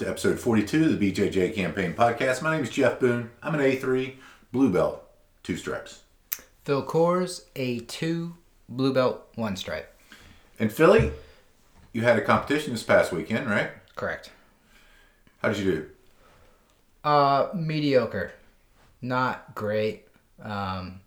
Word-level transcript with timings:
to 0.00 0.08
episode 0.08 0.40
42 0.40 0.84
of 0.86 0.98
the 0.98 1.12
BJJ 1.12 1.54
Campaign 1.54 1.92
Podcast. 1.92 2.40
My 2.40 2.54
name 2.54 2.64
is 2.64 2.70
Jeff 2.70 2.98
Boone. 2.98 3.28
I'm 3.42 3.54
an 3.54 3.60
A3 3.60 4.14
blue 4.50 4.72
belt, 4.72 5.04
two 5.42 5.58
stripes. 5.58 6.04
Phil 6.64 6.82
Coors, 6.82 7.42
A2, 7.54 8.32
Blue 8.66 8.94
Belt, 8.94 9.28
one 9.34 9.56
stripe. 9.56 9.94
And 10.58 10.72
Philly, 10.72 11.12
you 11.92 12.00
had 12.00 12.18
a 12.18 12.22
competition 12.22 12.72
this 12.72 12.82
past 12.82 13.12
weekend, 13.12 13.46
right? 13.50 13.72
Correct. 13.94 14.30
How 15.42 15.48
did 15.48 15.58
you 15.58 15.70
do? 15.70 15.86
Uh, 17.04 17.48
mediocre. 17.54 18.32
Not 19.02 19.54
great. 19.54 20.08
Um, 20.42 21.02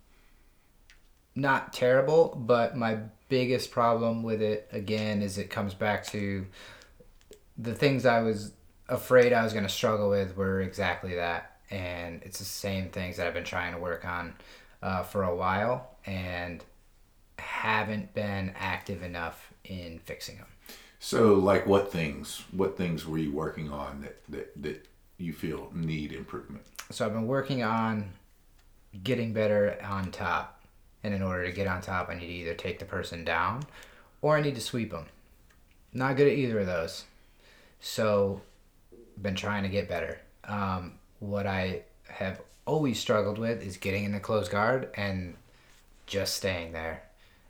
not 1.34 1.72
terrible, 1.72 2.40
but 2.46 2.76
my 2.76 2.98
biggest 3.28 3.72
problem 3.72 4.22
with 4.22 4.40
it, 4.40 4.68
again, 4.70 5.20
is 5.20 5.36
it 5.36 5.50
comes 5.50 5.74
back 5.74 6.06
to 6.08 6.46
the 7.58 7.74
things 7.74 8.06
I 8.06 8.20
was 8.20 8.52
afraid 8.88 9.32
I 9.32 9.42
was 9.42 9.52
going 9.52 9.64
to 9.64 9.70
struggle 9.70 10.10
with 10.10 10.36
were 10.36 10.60
exactly 10.60 11.14
that. 11.16 11.58
And 11.70 12.22
it's 12.22 12.38
the 12.38 12.44
same 12.44 12.90
things 12.90 13.16
that 13.16 13.26
I've 13.26 13.34
been 13.34 13.44
trying 13.44 13.72
to 13.72 13.80
work 13.80 14.04
on 14.04 14.34
uh, 14.82 15.02
for 15.02 15.22
a 15.24 15.34
while 15.34 15.90
and 16.06 16.62
haven't 17.38 18.14
been 18.14 18.52
active 18.56 19.02
enough 19.02 19.52
in 19.64 19.98
fixing 19.98 20.36
them. 20.36 20.46
So, 20.98 21.34
like, 21.34 21.66
what 21.66 21.90
things? 21.92 22.42
What 22.52 22.76
things 22.76 23.06
were 23.06 23.18
you 23.18 23.32
working 23.32 23.70
on 23.70 24.02
that 24.02 24.24
that, 24.28 24.62
that 24.62 24.88
you 25.18 25.32
feel 25.32 25.70
need 25.74 26.12
improvement? 26.12 26.64
So 26.90 27.04
I've 27.04 27.12
been 27.12 27.26
working 27.26 27.62
on 27.62 28.10
getting 29.02 29.32
better 29.32 29.78
on 29.82 30.10
top. 30.10 30.62
And 31.02 31.12
in 31.12 31.22
order 31.22 31.44
to 31.44 31.52
get 31.52 31.66
on 31.66 31.82
top, 31.82 32.08
I 32.08 32.14
need 32.14 32.26
to 32.26 32.32
either 32.32 32.54
take 32.54 32.78
the 32.78 32.86
person 32.86 33.24
down 33.24 33.64
or 34.22 34.36
I 34.36 34.40
need 34.40 34.54
to 34.54 34.60
sweep 34.60 34.90
them. 34.90 35.06
Not 35.92 36.16
good 36.16 36.28
at 36.28 36.38
either 36.38 36.60
of 36.60 36.66
those. 36.66 37.04
So 37.80 38.40
been 39.20 39.34
trying 39.34 39.62
to 39.62 39.68
get 39.68 39.88
better. 39.88 40.20
Um, 40.44 40.94
what 41.20 41.46
I 41.46 41.82
have 42.08 42.40
always 42.66 42.98
struggled 42.98 43.38
with 43.38 43.62
is 43.62 43.76
getting 43.76 44.04
in 44.04 44.12
the 44.12 44.20
close 44.20 44.48
guard 44.48 44.90
and 44.94 45.34
just 46.06 46.34
staying 46.34 46.72
there. 46.72 47.02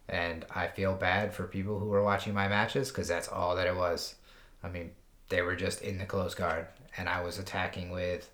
And 0.08 0.44
I 0.54 0.68
feel 0.68 0.94
bad 0.94 1.32
for 1.32 1.44
people 1.44 1.78
who 1.78 1.86
were 1.86 2.02
watching 2.02 2.34
my 2.34 2.48
matches 2.48 2.88
because 2.90 3.08
that's 3.08 3.28
all 3.28 3.56
that 3.56 3.66
it 3.66 3.76
was. 3.76 4.14
I 4.62 4.68
mean, 4.68 4.90
they 5.28 5.42
were 5.42 5.56
just 5.56 5.82
in 5.82 5.98
the 5.98 6.04
close 6.04 6.34
guard, 6.34 6.66
and 6.96 7.08
I 7.08 7.22
was 7.22 7.38
attacking 7.38 7.90
with 7.90 8.30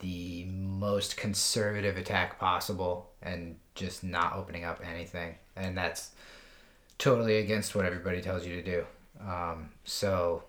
the 0.00 0.44
most 0.44 1.16
conservative 1.16 1.96
attack 1.96 2.38
possible 2.38 3.10
and 3.22 3.56
just 3.74 4.04
not 4.04 4.34
opening 4.34 4.64
up 4.64 4.80
anything. 4.84 5.36
And 5.56 5.76
that's 5.76 6.10
totally 6.98 7.38
against 7.38 7.74
what 7.74 7.84
everybody 7.84 8.20
tells 8.20 8.46
you 8.46 8.56
to 8.56 8.62
do. 8.62 8.86
Um, 9.20 9.70
so, 9.84 10.44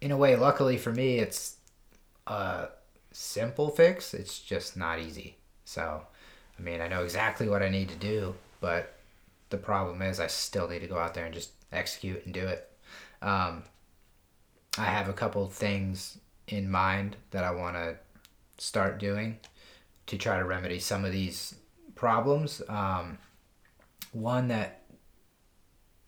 in 0.00 0.10
a 0.10 0.16
way, 0.16 0.36
luckily 0.36 0.78
for 0.78 0.92
me, 0.92 1.18
it's 1.18 1.56
a 2.26 2.68
simple 3.12 3.70
fix. 3.70 4.14
It's 4.14 4.38
just 4.40 4.76
not 4.76 4.98
easy. 4.98 5.36
So, 5.64 6.02
I 6.58 6.62
mean, 6.62 6.80
I 6.80 6.88
know 6.88 7.04
exactly 7.04 7.48
what 7.48 7.62
I 7.62 7.68
need 7.68 7.88
to 7.90 7.96
do, 7.96 8.34
but 8.60 8.94
the 9.50 9.58
problem 9.58 10.02
is 10.02 10.20
I 10.20 10.26
still 10.26 10.68
need 10.68 10.80
to 10.80 10.86
go 10.86 10.98
out 10.98 11.14
there 11.14 11.24
and 11.24 11.34
just 11.34 11.50
execute 11.72 12.24
and 12.24 12.34
do 12.34 12.46
it. 12.46 12.70
Um, 13.22 13.64
I 14.78 14.84
have 14.84 15.08
a 15.08 15.12
couple 15.12 15.46
things 15.48 16.18
in 16.48 16.70
mind 16.70 17.16
that 17.32 17.44
I 17.44 17.50
want 17.50 17.76
to 17.76 17.96
start 18.58 18.98
doing 18.98 19.38
to 20.06 20.16
try 20.16 20.38
to 20.38 20.44
remedy 20.44 20.78
some 20.78 21.04
of 21.04 21.12
these 21.12 21.54
problems. 21.94 22.62
Um, 22.68 23.18
one 24.12 24.48
that, 24.48 24.82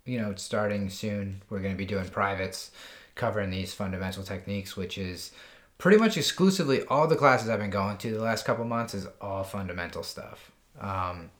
you 0.04 0.20
know, 0.20 0.34
starting 0.36 0.88
soon, 0.91 1.42
we're 1.50 1.60
going 1.60 1.75
to 1.75 1.78
be 1.78 1.86
doing 1.86 2.08
privates 2.08 2.70
covering 3.15 3.50
these 3.50 3.75
fundamental 3.75 4.23
techniques, 4.23 4.77
which 4.77 4.99
is 4.99 5.33
pretty 5.78 5.99
much 5.99 6.17
exclusively 6.17 6.84
all 6.84 7.06
the 7.06 7.17
classes 7.17 7.49
I've 7.49 7.59
been 7.59 7.71
going 7.71 7.97
to 7.99 8.12
the 8.12 8.23
last 8.23 8.45
couple 8.45 8.65
months 8.65 8.95
is 8.95 9.06
all 9.21 9.45
fundamental 9.45 10.03
stuff. 10.03 10.53
Um, 10.81 11.31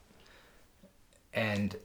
and 1.33 1.77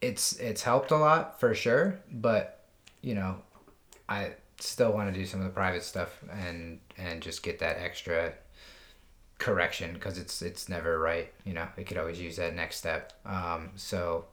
it's 0.00 0.32
it's 0.38 0.62
helped 0.62 0.90
a 0.90 0.96
lot 0.96 1.40
for 1.40 1.54
sure, 1.54 2.00
but 2.10 2.64
you 3.00 3.14
know, 3.14 3.36
I 4.08 4.32
still 4.58 4.92
want 4.92 5.12
to 5.12 5.18
do 5.18 5.26
some 5.26 5.40
of 5.40 5.46
the 5.46 5.52
private 5.52 5.82
stuff 5.82 6.22
and 6.30 6.80
and 6.98 7.22
just 7.22 7.42
get 7.42 7.58
that 7.60 7.78
extra 7.78 8.32
correction 9.38 9.94
because 9.94 10.18
it's 10.18 10.42
it's 10.42 10.68
never 10.68 10.98
right. 10.98 11.32
You 11.44 11.54
know, 11.54 11.68
it 11.76 11.86
could 11.86 11.98
always 11.98 12.20
use 12.20 12.36
that 12.36 12.54
next 12.54 12.76
step. 12.76 13.12
Um, 13.24 13.70
so 13.76 14.26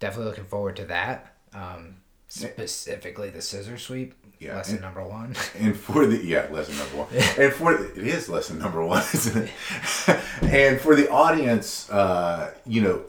definitely 0.00 0.30
looking 0.30 0.44
forward 0.44 0.76
to 0.76 0.84
that. 0.86 1.34
Um, 1.54 1.96
specifically 2.30 3.28
the 3.30 3.42
scissor 3.42 3.76
sweep. 3.76 4.14
Yeah, 4.38 4.56
lesson 4.56 4.76
and- 4.76 4.82
number 4.84 5.04
one. 5.04 5.34
And 5.58 5.76
for 5.76 6.06
the 6.06 6.16
yeah, 6.24 6.46
lesson 6.50 6.78
number 6.78 6.96
one. 6.96 7.08
and 7.38 7.52
for 7.52 7.76
the, 7.76 7.90
it 8.00 8.06
is 8.06 8.28
lesson 8.28 8.58
number 8.58 8.82
one, 8.84 9.02
isn't 9.14 9.44
it? 9.44 10.20
and 10.42 10.80
for 10.80 10.94
the 10.96 11.10
audience, 11.10 11.90
uh, 11.90 12.54
you 12.64 12.80
know, 12.80 13.04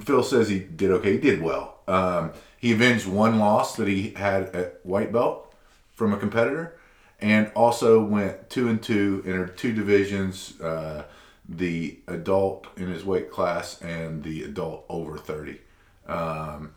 Phil 0.00 0.24
says 0.24 0.48
he 0.48 0.58
did 0.58 0.90
okay. 0.90 1.12
He 1.12 1.18
did 1.18 1.40
well. 1.40 1.78
Um, 1.86 2.32
he 2.58 2.72
avenged 2.72 3.06
one 3.06 3.38
loss 3.38 3.76
that 3.76 3.86
he 3.86 4.10
had 4.10 4.44
at 4.56 4.80
white 4.82 5.12
belt 5.12 5.54
from 5.92 6.12
a 6.12 6.16
competitor, 6.16 6.76
and 7.20 7.52
also 7.54 8.02
went 8.02 8.50
two 8.50 8.68
and 8.68 8.82
two, 8.82 9.22
entered 9.24 9.56
two 9.56 9.72
divisions: 9.72 10.60
uh, 10.60 11.04
the 11.48 12.00
adult 12.08 12.66
in 12.76 12.88
his 12.88 13.04
weight 13.04 13.30
class 13.30 13.80
and 13.82 14.24
the 14.24 14.42
adult 14.42 14.84
over 14.88 15.16
thirty. 15.18 15.60
Um, 16.08 16.72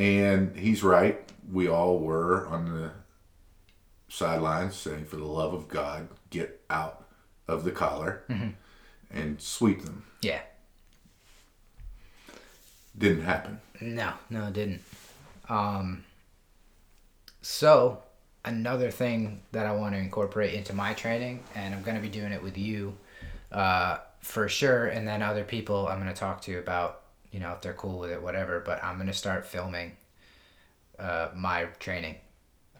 and 0.00 0.56
he's 0.56 0.82
right. 0.82 1.20
We 1.52 1.68
all 1.68 1.98
were 1.98 2.46
on 2.46 2.74
the 2.74 2.90
sidelines 4.08 4.74
saying, 4.74 5.04
for 5.04 5.16
the 5.16 5.24
love 5.26 5.52
of 5.52 5.68
God, 5.68 6.08
get 6.30 6.62
out 6.70 7.04
of 7.46 7.64
the 7.64 7.70
collar 7.70 8.24
and 9.10 9.40
sweep 9.40 9.82
them. 9.82 10.04
yeah. 10.22 10.40
Didn't 12.96 13.22
happen. 13.22 13.60
No, 13.80 14.12
no, 14.30 14.46
it 14.48 14.52
didn't. 14.52 14.82
Um, 15.48 16.04
so 17.40 18.02
another 18.44 18.90
thing 18.90 19.42
that 19.52 19.64
I 19.66 19.72
want 19.72 19.94
to 19.94 19.98
incorporate 20.00 20.54
into 20.54 20.72
my 20.74 20.92
training, 20.94 21.42
and 21.54 21.74
I'm 21.74 21.82
going 21.82 21.96
to 21.96 22.02
be 22.02 22.08
doing 22.08 22.32
it 22.32 22.42
with 22.42 22.58
you 22.58 22.96
uh, 23.52 23.98
for 24.20 24.48
sure, 24.48 24.86
and 24.86 25.06
then 25.06 25.22
other 25.22 25.44
people 25.44 25.88
I'm 25.88 26.00
going 26.00 26.12
to 26.12 26.18
talk 26.18 26.40
to 26.42 26.58
about, 26.58 27.02
you 27.30 27.40
know, 27.40 27.52
if 27.52 27.60
they're 27.60 27.72
cool 27.72 27.98
with 27.98 28.10
it, 28.10 28.22
whatever. 28.22 28.60
But 28.60 28.82
I'm 28.82 28.96
going 28.96 29.06
to 29.06 29.12
start 29.12 29.46
filming 29.46 29.96
uh, 30.98 31.28
my 31.34 31.64
training. 31.78 32.16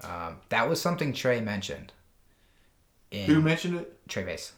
Um, 0.03 0.39
that 0.49 0.69
was 0.69 0.81
something 0.81 1.13
Trey 1.13 1.41
mentioned. 1.41 1.93
In 3.11 3.27
Who 3.27 3.41
mentioned 3.41 3.77
it? 3.77 4.09
Trey 4.09 4.25
Base. 4.25 4.53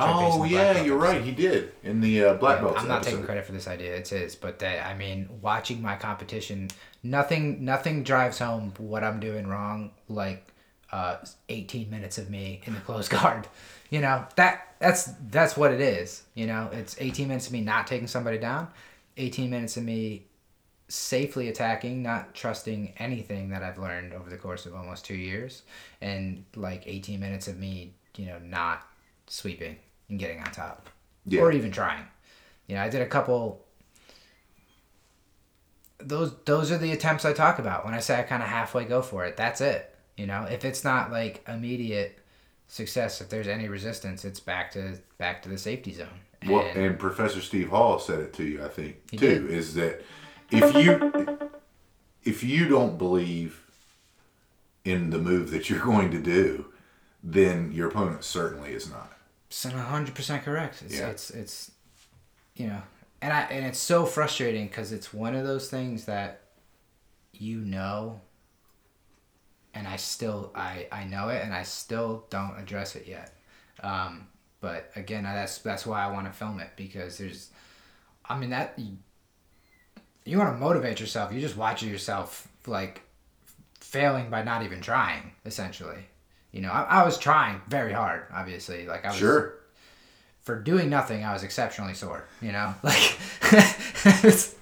Oh, 0.00 0.06
Based 0.06 0.34
on 0.34 0.42
the 0.42 0.54
black 0.54 0.76
yeah, 0.76 0.82
you're 0.84 0.96
right. 0.96 1.20
He 1.20 1.32
did 1.32 1.72
in 1.82 2.00
the 2.00 2.24
uh, 2.24 2.34
black 2.34 2.60
belt. 2.60 2.76
I'm 2.78 2.86
not 2.86 2.98
episode. 2.98 3.10
taking 3.10 3.26
credit 3.26 3.44
for 3.44 3.52
this 3.52 3.66
idea. 3.66 3.96
It's 3.96 4.10
his, 4.10 4.36
but 4.36 4.60
that 4.60 4.86
I 4.86 4.94
mean, 4.94 5.28
watching 5.42 5.82
my 5.82 5.96
competition, 5.96 6.68
nothing, 7.02 7.64
nothing 7.64 8.04
drives 8.04 8.38
home 8.38 8.72
what 8.78 9.02
I'm 9.02 9.18
doing 9.18 9.48
wrong. 9.48 9.90
Like, 10.08 10.46
uh, 10.92 11.16
18 11.48 11.90
minutes 11.90 12.16
of 12.16 12.30
me 12.30 12.60
in 12.64 12.74
the 12.74 12.80
closed 12.80 13.10
guard. 13.10 13.48
You 13.90 14.00
know 14.00 14.24
that 14.36 14.74
that's 14.78 15.10
that's 15.30 15.56
what 15.56 15.72
it 15.72 15.80
is. 15.80 16.22
You 16.34 16.46
know, 16.46 16.68
it's 16.72 16.96
18 17.00 17.26
minutes 17.26 17.46
of 17.46 17.52
me 17.52 17.60
not 17.60 17.86
taking 17.86 18.06
somebody 18.06 18.38
down, 18.38 18.68
18 19.18 19.50
minutes 19.50 19.76
of 19.76 19.84
me 19.84 20.26
safely 20.88 21.48
attacking, 21.48 22.02
not 22.02 22.34
trusting 22.34 22.94
anything 22.96 23.50
that 23.50 23.62
I've 23.62 23.78
learned 23.78 24.14
over 24.14 24.30
the 24.30 24.38
course 24.38 24.64
of 24.64 24.74
almost 24.74 25.04
two 25.04 25.14
years, 25.16 25.62
and 26.00 26.44
like 26.56 26.84
18 26.86 27.20
minutes 27.20 27.46
of 27.48 27.58
me, 27.58 27.92
you 28.16 28.26
know, 28.26 28.38
not 28.38 28.86
sweeping 29.26 29.76
and 30.08 30.18
getting 30.18 30.38
on 30.40 30.50
top, 30.50 30.88
Yeah. 31.26 31.42
or 31.42 31.52
even 31.52 31.70
trying. 31.70 32.04
You 32.66 32.76
know, 32.76 32.82
I 32.82 32.88
did 32.88 33.02
a 33.02 33.06
couple. 33.06 33.64
Those 35.98 36.32
those 36.44 36.70
are 36.70 36.78
the 36.78 36.92
attempts 36.92 37.24
I 37.24 37.32
talk 37.32 37.58
about 37.58 37.84
when 37.84 37.92
I 37.92 38.00
say 38.00 38.18
I 38.18 38.22
kind 38.22 38.42
of 38.42 38.48
halfway 38.48 38.84
go 38.84 39.02
for 39.02 39.24
it. 39.26 39.36
That's 39.36 39.60
it. 39.60 39.94
You 40.16 40.26
know, 40.26 40.44
if 40.44 40.64
it's 40.64 40.84
not 40.84 41.10
like 41.10 41.42
immediate 41.48 42.18
success, 42.68 43.20
if 43.20 43.28
there's 43.28 43.48
any 43.48 43.68
resistance, 43.68 44.24
it's 44.24 44.40
back 44.40 44.70
to 44.72 44.98
back 45.18 45.42
to 45.42 45.48
the 45.48 45.58
safety 45.58 45.92
zone. 45.92 46.20
Well, 46.46 46.64
And- 46.66 46.78
and 46.78 46.98
Professor 46.98 47.40
Steve 47.40 47.70
Hall 47.70 47.98
said 47.98 48.20
it 48.20 48.32
to 48.34 48.44
you, 48.44 48.64
I 48.64 48.68
think, 48.68 49.10
too, 49.10 49.16
did. 49.18 49.50
is 49.50 49.74
that 49.74 50.02
if 50.50 50.74
you 50.74 51.50
if 52.24 52.42
you 52.44 52.68
don't 52.68 52.96
believe 52.98 53.64
in 54.84 55.10
the 55.10 55.18
move 55.18 55.50
that 55.50 55.68
you're 55.68 55.84
going 55.84 56.10
to 56.10 56.20
do, 56.20 56.66
then 57.22 57.72
your 57.72 57.88
opponent 57.88 58.22
certainly 58.24 58.72
is 58.72 58.88
not. 58.90 59.12
It's 59.48 59.64
hundred 59.64 60.14
percent 60.14 60.44
correct. 60.44 60.82
It's, 60.82 60.94
Yeah. 60.98 61.08
it's 61.08 61.30
it's 61.30 61.70
you 62.54 62.68
know, 62.68 62.82
and 63.20 63.32
I 63.32 63.40
and 63.42 63.66
it's 63.66 63.78
so 63.78 64.06
frustrating 64.06 64.68
because 64.68 64.92
it's 64.92 65.12
one 65.12 65.34
of 65.34 65.44
those 65.46 65.68
things 65.68 66.04
that 66.04 66.42
you 67.32 67.58
know, 67.58 68.20
and 69.74 69.86
I 69.88 69.96
still 69.96 70.52
I 70.54 70.86
I 70.92 71.04
know 71.04 71.28
it 71.28 71.42
and 71.42 71.52
I 71.54 71.62
still 71.64 72.26
don't 72.30 72.56
address 72.58 72.94
it 72.96 73.06
yet. 73.06 73.34
Um, 73.82 74.26
but 74.60 74.90
again, 74.96 75.24
that's 75.24 75.58
that's 75.58 75.86
why 75.86 76.02
I 76.04 76.10
want 76.12 76.26
to 76.26 76.32
film 76.32 76.60
it 76.60 76.70
because 76.76 77.18
there's, 77.18 77.50
I 78.28 78.38
mean 78.38 78.50
that 78.50 78.74
you, 78.76 78.96
you 80.24 80.38
want 80.38 80.54
to 80.54 80.58
motivate 80.58 81.00
yourself. 81.00 81.32
You 81.32 81.40
just 81.40 81.56
watch 81.56 81.82
yourself 81.82 82.48
like 82.66 83.02
failing 83.80 84.30
by 84.30 84.42
not 84.42 84.62
even 84.64 84.80
trying 84.80 85.32
essentially. 85.46 86.06
You 86.52 86.62
know, 86.62 86.70
I, 86.70 86.82
I 86.82 87.04
was 87.04 87.18
trying 87.18 87.60
very 87.68 87.92
hard, 87.92 88.24
obviously. 88.32 88.86
Like 88.86 89.04
I 89.04 89.08
was 89.08 89.16
Sure. 89.18 89.54
for 90.40 90.60
doing 90.60 90.88
nothing, 90.90 91.24
I 91.24 91.32
was 91.32 91.42
exceptionally 91.42 91.94
sore. 91.94 92.24
You 92.42 92.52
know, 92.52 92.74
like 92.82 93.18
it's, 94.24 94.54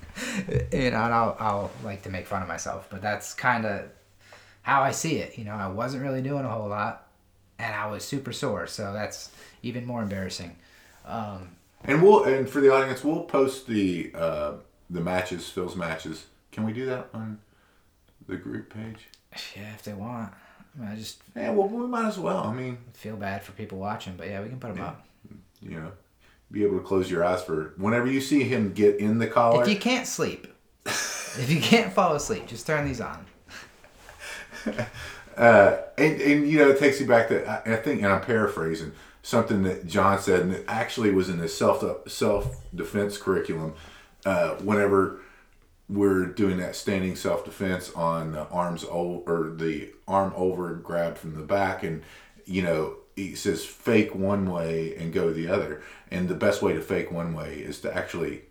you 0.73 0.91
know, 0.91 0.97
and 1.03 1.15
I'll, 1.15 1.37
I'll 1.39 1.71
like 1.85 2.03
to 2.03 2.11
make 2.11 2.27
fun 2.27 2.43
of 2.43 2.49
myself, 2.49 2.89
but 2.91 3.03
that's 3.03 3.35
kind 3.35 3.65
of 3.67 3.83
how 4.63 4.83
I 4.83 4.91
see 4.91 5.17
it. 5.19 5.39
You 5.39 5.45
know, 5.45 5.55
I 5.55 5.69
wasn't 5.69 6.03
really 6.03 6.23
doing 6.23 6.45
a 6.45 6.49
whole 6.49 6.69
lot, 6.69 7.06
and 7.59 7.75
I 7.75 7.87
was 7.87 8.05
super 8.05 8.33
sore, 8.33 8.67
so 8.67 8.93
that's 8.93 9.31
even 9.63 9.85
more 9.87 10.03
embarrassing. 10.03 10.57
Um, 11.05 11.51
And 11.85 12.03
we'll 12.03 12.25
and 12.25 12.49
for 12.49 12.61
the 12.61 12.73
audience, 12.73 13.05
we'll 13.05 13.25
post 13.25 13.67
the 13.67 14.11
uh, 14.15 14.53
the 14.91 15.01
matches, 15.01 15.49
Phil's 15.49 15.77
matches. 15.77 16.27
Can 16.53 16.65
we 16.65 16.73
do 16.73 16.87
that 16.87 17.09
on 17.13 17.39
the 18.27 18.37
group 18.37 18.73
page? 18.73 19.09
yeah, 19.55 19.73
if 19.75 19.83
they 19.83 19.93
want, 19.93 20.33
I, 20.77 20.81
mean, 20.81 20.89
I 20.91 20.97
just 20.97 21.21
Yeah, 21.35 21.51
well, 21.51 21.69
we 21.69 21.87
might 21.87 22.07
as 22.09 22.19
well. 22.19 22.45
I 22.45 22.53
mean, 22.53 22.79
feel 22.95 23.17
bad 23.17 23.43
for 23.43 23.53
people 23.53 23.79
watching, 23.79 24.15
but 24.17 24.27
yeah, 24.29 24.41
we 24.43 24.49
can 24.49 24.59
put 24.59 24.75
them 24.75 24.83
up. 24.85 25.07
you 25.61 25.79
know, 25.81 25.93
be 26.51 26.63
able 26.65 26.79
to 26.79 26.85
close 26.85 27.11
your 27.11 27.25
eyes 27.25 27.43
for 27.43 27.75
whenever 27.77 28.07
you 28.11 28.21
see 28.21 28.45
him 28.45 28.73
get 28.73 28.97
in 28.97 29.19
the 29.19 29.27
collar. 29.27 29.63
If 29.63 29.69
you 29.69 29.77
can't 29.79 30.07
sleep, 30.07 30.47
if 30.87 31.51
you 31.51 31.61
can't 31.61 31.93
fall 31.93 32.15
asleep, 32.15 32.47
just 32.47 32.67
turn 32.67 32.87
these 32.87 33.01
on. 33.01 33.27
Uh, 35.37 35.79
and, 35.99 36.21
and 36.21 36.49
you 36.49 36.59
know, 36.59 36.71
it 36.71 36.79
takes 36.79 37.01
you 37.01 37.07
back 37.07 37.29
to 37.29 37.47
I, 37.47 37.75
I 37.75 37.77
think, 37.77 38.03
and 38.03 38.13
I'm 38.13 38.23
paraphrasing 38.23 38.93
something 39.23 39.65
that 39.65 39.87
John 39.87 40.21
said, 40.21 40.41
and 40.41 40.53
it 40.53 40.65
actually 40.69 41.11
was 41.11 41.29
in 41.29 41.39
his 41.39 41.57
self 41.57 41.85
self 42.09 42.57
defense 42.75 43.19
curriculum. 43.19 43.75
Uh, 44.25 44.55
whenever 44.57 45.21
we're 45.89 46.27
doing 46.27 46.57
that 46.59 46.75
standing 46.75 47.17
self 47.17 47.45
defense 47.45 47.93
on 47.95 48.33
the 48.33 48.47
arms 48.49 48.85
over 48.89 49.51
or 49.51 49.51
the 49.51 49.91
arm 50.09 50.33
over 50.37 50.75
grabbed 50.75 51.19
from 51.19 51.35
the 51.35 51.43
back, 51.43 51.83
and 51.83 52.03
you 52.45 52.63
know, 52.63 52.97
he 53.15 53.35
says 53.35 53.65
fake 53.65 54.15
one 54.15 54.51
way 54.51 54.95
and 54.97 55.13
go 55.13 55.33
the 55.33 55.49
other, 55.49 55.83
and 56.11 56.29
the 56.29 56.35
best 56.35 56.63
way 56.63 56.73
to 56.73 56.81
fake 56.81 57.11
one 57.11 57.35
way 57.35 57.57
is 57.57 57.81
to 57.81 57.95
actually 57.95 58.43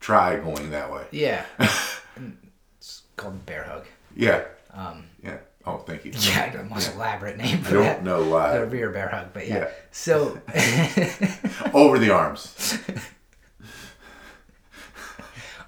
try 0.00 0.36
going 0.36 0.70
that 0.70 0.92
way. 0.92 1.04
Yeah, 1.10 1.44
it's 2.78 3.02
called 3.16 3.44
bear 3.46 3.64
hug. 3.64 3.86
Yeah. 4.14 4.44
Um, 4.72 5.04
Yeah. 5.22 5.38
Oh, 5.68 5.78
thank 5.78 6.04
you. 6.04 6.12
Yeah, 6.14 6.50
the 6.50 6.64
most 6.64 6.94
elaborate 6.94 7.36
name 7.36 7.62
I 7.66 7.70
don't 7.70 7.82
that. 7.82 8.02
know 8.04 8.24
why. 8.28 8.56
The 8.58 8.66
rear 8.66 8.90
bear 8.90 9.08
hug, 9.08 9.28
but 9.34 9.46
yeah. 9.46 9.58
Yeah. 9.58 9.68
So 9.90 10.40
Over 11.74 11.98
the 11.98 12.10
arms. 12.10 12.78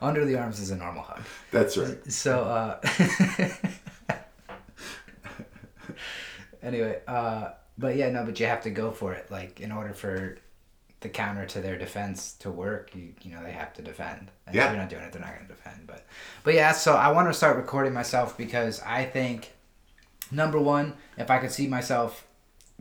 under 0.02 0.25
the 0.25 0.37
arms 0.38 0.58
is 0.61 0.70
a 0.70 0.76
normal 0.76 1.02
hug. 1.02 1.20
That's 1.50 1.76
right. 1.76 1.99
So 2.11 2.43
uh 2.44 2.81
anyway, 6.62 7.00
uh 7.06 7.50
but 7.79 7.96
yeah, 7.96 8.11
no, 8.11 8.25
but 8.25 8.38
you 8.41 8.46
have 8.46 8.62
to 8.62 8.70
go 8.70 8.91
for 8.91 9.12
it. 9.12 9.31
Like 9.31 9.61
in 9.61 9.73
order 9.73 9.93
for 9.94 10.38
the 11.00 11.08
counter 11.08 11.46
to 11.46 11.61
their 11.61 11.79
defense 11.79 12.32
to 12.41 12.50
work, 12.50 12.94
you 12.94 13.14
you 13.23 13.35
know, 13.35 13.43
they 13.43 13.53
have 13.53 13.73
to 13.75 13.82
defend. 13.82 14.31
And 14.46 14.55
Yeah. 14.55 14.64
if 14.67 14.70
you're 14.73 14.81
not 14.81 14.91
doing 14.91 15.03
it, 15.03 15.12
they're 15.12 15.23
not 15.23 15.35
gonna 15.35 15.49
defend. 15.49 15.87
But 15.87 16.06
but 16.44 16.55
yeah, 16.55 16.73
so 16.73 16.94
I 16.94 17.11
want 17.12 17.29
to 17.29 17.35
start 17.35 17.56
recording 17.56 17.93
myself 17.93 18.37
because 18.38 18.81
I 18.82 19.05
think 19.05 19.53
number 20.31 20.59
one, 20.59 20.94
if 21.17 21.31
I 21.31 21.38
could 21.38 21.53
see 21.53 21.67
myself 21.67 22.27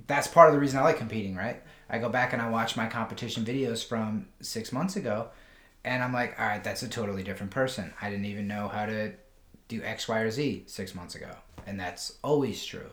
that's 0.08 0.28
part 0.28 0.50
of 0.50 0.54
the 0.54 0.60
reason 0.60 0.80
I 0.80 0.84
like 0.84 0.98
competing, 0.98 1.36
right? 1.36 1.62
I 1.90 1.98
go 2.00 2.10
back 2.10 2.34
and 2.34 2.42
I 2.42 2.50
watch 2.50 2.78
my 2.78 2.88
competition 2.88 3.44
videos 3.44 3.86
from 3.86 4.28
six 4.42 4.72
months 4.72 4.96
ago, 4.96 5.30
and 5.84 6.04
I'm 6.04 6.14
like, 6.14 6.40
all 6.40 6.46
right, 6.46 6.64
that's 6.64 6.84
a 6.84 6.90
totally 6.90 7.24
different 7.24 7.52
person. 7.52 7.94
I 8.02 8.10
didn't 8.10 8.26
even 8.26 8.48
know 8.48 8.68
how 8.68 8.86
to 8.86 9.14
do 9.68 9.82
X, 9.84 10.08
Y, 10.08 10.20
or 10.20 10.32
Z 10.32 10.64
six 10.68 10.94
months 10.94 11.16
ago, 11.16 11.32
and 11.66 11.80
that's 11.80 12.18
always 12.24 12.64
true. 12.64 12.90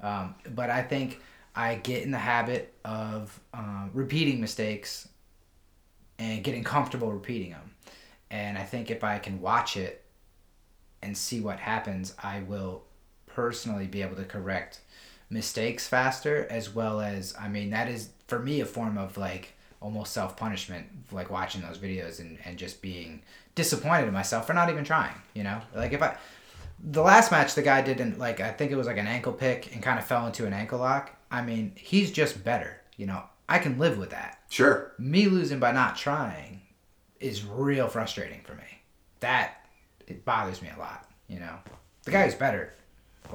Um, 0.00 0.34
but 0.54 0.70
I 0.70 0.82
think 0.82 1.20
I 1.54 1.76
get 1.76 2.02
in 2.02 2.10
the 2.10 2.18
habit 2.18 2.74
of 2.84 3.38
um, 3.54 3.90
repeating 3.94 4.40
mistakes 4.40 5.08
and 6.18 6.44
getting 6.44 6.64
comfortable 6.64 7.12
repeating 7.12 7.50
them. 7.50 7.70
And 8.30 8.58
I 8.58 8.64
think 8.64 8.90
if 8.90 9.04
I 9.04 9.18
can 9.18 9.40
watch 9.40 9.76
it 9.76 10.04
and 11.02 11.16
see 11.16 11.40
what 11.40 11.58
happens, 11.58 12.14
I 12.22 12.40
will 12.40 12.84
personally 13.34 13.86
be 13.86 14.02
able 14.02 14.16
to 14.16 14.24
correct 14.24 14.80
mistakes 15.30 15.86
faster 15.88 16.46
as 16.50 16.74
well 16.74 17.00
as 17.00 17.34
I 17.38 17.48
mean 17.48 17.70
that 17.70 17.88
is 17.88 18.10
for 18.28 18.38
me 18.38 18.60
a 18.60 18.66
form 18.66 18.96
of 18.98 19.16
like 19.16 19.52
almost 19.80 20.12
self 20.12 20.36
punishment 20.36 20.86
like 21.12 21.30
watching 21.30 21.62
those 21.62 21.78
videos 21.78 22.20
and, 22.20 22.38
and 22.44 22.56
just 22.58 22.80
being 22.80 23.22
disappointed 23.54 24.06
in 24.06 24.12
myself 24.12 24.46
for 24.46 24.52
not 24.52 24.70
even 24.70 24.84
trying 24.84 25.14
you 25.34 25.42
know 25.42 25.60
like 25.74 25.92
if 25.92 26.02
I 26.02 26.16
the 26.82 27.02
last 27.02 27.30
match 27.30 27.54
the 27.54 27.62
guy 27.62 27.82
didn't 27.82 28.18
like 28.18 28.40
I 28.40 28.50
think 28.52 28.70
it 28.70 28.76
was 28.76 28.86
like 28.86 28.98
an 28.98 29.06
ankle 29.06 29.32
pick 29.32 29.74
and 29.74 29.82
kind 29.82 29.98
of 29.98 30.04
fell 30.04 30.26
into 30.26 30.46
an 30.46 30.52
ankle 30.52 30.78
lock 30.78 31.10
I 31.30 31.42
mean 31.42 31.72
he's 31.76 32.12
just 32.12 32.44
better 32.44 32.80
you 32.96 33.06
know 33.06 33.22
I 33.48 33.58
can 33.58 33.78
live 33.78 33.98
with 33.98 34.10
that 34.10 34.38
Sure. 34.48 34.92
me 34.98 35.26
losing 35.26 35.58
by 35.58 35.72
not 35.72 35.96
trying 35.96 36.60
is 37.20 37.44
real 37.44 37.88
frustrating 37.88 38.40
for 38.42 38.54
me. 38.54 38.82
That 39.20 39.66
it 40.06 40.24
bothers 40.24 40.60
me 40.62 40.68
a 40.74 40.78
lot. 40.78 41.08
You 41.26 41.40
know, 41.40 41.56
the 42.04 42.10
guy 42.10 42.24
who's 42.24 42.34
better, 42.34 42.74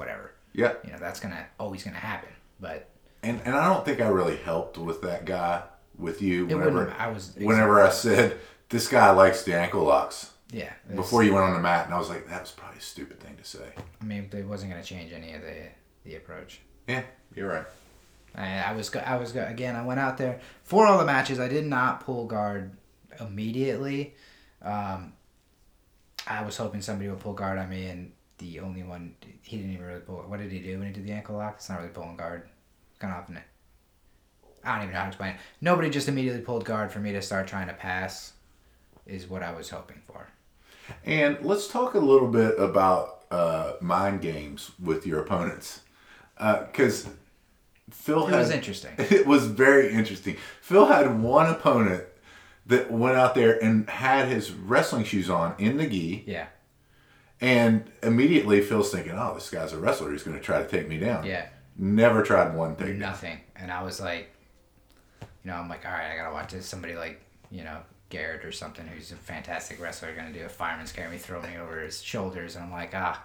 whatever. 0.00 0.32
Yeah. 0.54 0.72
You 0.82 0.92
know, 0.92 0.98
that's 0.98 1.20
gonna 1.20 1.46
always 1.58 1.84
gonna 1.84 1.96
happen. 1.96 2.30
But 2.58 2.88
And 3.22 3.38
and 3.44 3.54
I 3.54 3.72
don't 3.72 3.84
think 3.84 4.00
I 4.00 4.08
really 4.08 4.36
helped 4.36 4.78
with 4.78 5.02
that 5.02 5.26
guy 5.26 5.62
with 5.98 6.22
you 6.22 6.46
whenever. 6.46 6.92
I 6.98 7.08
was 7.08 7.34
whenever 7.36 7.82
I 7.82 7.90
said 7.90 8.38
this 8.70 8.88
guy 8.88 9.10
likes 9.10 9.42
the 9.42 9.54
ankle 9.54 9.84
locks 9.84 10.30
yeah. 10.50 10.72
before 10.94 11.22
you 11.22 11.34
went 11.34 11.44
on 11.44 11.52
the 11.52 11.60
mat, 11.60 11.84
and 11.84 11.94
I 11.94 11.98
was 11.98 12.08
like, 12.08 12.26
that 12.28 12.40
was 12.40 12.50
probably 12.50 12.78
a 12.78 12.82
stupid 12.82 13.20
thing 13.20 13.36
to 13.36 13.44
say. 13.44 13.72
I 14.00 14.04
mean, 14.04 14.28
it 14.32 14.46
wasn't 14.46 14.72
gonna 14.72 14.82
change 14.82 15.12
any 15.12 15.34
of 15.34 15.42
the 15.42 15.68
the 16.04 16.16
approach. 16.16 16.60
Yeah, 16.88 17.02
you're 17.34 17.48
right. 17.48 17.66
I, 18.34 18.62
I 18.62 18.72
was 18.72 18.94
I 18.96 19.16
was 19.16 19.36
again. 19.36 19.76
I 19.76 19.84
went 19.84 20.00
out 20.00 20.16
there 20.16 20.40
for 20.64 20.86
all 20.86 20.98
the 20.98 21.04
matches. 21.04 21.38
I 21.38 21.48
did 21.48 21.66
not 21.66 22.00
pull 22.00 22.26
guard 22.26 22.72
immediately. 23.20 24.14
Um, 24.62 25.12
I 26.26 26.42
was 26.42 26.56
hoping 26.56 26.80
somebody 26.80 27.08
would 27.10 27.20
pull 27.20 27.34
guard 27.34 27.58
on 27.58 27.68
me, 27.68 27.86
and 27.86 28.12
the 28.40 28.60
only 28.60 28.82
one 28.82 29.14
he 29.42 29.56
didn't 29.58 29.72
even 29.72 29.86
really 29.86 30.00
pull. 30.00 30.16
What 30.16 30.40
did 30.40 30.50
he 30.50 30.58
do 30.58 30.78
when 30.78 30.88
he 30.88 30.92
did 30.92 31.06
the 31.06 31.12
ankle 31.12 31.36
lock? 31.36 31.54
It's 31.56 31.68
not 31.68 31.78
really 31.78 31.90
pulling 31.90 32.16
guard. 32.16 32.48
Kind 32.98 33.12
of 33.14 33.20
often. 33.20 33.38
I 34.64 34.72
don't 34.74 34.82
even 34.82 34.92
know 34.92 34.98
how 34.98 35.04
to 35.04 35.08
explain 35.08 35.30
it. 35.34 35.40
Nobody 35.60 35.88
just 35.88 36.08
immediately 36.08 36.42
pulled 36.42 36.64
guard 36.64 36.90
for 36.92 36.98
me 36.98 37.12
to 37.12 37.22
start 37.22 37.46
trying 37.46 37.68
to 37.68 37.74
pass. 37.74 38.32
Is 39.06 39.28
what 39.28 39.42
I 39.42 39.52
was 39.52 39.70
hoping 39.70 40.02
for. 40.06 40.28
And 41.04 41.38
let's 41.42 41.68
talk 41.68 41.94
a 41.94 41.98
little 41.98 42.28
bit 42.28 42.58
about 42.58 43.24
uh, 43.30 43.72
mind 43.80 44.20
games 44.20 44.72
with 44.82 45.06
your 45.06 45.20
opponents, 45.20 45.80
because 46.36 47.08
Phil 47.90 48.26
It 48.26 48.30
had, 48.30 48.38
was 48.38 48.50
interesting. 48.50 48.92
It 48.98 49.26
was 49.26 49.46
very 49.46 49.92
interesting. 49.92 50.36
Phil 50.60 50.86
had 50.86 51.20
one 51.22 51.46
opponent 51.48 52.04
that 52.66 52.90
went 52.90 53.16
out 53.16 53.34
there 53.34 53.62
and 53.62 53.88
had 53.88 54.28
his 54.28 54.52
wrestling 54.52 55.04
shoes 55.04 55.28
on 55.30 55.54
in 55.58 55.76
the 55.76 55.88
gi, 55.88 56.24
Yeah, 56.26 56.46
and 57.40 57.90
immediately 58.02 58.60
Phil's 58.60 58.92
thinking, 58.92 59.12
"Oh, 59.12 59.34
this 59.34 59.50
guy's 59.50 59.72
a 59.72 59.78
wrestler. 59.78 60.12
He's 60.12 60.22
going 60.22 60.36
to 60.36 60.42
try 60.42 60.62
to 60.62 60.68
take 60.68 60.88
me 60.88 60.98
down." 60.98 61.24
yeah. 61.24 61.48
Never 61.76 62.22
tried 62.22 62.54
one 62.54 62.76
thing. 62.76 62.98
nothing. 62.98 63.40
And 63.56 63.70
I 63.72 63.82
was 63.82 64.00
like, 64.00 64.28
you 65.22 65.26
know, 65.50 65.54
I'm 65.54 65.68
like, 65.68 65.86
all 65.86 65.92
right, 65.92 66.12
I 66.12 66.16
gotta 66.16 66.34
watch 66.34 66.52
this. 66.52 66.66
Somebody 66.66 66.94
like, 66.94 67.22
you 67.50 67.64
know, 67.64 67.78
Garrett 68.10 68.44
or 68.44 68.52
something 68.52 68.86
who's 68.86 69.12
a 69.12 69.16
fantastic 69.16 69.80
wrestler 69.80 70.14
gonna 70.14 70.32
do 70.32 70.44
a 70.44 70.48
fireman's 70.50 70.92
carry 70.92 71.10
me, 71.10 71.16
throw 71.16 71.40
me 71.40 71.56
over 71.58 71.80
his 71.80 72.02
shoulders. 72.02 72.56
And 72.56 72.64
I'm 72.64 72.70
like, 72.70 72.90
ah, 72.94 73.24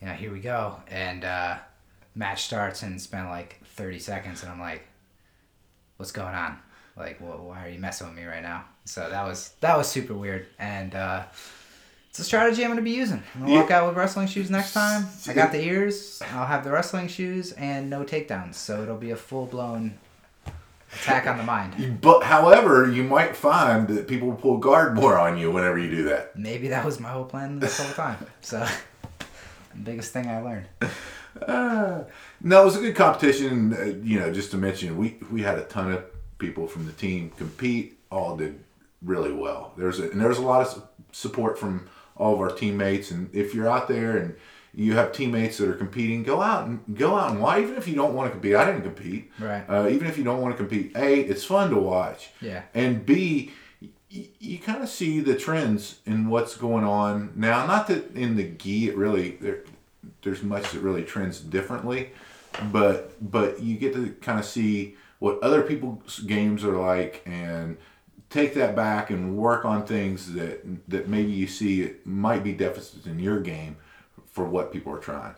you 0.00 0.06
know, 0.06 0.14
here 0.14 0.32
we 0.32 0.40
go. 0.40 0.76
And 0.88 1.24
uh, 1.24 1.58
match 2.14 2.44
starts 2.44 2.82
and 2.82 2.94
it's 2.94 3.06
been 3.06 3.28
like 3.28 3.60
30 3.66 3.98
seconds, 3.98 4.42
and 4.42 4.50
I'm 4.50 4.60
like, 4.60 4.86
what's 5.98 6.12
going 6.12 6.34
on? 6.34 6.58
Like, 6.96 7.18
wh- 7.18 7.44
why 7.46 7.66
are 7.66 7.68
you 7.68 7.78
messing 7.78 8.06
with 8.06 8.16
me 8.16 8.24
right 8.24 8.42
now? 8.42 8.64
So 8.86 9.10
that 9.10 9.24
was 9.26 9.50
that 9.60 9.76
was 9.76 9.88
super 9.88 10.14
weird, 10.14 10.46
and 10.58 10.94
uh, 10.94 11.24
it's 12.10 12.18
a 12.18 12.24
strategy 12.24 12.64
I'm 12.64 12.70
gonna 12.70 12.82
be 12.82 12.90
using. 12.90 13.22
I'm 13.36 13.42
gonna 13.42 13.54
walk 13.54 13.70
out 13.70 13.86
with 13.86 13.96
wrestling 13.96 14.26
shoes 14.26 14.50
next 14.50 14.72
time. 14.72 15.06
I 15.28 15.32
got 15.32 15.52
the 15.52 15.62
ears. 15.62 16.20
I'll 16.32 16.46
have 16.46 16.64
the 16.64 16.72
wrestling 16.72 17.06
shoes 17.06 17.52
and 17.52 17.88
no 17.88 18.02
takedowns, 18.02 18.54
so 18.54 18.82
it'll 18.82 18.96
be 18.96 19.12
a 19.12 19.16
full 19.16 19.46
blown 19.46 19.96
attack 20.92 21.28
on 21.28 21.38
the 21.38 21.44
mind. 21.44 22.00
But 22.00 22.24
however, 22.24 22.90
you 22.90 23.04
might 23.04 23.36
find 23.36 23.86
that 23.86 24.08
people 24.08 24.26
will 24.26 24.36
pull 24.36 24.58
guard 24.58 24.96
more 24.96 25.16
on 25.16 25.38
you 25.38 25.52
whenever 25.52 25.78
you 25.78 25.88
do 25.88 26.02
that. 26.04 26.36
Maybe 26.36 26.66
that 26.68 26.84
was 26.84 26.98
my 26.98 27.10
whole 27.10 27.24
plan 27.24 27.60
this 27.60 27.78
whole 27.78 27.94
time. 27.94 28.26
So 28.40 28.58
the 29.74 29.80
Biggest 29.80 30.12
thing 30.12 30.26
I 30.26 30.40
learned. 30.40 30.66
Uh, 31.46 32.02
no, 32.40 32.62
it 32.62 32.64
was 32.64 32.76
a 32.76 32.80
good 32.80 32.96
competition. 32.96 33.72
Uh, 33.72 33.84
you 34.02 34.18
know, 34.18 34.32
just 34.32 34.50
to 34.50 34.56
mention, 34.56 34.96
we 34.96 35.16
we 35.30 35.42
had 35.42 35.58
a 35.58 35.64
ton 35.64 35.92
of 35.92 36.04
people 36.38 36.66
from 36.66 36.86
the 36.86 36.92
team 36.92 37.30
compete. 37.38 37.98
All 38.10 38.36
did 38.36 38.64
really 39.00 39.32
well. 39.32 39.74
There's 39.76 40.00
a, 40.00 40.10
and 40.10 40.20
there's 40.20 40.38
a 40.38 40.42
lot 40.42 40.66
of 40.66 40.82
support 41.12 41.56
from 41.56 41.88
all 42.20 42.34
of 42.34 42.40
our 42.40 42.52
teammates. 42.52 43.10
And 43.10 43.34
if 43.34 43.54
you're 43.54 43.68
out 43.68 43.88
there 43.88 44.16
and 44.18 44.36
you 44.74 44.92
have 44.94 45.12
teammates 45.12 45.58
that 45.58 45.68
are 45.68 45.74
competing, 45.74 46.22
go 46.22 46.40
out 46.40 46.66
and 46.66 46.96
go 46.96 47.16
out 47.16 47.32
and 47.32 47.40
watch. 47.40 47.60
Even 47.62 47.76
if 47.76 47.88
you 47.88 47.94
don't 47.94 48.14
want 48.14 48.28
to 48.28 48.30
compete, 48.30 48.54
I 48.54 48.64
didn't 48.66 48.82
compete. 48.82 49.32
Right. 49.38 49.64
Uh, 49.68 49.88
even 49.88 50.06
if 50.06 50.16
you 50.16 50.24
don't 50.24 50.40
want 50.40 50.56
to 50.56 50.56
compete, 50.56 50.96
a 50.96 51.20
it's 51.20 51.44
fun 51.44 51.70
to 51.70 51.76
watch. 51.76 52.30
Yeah. 52.40 52.62
And 52.74 53.04
b 53.04 53.52
you 54.10 54.58
kind 54.58 54.82
of 54.82 54.88
see 54.88 55.20
the 55.20 55.36
trends 55.36 56.00
in 56.04 56.28
what's 56.28 56.56
going 56.56 56.84
on 56.84 57.32
now. 57.36 57.64
Not 57.66 57.86
that 57.88 58.16
in 58.16 58.36
the 58.36 58.48
gi 58.48 58.88
it 58.88 58.96
really 58.96 59.36
there, 59.40 59.60
there's 60.22 60.42
much 60.42 60.72
that 60.72 60.80
really 60.80 61.04
trends 61.04 61.40
differently, 61.40 62.10
but 62.72 63.12
but 63.20 63.60
you 63.60 63.76
get 63.76 63.94
to 63.94 64.10
kind 64.20 64.38
of 64.38 64.44
see 64.44 64.96
what 65.20 65.40
other 65.42 65.62
people's 65.62 66.18
games 66.20 66.64
are 66.64 66.76
like 66.76 67.22
and 67.24 67.76
take 68.30 68.54
that 68.54 68.74
back 68.74 69.10
and 69.10 69.36
work 69.36 69.64
on 69.64 69.84
things 69.84 70.32
that 70.32 70.62
that 70.88 71.08
maybe 71.08 71.32
you 71.32 71.46
see 71.46 71.82
it 71.82 72.06
might 72.06 72.42
be 72.42 72.52
deficits 72.52 73.06
in 73.06 73.18
your 73.18 73.40
game 73.40 73.76
for 74.30 74.44
what 74.44 74.72
people 74.72 74.94
are 74.94 75.00
trying. 75.00 75.34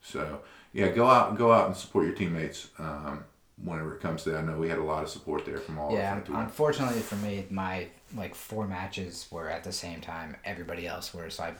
So 0.00 0.40
yeah, 0.72 0.88
go 0.88 1.06
out 1.06 1.36
go 1.36 1.52
out 1.52 1.66
and 1.66 1.76
support 1.76 2.06
your 2.06 2.14
teammates. 2.14 2.68
Um, 2.78 3.24
whenever 3.62 3.94
it 3.96 4.00
comes 4.00 4.22
to 4.22 4.30
that, 4.30 4.38
I 4.38 4.42
know 4.42 4.56
we 4.56 4.68
had 4.68 4.78
a 4.78 4.84
lot 4.84 5.02
of 5.02 5.10
support 5.10 5.44
there 5.44 5.58
from 5.58 5.78
all. 5.78 5.92
Yeah, 5.92 6.20
unfortunately 6.28 7.00
for 7.00 7.16
me, 7.16 7.46
my 7.50 7.88
like 8.16 8.34
four 8.34 8.66
matches 8.66 9.26
were 9.30 9.50
at 9.50 9.64
the 9.64 9.72
same 9.72 10.00
time 10.00 10.36
everybody 10.44 10.86
else 10.86 11.12
were, 11.12 11.28
so 11.28 11.44
I 11.44 11.54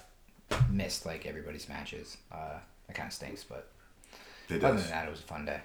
missed 0.70 1.04
like 1.04 1.26
everybody's 1.26 1.68
matches. 1.68 2.16
Uh, 2.32 2.58
that 2.86 2.94
kind 2.94 3.08
of 3.08 3.12
stinks, 3.12 3.44
but 3.44 3.68
It 4.48 4.64
other 4.64 4.78
than 4.78 4.90
that, 4.90 5.08
it 5.08 5.10
was 5.10 5.20
a 5.20 5.24
fun 5.24 5.44
day. 5.44 5.60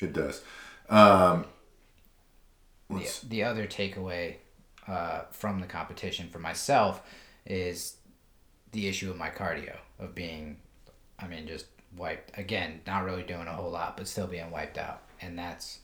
It 0.00 0.12
does. 0.12 0.42
Um, 0.88 1.46
The, 2.98 3.28
the 3.28 3.44
other 3.44 3.66
takeaway 3.66 4.36
uh, 4.88 5.22
from 5.30 5.60
the 5.60 5.66
competition 5.66 6.28
for 6.28 6.38
myself 6.38 7.02
is 7.46 7.96
the 8.72 8.88
issue 8.88 9.10
of 9.10 9.16
my 9.16 9.30
cardio 9.30 9.76
of 9.98 10.14
being, 10.14 10.56
I 11.18 11.26
mean, 11.26 11.46
just 11.46 11.66
wiped 11.96 12.36
again. 12.38 12.80
Not 12.86 13.04
really 13.04 13.22
doing 13.22 13.46
a 13.46 13.52
whole 13.52 13.70
lot, 13.70 13.96
but 13.96 14.08
still 14.08 14.26
being 14.26 14.50
wiped 14.50 14.78
out, 14.78 15.02
and 15.20 15.38
that's. 15.38 15.80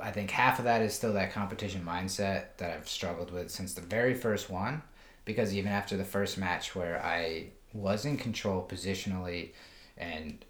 I 0.00 0.10
think 0.10 0.30
half 0.30 0.58
of 0.58 0.64
that 0.64 0.82
is 0.82 0.92
still 0.92 1.12
that 1.12 1.32
competition 1.32 1.84
mindset 1.86 2.56
that 2.56 2.72
I've 2.72 2.88
struggled 2.88 3.30
with 3.30 3.50
since 3.50 3.74
the 3.74 3.80
very 3.80 4.14
first 4.14 4.50
one, 4.50 4.82
because 5.24 5.54
even 5.54 5.70
after 5.70 5.96
the 5.96 6.04
first 6.04 6.36
match 6.36 6.74
where 6.74 7.02
I 7.02 7.50
was 7.72 8.04
in 8.04 8.16
control 8.16 8.66
positionally, 8.68 9.52
and 9.96 10.44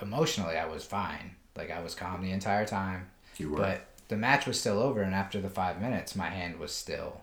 emotionally 0.00 0.56
I 0.56 0.66
was 0.66 0.84
fine. 0.84 1.36
Like 1.56 1.70
I 1.70 1.80
was 1.80 1.94
calm 1.94 2.22
the 2.22 2.32
entire 2.32 2.66
time. 2.66 3.10
You 3.38 3.50
were. 3.50 3.58
But 3.58 3.86
the 4.08 4.16
match 4.16 4.46
was 4.46 4.58
still 4.58 4.80
over, 4.80 5.02
and 5.02 5.14
after 5.14 5.40
the 5.40 5.48
five 5.48 5.80
minutes, 5.80 6.16
my 6.16 6.28
hand 6.28 6.58
was 6.58 6.72
still, 6.72 7.22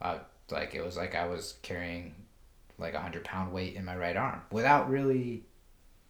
uh, 0.00 0.18
like 0.50 0.74
it 0.74 0.84
was 0.84 0.96
like 0.96 1.14
I 1.14 1.26
was 1.26 1.54
carrying, 1.62 2.14
like 2.78 2.94
a 2.94 3.00
hundred 3.00 3.24
pound 3.24 3.52
weight 3.52 3.74
in 3.74 3.84
my 3.84 3.96
right 3.96 4.16
arm 4.16 4.42
without 4.50 4.88
really 4.88 5.42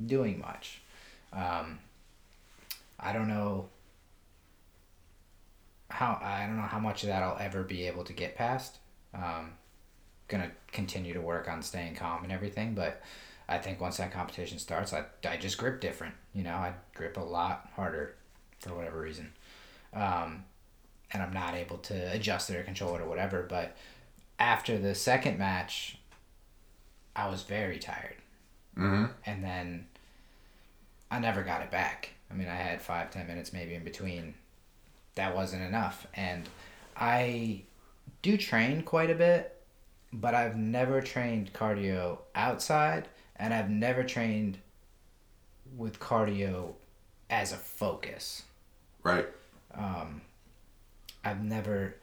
doing 0.05 0.38
much. 0.38 0.83
Um, 1.33 1.79
I 3.00 3.12
don't 3.12 3.29
know. 3.29 3.69
How 5.91 6.21
I 6.23 6.47
don't 6.47 6.57
know 6.57 6.62
how 6.62 6.79
much 6.79 7.03
of 7.03 7.09
that 7.09 7.23
I'll 7.23 7.38
ever 7.41 7.62
be 7.62 7.87
able 7.87 8.05
to 8.05 8.12
get 8.12 8.37
past. 8.37 8.79
Um, 9.15 9.53
gonna 10.29 10.50
continue 10.71 11.15
to 11.15 11.21
work 11.21 11.49
on 11.49 11.62
staying 11.62 11.95
calm 11.95 12.23
and 12.25 12.33
everything, 12.33 12.75
but 12.75 13.00
I 13.49 13.57
think 13.57 13.81
once 13.81 13.97
that 13.97 14.12
competition 14.12 14.59
starts, 14.59 14.93
I, 14.93 15.05
I 15.27 15.38
just 15.38 15.57
grip 15.57 15.81
different. 15.81 16.15
You 16.35 16.43
know, 16.43 16.55
I 16.55 16.75
grip 16.95 17.17
a 17.17 17.21
lot 17.21 17.71
harder 17.75 18.15
for 18.61 18.75
whatever 18.75 19.00
reason. 19.00 19.33
Um, 19.95 20.45
and 21.11 21.23
I'm 21.23 21.33
not 21.33 21.55
able 21.55 21.79
to 21.79 22.12
adjust 22.12 22.50
it 22.50 22.57
or 22.57 22.62
control 22.62 22.95
it 22.97 23.00
or 23.00 23.09
whatever. 23.09 23.43
But 23.43 23.77
after 24.38 24.79
the 24.79 24.95
second 24.95 25.38
match, 25.38 25.99
I 27.17 27.29
was 27.29 27.43
very 27.43 27.79
tired. 27.79 28.17
hmm 28.75 29.07
And 29.27 29.43
then 29.43 29.87
I 31.11 31.19
never 31.19 31.43
got 31.43 31.62
it 31.62 31.71
back. 31.71 32.11
I 32.31 32.35
mean, 32.35 32.49
I 32.49 32.55
had 32.55 32.83
five, 32.83 33.11
ten 33.11 33.27
minutes 33.27 33.53
maybe 33.53 33.75
in 33.75 33.85
between. 33.85 34.35
That 35.15 35.35
wasn't 35.35 35.62
enough. 35.62 36.07
And 36.15 36.49
I 36.97 37.62
do 38.23 38.37
train 38.37 38.83
quite 38.83 39.11
a 39.11 39.15
bit, 39.15 39.61
but 40.12 40.35
I've 40.35 40.57
never 40.57 41.00
trained 41.00 41.53
cardio 41.53 42.19
outside, 42.35 43.09
and 43.37 43.53
I've 43.55 43.71
never 43.71 44.05
trained 44.05 44.59
with 45.77 45.99
cardio 46.00 46.75
as 47.31 47.53
a 47.53 47.57
focus. 47.57 48.43
Right. 49.09 49.29
I've 51.25 51.43
never 51.43 51.97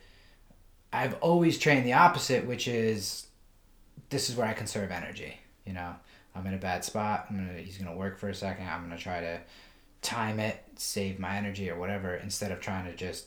I've 0.94 1.16
always 1.16 1.58
trained 1.58 1.86
the 1.86 1.94
opposite, 1.94 2.46
which 2.46 2.68
is 2.68 3.28
this 4.10 4.30
is 4.30 4.36
where 4.36 4.48
I 4.48 4.54
conserve 4.54 4.92
energy. 4.92 5.38
You 5.66 5.74
know, 5.74 5.96
I'm 6.36 6.46
in 6.48 6.54
a 6.54 6.58
bad 6.58 6.86
spot. 6.86 7.28
I'm 7.30 7.38
gonna 7.38 7.60
he's 7.60 7.78
gonna 7.78 7.96
work 7.96 8.18
for 8.18 8.30
a 8.30 8.36
second. 8.36 8.68
I'm 8.68 8.84
gonna 8.84 8.98
try 8.98 9.20
to 9.20 9.40
time 10.02 10.40
it, 10.40 10.64
save 10.76 11.20
my 11.20 11.36
energy 11.36 11.70
or 11.70 11.78
whatever, 11.78 12.16
instead 12.16 12.52
of 12.52 12.60
trying 12.60 12.86
to 12.86 12.96
just 12.96 13.26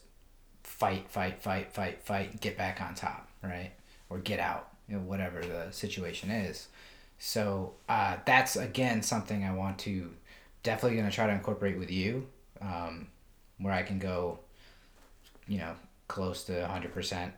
fight, 0.63 1.11
fight, 1.11 1.43
fight, 1.43 1.73
fight, 1.73 2.03
fight, 2.03 2.41
get 2.41 2.57
back 2.57 2.81
on 2.81 2.95
top, 2.95 3.29
right? 3.43 3.73
Or 4.11 4.19
get 4.19 4.39
out, 4.39 4.69
you 4.89 4.97
know, 4.97 5.03
whatever 5.03 5.41
the 5.41 5.71
situation 5.73 6.31
is. 6.31 6.69
So 7.19 7.75
uh, 7.89 8.19
that's 8.25 8.57
again 8.57 9.03
something 9.03 9.45
I 9.45 9.53
want 9.53 9.79
to 9.81 10.11
definitely 10.63 10.97
gonna 10.97 11.11
try 11.11 11.27
to 11.27 11.33
incorporate 11.33 11.79
with 11.79 11.91
you, 11.91 12.29
um, 12.61 13.09
where 13.59 13.73
I 13.73 13.83
can 13.83 13.99
go 13.99 14.41
you 15.49 15.59
know, 15.59 15.75
close 16.07 16.45
to 16.45 16.53
100% 16.53 17.33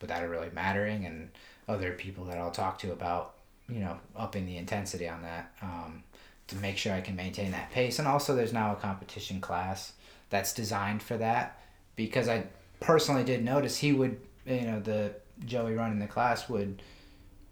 without 0.00 0.22
it 0.22 0.26
really 0.26 0.48
mattering, 0.54 1.04
and 1.04 1.30
other 1.68 1.92
people 1.92 2.24
that 2.24 2.38
I'll 2.38 2.50
talk 2.50 2.78
to 2.78 2.92
about, 2.92 3.34
you 3.68 3.80
know, 3.80 3.98
upping 4.16 4.46
the 4.46 4.56
intensity 4.56 5.08
on 5.08 5.22
that 5.22 5.52
um, 5.60 6.04
to 6.46 6.56
make 6.56 6.78
sure 6.78 6.94
I 6.94 7.00
can 7.00 7.16
maintain 7.16 7.50
that 7.50 7.70
pace. 7.70 7.98
And 7.98 8.08
also, 8.08 8.34
there's 8.34 8.52
now 8.52 8.72
a 8.72 8.76
competition 8.76 9.40
class 9.40 9.92
that's 10.30 10.54
designed 10.54 11.02
for 11.02 11.16
that 11.18 11.60
because 11.96 12.28
I 12.28 12.44
personally 12.78 13.24
did 13.24 13.44
notice 13.44 13.76
he 13.76 13.92
would, 13.92 14.18
you 14.46 14.62
know, 14.62 14.80
the 14.80 15.14
Joey 15.44 15.74
running 15.74 15.98
the 15.98 16.06
class 16.06 16.48
would 16.48 16.82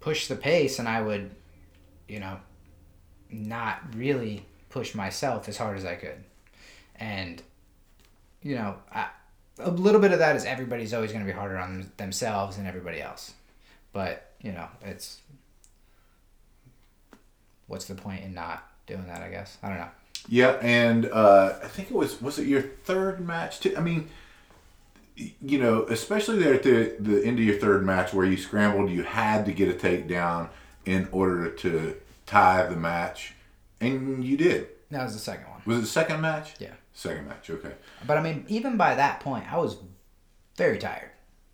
push 0.00 0.28
the 0.28 0.36
pace, 0.36 0.78
and 0.78 0.88
I 0.88 1.02
would, 1.02 1.30
you 2.06 2.20
know, 2.20 2.38
not 3.30 3.80
really 3.94 4.46
push 4.70 4.94
myself 4.94 5.48
as 5.48 5.56
hard 5.58 5.76
as 5.76 5.84
I 5.84 5.96
could. 5.96 6.24
And 6.96 7.42
you 8.42 8.54
know, 8.54 8.76
a 9.58 9.70
little 9.70 10.00
bit 10.00 10.12
of 10.12 10.20
that 10.20 10.36
is 10.36 10.44
everybody's 10.44 10.94
always 10.94 11.12
going 11.12 11.24
to 11.24 11.30
be 11.30 11.36
harder 11.36 11.58
on 11.58 11.90
themselves 11.96 12.56
than 12.56 12.66
everybody 12.66 13.00
else. 13.00 13.32
But, 13.92 14.30
you 14.40 14.52
know, 14.52 14.68
it's 14.82 15.20
what's 17.66 17.86
the 17.86 17.94
point 17.94 18.24
in 18.24 18.34
not 18.34 18.66
doing 18.86 19.06
that, 19.06 19.22
I 19.22 19.30
guess. 19.30 19.58
I 19.62 19.68
don't 19.68 19.78
know. 19.78 19.90
Yeah, 20.28 20.58
and 20.60 21.06
uh, 21.06 21.54
I 21.62 21.68
think 21.68 21.90
it 21.90 21.94
was 21.94 22.20
was 22.20 22.38
it 22.38 22.46
your 22.46 22.60
third 22.60 23.24
match 23.24 23.60
too? 23.60 23.74
I 23.76 23.80
mean, 23.80 24.10
you 25.16 25.58
know, 25.58 25.84
especially 25.84 26.38
there 26.38 26.54
at 26.54 26.62
the 26.62 26.96
the 26.98 27.24
end 27.24 27.38
of 27.38 27.44
your 27.44 27.56
third 27.58 27.84
match 27.84 28.12
where 28.12 28.26
you 28.26 28.36
scrambled, 28.36 28.90
you 28.90 29.04
had 29.04 29.46
to 29.46 29.52
get 29.52 29.68
a 29.68 29.72
takedown 29.72 30.48
in 30.84 31.08
order 31.12 31.50
to 31.50 31.96
tie 32.26 32.66
the 32.66 32.76
match, 32.76 33.34
and 33.80 34.24
you 34.24 34.36
did. 34.36 34.68
That 34.90 35.04
was 35.04 35.12
the 35.12 35.20
second 35.20 35.50
one. 35.50 35.60
Was 35.66 35.78
it 35.78 35.80
the 35.82 35.86
second 35.86 36.20
match? 36.20 36.54
Yeah. 36.58 36.72
Second 36.94 37.28
match. 37.28 37.50
Okay. 37.50 37.72
But 38.06 38.16
I 38.16 38.22
mean, 38.22 38.44
even 38.48 38.76
by 38.76 38.94
that 38.94 39.20
point, 39.20 39.52
I 39.52 39.58
was 39.58 39.76
very 40.56 40.78
tired. 40.78 41.10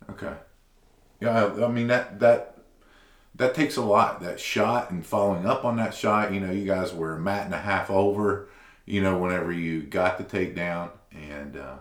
Okay. 0.09 0.33
Yeah, 1.19 1.45
I 1.45 1.65
I 1.65 1.67
mean 1.67 1.87
that 1.87 2.19
that 2.19 2.57
that 3.35 3.53
takes 3.53 3.75
a 3.75 3.81
lot. 3.81 4.21
That 4.21 4.39
shot 4.39 4.91
and 4.91 5.05
following 5.05 5.45
up 5.45 5.65
on 5.65 5.75
that 5.77 5.93
shot. 5.93 6.33
You 6.33 6.39
know, 6.39 6.51
you 6.51 6.65
guys 6.65 6.93
were 6.93 7.15
a 7.15 7.19
mat 7.19 7.45
and 7.45 7.53
a 7.53 7.59
half 7.59 7.89
over. 7.89 8.49
You 8.85 9.01
know, 9.01 9.17
whenever 9.17 9.51
you 9.51 9.81
got 9.81 10.17
the 10.17 10.23
takedown, 10.23 10.91
and 11.11 11.57
uh, 11.57 11.77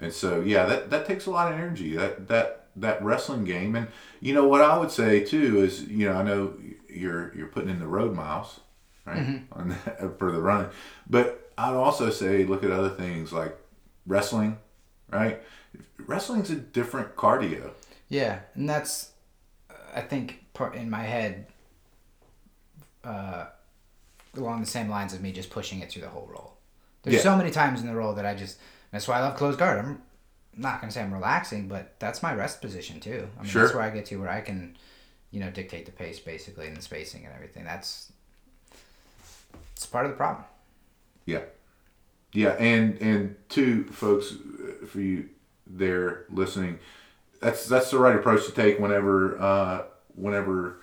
and 0.00 0.12
so 0.12 0.40
yeah, 0.40 0.66
that 0.66 0.90
that 0.90 1.06
takes 1.06 1.26
a 1.26 1.30
lot 1.30 1.52
of 1.52 1.58
energy. 1.58 1.94
That 1.94 2.28
that 2.28 2.66
that 2.76 3.02
wrestling 3.02 3.44
game, 3.44 3.76
and 3.76 3.88
you 4.20 4.34
know 4.34 4.48
what 4.48 4.62
I 4.62 4.78
would 4.78 4.90
say 4.90 5.20
too 5.20 5.62
is 5.62 5.84
you 5.84 6.08
know 6.08 6.14
I 6.14 6.22
know 6.22 6.54
you're 6.88 7.34
you're 7.36 7.48
putting 7.48 7.70
in 7.70 7.80
the 7.80 7.86
road 7.86 8.14
miles, 8.14 8.60
right, 9.06 9.42
on 9.52 9.68
that, 9.84 10.14
for 10.18 10.30
the 10.32 10.40
running, 10.40 10.70
but 11.08 11.50
I'd 11.58 11.74
also 11.74 12.10
say 12.10 12.44
look 12.44 12.64
at 12.64 12.70
other 12.70 12.90
things 12.90 13.32
like 13.32 13.56
wrestling, 14.06 14.58
right. 15.10 15.40
Wrestling's 16.06 16.50
a 16.50 16.56
different 16.56 17.14
cardio. 17.16 17.70
Yeah, 18.08 18.40
and 18.54 18.68
that's, 18.68 19.12
I 19.94 20.00
think, 20.02 20.44
part 20.52 20.74
in 20.74 20.90
my 20.90 21.02
head, 21.02 21.46
uh, 23.04 23.46
along 24.36 24.60
the 24.60 24.66
same 24.66 24.88
lines 24.88 25.12
of 25.14 25.20
me 25.20 25.32
just 25.32 25.50
pushing 25.50 25.80
it 25.80 25.90
through 25.90 26.02
the 26.02 26.08
whole 26.08 26.28
roll. 26.30 26.56
There's 27.02 27.16
Yeah. 27.16 27.22
so 27.22 27.36
many 27.36 27.50
times 27.50 27.80
in 27.80 27.86
the 27.86 27.94
roll 27.94 28.14
that 28.14 28.26
I 28.26 28.34
just. 28.34 28.58
That's 28.90 29.08
why 29.08 29.16
I 29.18 29.20
love 29.20 29.36
closed 29.36 29.58
guard. 29.58 29.78
I'm 29.84 30.02
not 30.56 30.80
gonna 30.80 30.92
say 30.92 31.02
I'm 31.02 31.12
relaxing, 31.14 31.66
but 31.68 31.98
that's 31.98 32.22
my 32.22 32.34
rest 32.34 32.60
position 32.60 33.00
too. 33.00 33.28
I 33.38 33.42
mean, 33.42 33.50
Sure. 33.50 33.62
that's 33.62 33.74
where 33.74 33.82
I 33.84 33.90
get 33.90 34.06
to 34.06 34.16
where 34.20 34.28
I 34.30 34.40
can 34.40 34.76
you 35.30 35.40
know, 35.40 35.50
dictate 35.50 35.86
the 35.86 35.92
pace 35.92 36.20
basically 36.20 36.66
and 36.66 36.76
the 36.76 36.82
spacing 36.82 37.24
and 37.24 37.34
everything. 37.34 37.64
That's 37.64 38.11
it's 39.82 39.90
part 39.90 40.04
of 40.06 40.12
the 40.12 40.16
problem. 40.16 40.44
Yeah, 41.26 41.42
yeah, 42.32 42.50
and 42.58 42.98
and 43.00 43.36
two 43.48 43.84
folks 43.84 44.32
uh, 44.32 44.86
for 44.86 45.00
you 45.00 45.28
there 45.66 46.24
listening, 46.30 46.78
that's 47.40 47.66
that's 47.66 47.90
the 47.90 47.98
right 47.98 48.16
approach 48.16 48.46
to 48.46 48.52
take 48.52 48.78
whenever 48.78 49.40
uh, 49.40 49.82
whenever 50.14 50.78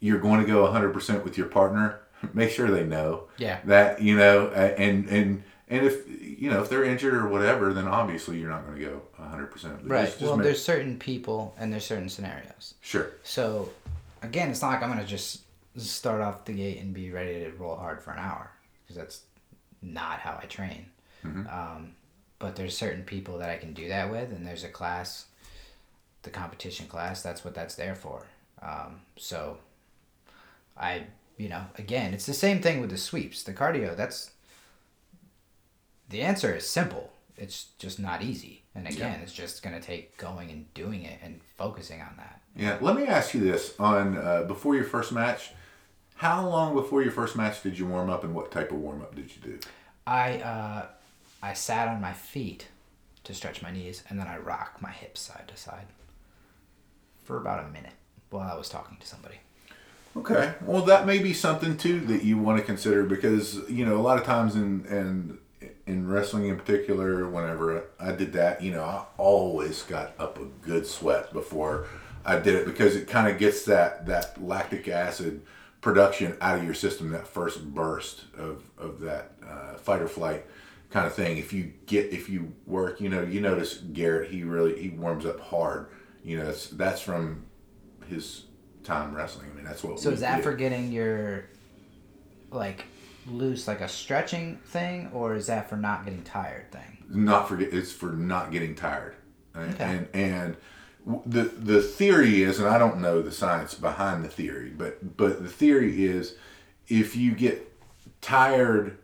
you're 0.00 0.20
going 0.20 0.40
to 0.40 0.46
go 0.46 0.62
100 0.62 0.92
percent 0.92 1.24
with 1.24 1.36
your 1.38 1.46
partner. 1.48 2.00
Make 2.34 2.50
sure 2.50 2.68
they 2.70 2.84
know 2.84 3.24
Yeah. 3.38 3.60
that 3.64 4.02
you 4.02 4.16
know, 4.16 4.48
and 4.48 5.08
and 5.08 5.42
and 5.68 5.86
if 5.86 6.06
you 6.20 6.50
know 6.50 6.62
if 6.62 6.68
they're 6.68 6.84
injured 6.84 7.14
or 7.14 7.28
whatever, 7.28 7.72
then 7.72 7.86
obviously 7.88 8.38
you're 8.38 8.50
not 8.50 8.66
going 8.66 8.78
to 8.78 8.84
go 8.84 9.02
100 9.16 9.46
percent. 9.46 9.74
Right. 9.84 10.14
well, 10.20 10.36
there's 10.36 10.62
certain 10.62 10.98
people 10.98 11.54
and 11.58 11.72
there's 11.72 11.84
certain 11.86 12.08
scenarios. 12.08 12.74
sure. 12.80 13.12
So, 13.22 13.70
again, 14.22 14.50
it's 14.50 14.60
not 14.62 14.68
like 14.72 14.82
I'm 14.82 14.88
gonna 14.90 15.04
just 15.04 15.42
start 15.78 16.20
off 16.20 16.44
the 16.44 16.52
gate 16.52 16.80
and 16.80 16.92
be 16.92 17.10
ready 17.10 17.40
to 17.44 17.50
roll 17.52 17.76
hard 17.76 18.02
for 18.02 18.12
an 18.12 18.18
hour 18.18 18.50
because 18.82 18.96
that's 18.96 19.22
not 19.82 20.20
how 20.20 20.38
I 20.42 20.46
train. 20.46 20.86
Um, 21.48 21.94
but 22.38 22.56
there's 22.56 22.76
certain 22.76 23.02
people 23.02 23.38
that 23.38 23.50
I 23.50 23.56
can 23.56 23.72
do 23.72 23.88
that 23.88 24.10
with, 24.10 24.30
and 24.32 24.46
there's 24.46 24.64
a 24.64 24.68
class, 24.68 25.26
the 26.22 26.30
competition 26.30 26.86
class. 26.86 27.22
That's 27.22 27.44
what 27.44 27.54
that's 27.54 27.74
there 27.74 27.94
for. 27.94 28.26
Um, 28.62 29.00
so, 29.16 29.58
I 30.76 31.04
you 31.36 31.48
know 31.48 31.64
again, 31.76 32.14
it's 32.14 32.26
the 32.26 32.34
same 32.34 32.60
thing 32.60 32.80
with 32.80 32.90
the 32.90 32.96
sweeps, 32.96 33.42
the 33.42 33.52
cardio. 33.52 33.96
That's 33.96 34.30
the 36.08 36.22
answer 36.22 36.54
is 36.54 36.68
simple. 36.68 37.12
It's 37.36 37.68
just 37.78 38.00
not 38.00 38.22
easy, 38.22 38.62
and 38.74 38.86
again, 38.88 39.20
it's 39.22 39.32
just 39.32 39.62
gonna 39.62 39.80
take 39.80 40.16
going 40.16 40.50
and 40.50 40.72
doing 40.74 41.04
it 41.04 41.18
and 41.22 41.40
focusing 41.56 42.00
on 42.00 42.14
that. 42.16 42.40
Yeah, 42.56 42.78
let 42.80 42.96
me 42.96 43.06
ask 43.06 43.34
you 43.34 43.40
this: 43.40 43.74
on 43.78 44.16
uh, 44.16 44.42
before 44.42 44.74
your 44.74 44.84
first 44.84 45.12
match, 45.12 45.52
how 46.18 46.46
long 46.46 46.74
before 46.74 47.00
your 47.00 47.12
first 47.12 47.36
match 47.36 47.62
did 47.62 47.78
you 47.78 47.86
warm 47.86 48.10
up, 48.10 48.24
and 48.24 48.34
what 48.34 48.50
type 48.50 48.72
of 48.72 48.78
warm 48.78 49.00
up 49.00 49.14
did 49.14 49.30
you 49.34 49.40
do? 49.42 49.58
I 50.06 50.38
uh, 50.40 50.86
I 51.42 51.54
sat 51.54 51.88
on 51.88 52.00
my 52.00 52.12
feet 52.12 52.66
to 53.24 53.32
stretch 53.32 53.62
my 53.62 53.70
knees, 53.70 54.02
and 54.08 54.18
then 54.18 54.26
I 54.26 54.38
rock 54.38 54.78
my 54.80 54.90
hips 54.90 55.20
side 55.20 55.44
to 55.48 55.56
side 55.56 55.86
for 57.24 57.36
about 57.36 57.64
a 57.64 57.68
minute 57.68 57.92
while 58.30 58.50
I 58.50 58.56
was 58.56 58.68
talking 58.68 58.96
to 58.98 59.06
somebody. 59.06 59.36
Okay, 60.16 60.54
well, 60.62 60.82
that 60.82 61.06
may 61.06 61.18
be 61.20 61.32
something 61.32 61.76
too 61.76 62.00
that 62.00 62.24
you 62.24 62.36
want 62.36 62.58
to 62.58 62.64
consider 62.64 63.04
because 63.04 63.68
you 63.70 63.86
know 63.86 63.96
a 63.96 64.02
lot 64.02 64.18
of 64.18 64.24
times 64.24 64.56
in 64.56 64.84
and 64.88 65.38
in 65.86 66.08
wrestling 66.08 66.48
in 66.48 66.56
particular, 66.56 67.28
whenever 67.28 67.84
I 68.00 68.10
did 68.10 68.32
that, 68.32 68.60
you 68.60 68.72
know, 68.72 68.82
I 68.82 69.04
always 69.18 69.84
got 69.84 70.14
up 70.18 70.38
a 70.38 70.46
good 70.66 70.84
sweat 70.84 71.32
before 71.32 71.86
I 72.24 72.40
did 72.40 72.56
it 72.56 72.66
because 72.66 72.96
it 72.96 73.06
kind 73.06 73.28
of 73.28 73.38
gets 73.38 73.64
that 73.66 74.06
that 74.06 74.44
lactic 74.44 74.88
acid 74.88 75.42
production 75.80 76.36
out 76.40 76.58
of 76.58 76.64
your 76.64 76.74
system, 76.74 77.10
that 77.10 77.26
first 77.26 77.72
burst 77.74 78.24
of 78.36 78.62
of 78.78 79.00
that 79.00 79.32
uh, 79.46 79.74
fight 79.74 80.02
or 80.02 80.08
flight 80.08 80.44
kind 80.90 81.06
of 81.06 81.14
thing. 81.14 81.38
If 81.38 81.52
you 81.52 81.72
get 81.86 82.12
if 82.12 82.28
you 82.28 82.54
work, 82.66 83.00
you 83.00 83.08
know, 83.08 83.22
you 83.22 83.40
notice 83.40 83.74
Garrett, 83.74 84.30
he 84.30 84.44
really 84.44 84.80
he 84.80 84.90
warms 84.90 85.26
up 85.26 85.40
hard. 85.40 85.88
You 86.22 86.38
know, 86.38 86.46
that's 86.46 86.68
that's 86.68 87.00
from 87.00 87.46
his 88.08 88.44
time 88.84 89.14
wrestling. 89.14 89.50
I 89.52 89.54
mean, 89.56 89.64
that's 89.64 89.82
what. 89.84 90.00
So 90.00 90.10
is 90.10 90.20
that 90.20 90.36
did. 90.36 90.44
for 90.44 90.54
getting 90.54 90.92
your 90.92 91.44
like 92.50 92.84
loose, 93.26 93.68
like 93.68 93.80
a 93.80 93.88
stretching 93.88 94.56
thing, 94.66 95.10
or 95.12 95.34
is 95.34 95.46
that 95.46 95.68
for 95.68 95.76
not 95.76 96.04
getting 96.04 96.22
tired 96.22 96.70
thing? 96.72 96.94
not 97.10 97.48
for 97.48 97.58
it's 97.58 97.90
for 97.90 98.12
not 98.12 98.50
getting 98.50 98.74
tired 98.74 99.16
and 99.54 99.72
Okay. 99.74 99.84
and, 99.84 100.08
and 100.12 100.56
the 101.24 101.44
the 101.44 101.80
theory 101.80 102.42
is 102.42 102.58
and 102.58 102.68
I 102.68 102.78
don't 102.78 103.00
know 103.00 103.22
the 103.22 103.32
science 103.32 103.74
behind 103.74 104.24
the 104.24 104.28
theory 104.28 104.70
but 104.70 105.16
but 105.16 105.42
the 105.42 105.48
theory 105.48 106.04
is 106.04 106.34
if 106.88 107.16
you 107.16 107.32
get 107.34 107.72
tired 108.20 108.98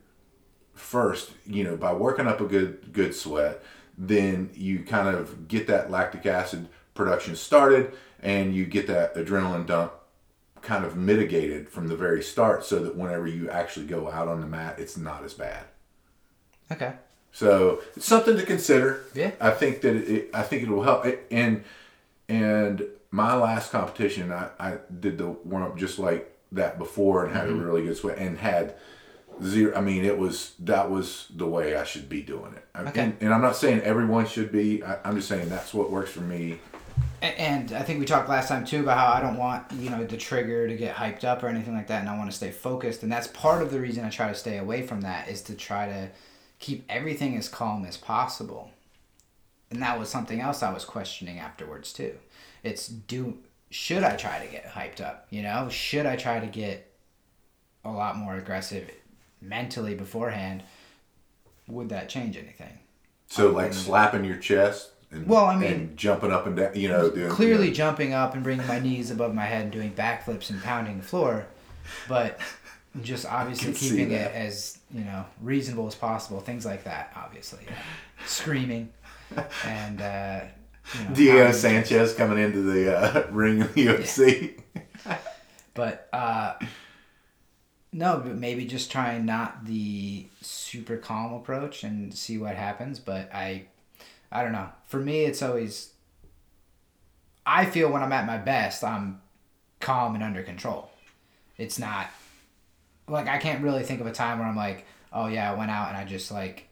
first 0.75 1.31
you 1.47 1.65
know 1.65 1.77
by 1.77 1.93
working 1.93 2.27
up 2.27 2.41
a 2.41 2.45
good 2.47 2.93
good 2.93 3.15
sweat 3.15 3.63
then 3.97 4.51
you 4.55 4.81
kind 4.81 5.09
of 5.17 5.49
get 5.49 5.67
that 5.69 5.91
lactic 5.91 6.27
acid 6.27 6.69
production 6.95 7.37
started 7.37 7.93
and 8.21 8.55
you 8.55 8.67
get 8.67 8.87
that 8.87 9.15
adrenaline 9.15 9.67
dump 9.67 9.93
kind 10.63 10.85
of 10.85 10.97
mitigated 10.97 11.69
from 11.69 11.89
the 11.89 11.97
very 11.97 12.23
start 12.23 12.65
so 12.65 12.81
that 12.81 12.97
whenever 12.97 13.27
you 13.27 13.49
actually 13.51 13.87
go 13.87 14.11
out 14.11 14.29
on 14.29 14.41
the 14.41 14.47
mat 14.47 14.79
it's 14.79 14.97
not 14.97 15.25
as 15.25 15.33
bad 15.35 15.65
Okay. 16.73 16.93
so 17.33 17.83
it's 17.97 18.07
something 18.07 18.37
to 18.37 18.45
consider. 18.45 19.05
Yeah. 19.15 19.33
I 19.41 19.51
think 19.51 19.83
that 19.83 19.95
it, 19.95 20.31
I 20.33 20.43
think 20.43 20.63
it 20.63 20.69
will 20.71 20.83
help. 20.83 21.05
And 21.31 21.63
and 22.29 22.85
my 23.11 23.35
last 23.37 23.71
competition, 23.71 24.33
I, 24.33 24.49
I 24.59 24.79
did 25.01 25.19
the 25.19 25.29
warm 25.29 25.63
up 25.63 25.77
just 25.79 25.99
like 25.99 26.31
that 26.53 26.79
before 26.79 27.25
and 27.25 27.35
had 27.35 27.49
Mm-hmm. 27.49 27.61
a 27.61 27.65
really 27.65 27.83
good 27.85 27.97
sweat 27.97 28.19
and 28.19 28.39
had 28.39 28.75
zero. 29.43 29.77
I 29.77 29.81
mean, 29.81 30.05
it 30.05 30.19
was 30.19 30.55
that 30.61 30.91
was 30.91 31.27
the 31.35 31.47
way 31.47 31.77
I 31.77 31.85
should 31.85 32.09
be 32.09 32.23
doing 32.23 32.55
it. 32.55 32.65
Okay. 32.89 33.01
And, 33.01 33.17
and 33.21 33.35
I'm 33.35 33.43
not 33.43 33.57
saying 33.57 33.81
everyone 33.83 34.27
should 34.27 34.51
be. 34.53 34.83
I, 34.83 34.99
I'm 35.05 35.17
just 35.17 35.29
saying 35.29 35.49
that's 35.49 35.75
what 35.75 35.91
works 35.91 36.11
for 36.11 36.21
me. 36.21 36.59
And 37.23 37.73
I 37.73 37.83
think 37.83 38.01
we 38.01 38.05
talked 38.07 38.29
last 38.29 38.49
time 38.49 38.65
too 38.67 38.81
about 38.81 38.99
how 38.99 39.13
I 39.13 39.21
don't 39.21 39.39
want 39.39 39.65
you 39.73 39.91
know 39.91 40.05
the 40.05 40.17
trigger 40.17 40.69
to 40.69 40.77
get 40.77 40.95
hyped 40.95 41.25
up 41.25 41.43
or 41.43 41.49
anything 41.49 41.75
like 41.75 41.87
that, 41.87 42.01
and 42.01 42.09
I 42.09 42.19
want 42.19 42.31
to 42.31 42.37
stay 42.37 42.51
focused. 42.51 43.03
And 43.03 43.11
that's 43.11 43.29
part 43.29 43.63
of 43.63 43.71
the 43.71 43.81
reason 43.81 44.05
I 44.05 44.11
try 44.11 44.29
to 44.29 44.35
stay 44.35 44.59
away 44.59 44.83
from 44.87 45.01
that 45.03 45.29
is 45.29 45.41
to 45.43 45.55
try 45.55 45.87
to 45.87 46.11
keep 46.59 46.85
everything 46.89 47.37
as 47.37 47.49
calm 47.49 47.85
as 47.87 47.97
possible. 47.97 48.71
And 49.75 49.83
that 49.83 49.99
was 49.99 50.09
something 50.09 50.41
else 50.41 50.63
I 50.63 50.73
was 50.73 50.85
questioning 50.85 51.41
afterwards 51.41 51.93
too. 51.93 52.15
It's 52.63 52.87
do 52.87 53.39
should 53.71 54.05
I 54.05 54.15
try 54.15 54.39
to 54.39 54.51
get 54.51 54.67
hyped 54.67 55.01
up? 55.01 55.27
You 55.31 55.43
know, 55.43 55.69
should 55.69 56.07
I 56.07 56.15
try 56.15 56.39
to 56.39 56.47
get 56.47 56.93
a 57.85 57.91
lot 57.91 58.17
more 58.17 58.37
aggressive 58.37 58.89
mentally 59.41 59.97
beforehand? 59.97 60.63
Would 61.67 61.89
that 61.89 62.09
change 62.09 62.37
anything? 62.37 62.79
So 63.27 63.51
like 63.51 63.75
slapping 63.75 64.25
your 64.25 64.37
chest. 64.37 64.91
And, 65.11 65.27
Well, 65.27 65.47
I 65.47 65.57
mean- 65.57 65.95
jumping 65.97 66.31
up 66.31 66.47
and 66.47 66.57
down. 66.57 66.77
You 66.77 66.89
know, 66.89 67.11
doing 67.11 67.31
clearly 67.31 67.65
you 67.65 67.71
know, 67.71 67.75
jumping 67.75 68.13
up 68.13 68.35
and 68.35 68.45
bringing 68.45 68.67
my 68.69 68.79
knees 68.79 69.11
above 69.11 69.35
my 69.35 69.45
head 69.45 69.63
and 69.63 69.73
doing 69.73 69.93
backflips 69.93 70.51
and 70.51 70.63
pounding 70.63 70.99
the 70.99 71.05
floor, 71.05 71.47
but 72.09 72.39
just 73.03 73.27
obviously 73.31 73.73
keeping 73.73 74.13
it 74.13 74.31
as 74.33 74.79
you 74.95 75.03
know 75.03 75.25
reasonable 75.43 75.89
as 75.89 75.97
possible. 75.97 76.39
Things 76.39 76.65
like 76.65 76.85
that, 76.85 77.13
obviously, 77.17 77.65
yeah. 77.67 77.75
screaming 78.27 78.91
and 79.65 80.01
uh, 80.01 80.41
you 80.95 81.05
know, 81.05 81.15
Diego. 81.15 81.53
Sanchez 81.53 82.15
coming 82.15 82.39
into 82.39 82.63
the 82.63 82.97
uh, 82.97 83.27
ring 83.31 83.63
of 83.63 83.75
the 83.75 83.87
UFC. 83.87 84.61
But 85.75 86.09
uh, 86.13 86.55
no, 87.93 88.23
but 88.25 88.37
maybe 88.37 88.65
just 88.65 88.93
trying 88.93 89.27
not 89.27 89.67
the 89.67 90.27
super 90.41 90.97
calm 90.97 91.35
approach 91.35 91.83
and 91.83 92.15
see 92.15 92.39
what 92.39 92.55
happens. 92.55 93.01
But 93.01 93.35
I, 93.35 93.65
I 94.31 94.45
don't 94.45 94.53
know. 94.53 94.69
For 94.87 95.01
me, 95.01 95.25
it's 95.25 95.43
always. 95.43 95.91
I 97.45 97.67
feel 97.67 97.91
when 97.91 98.03
I'm 98.03 98.13
at 98.13 98.25
my 98.25 98.39
best, 98.39 98.85
I'm 98.85 99.21
calm 99.81 100.15
and 100.15 100.23
under 100.23 100.43
control. 100.43 100.91
It's 101.59 101.79
not 101.79 102.09
like 103.09 103.29
I 103.29 103.39
can't 103.39 103.63
really 103.63 103.83
think 103.83 104.01
of 104.01 104.07
a 104.07 104.13
time 104.13 104.39
where 104.39 104.49
I'm 104.49 104.57
like, 104.57 104.87
oh 105.13 105.27
yeah, 105.27 105.51
I 105.51 105.55
went 105.55 105.71
out 105.71 105.89
and 105.89 105.97
I 105.97 106.05
just 106.05 106.31
like 106.31 106.69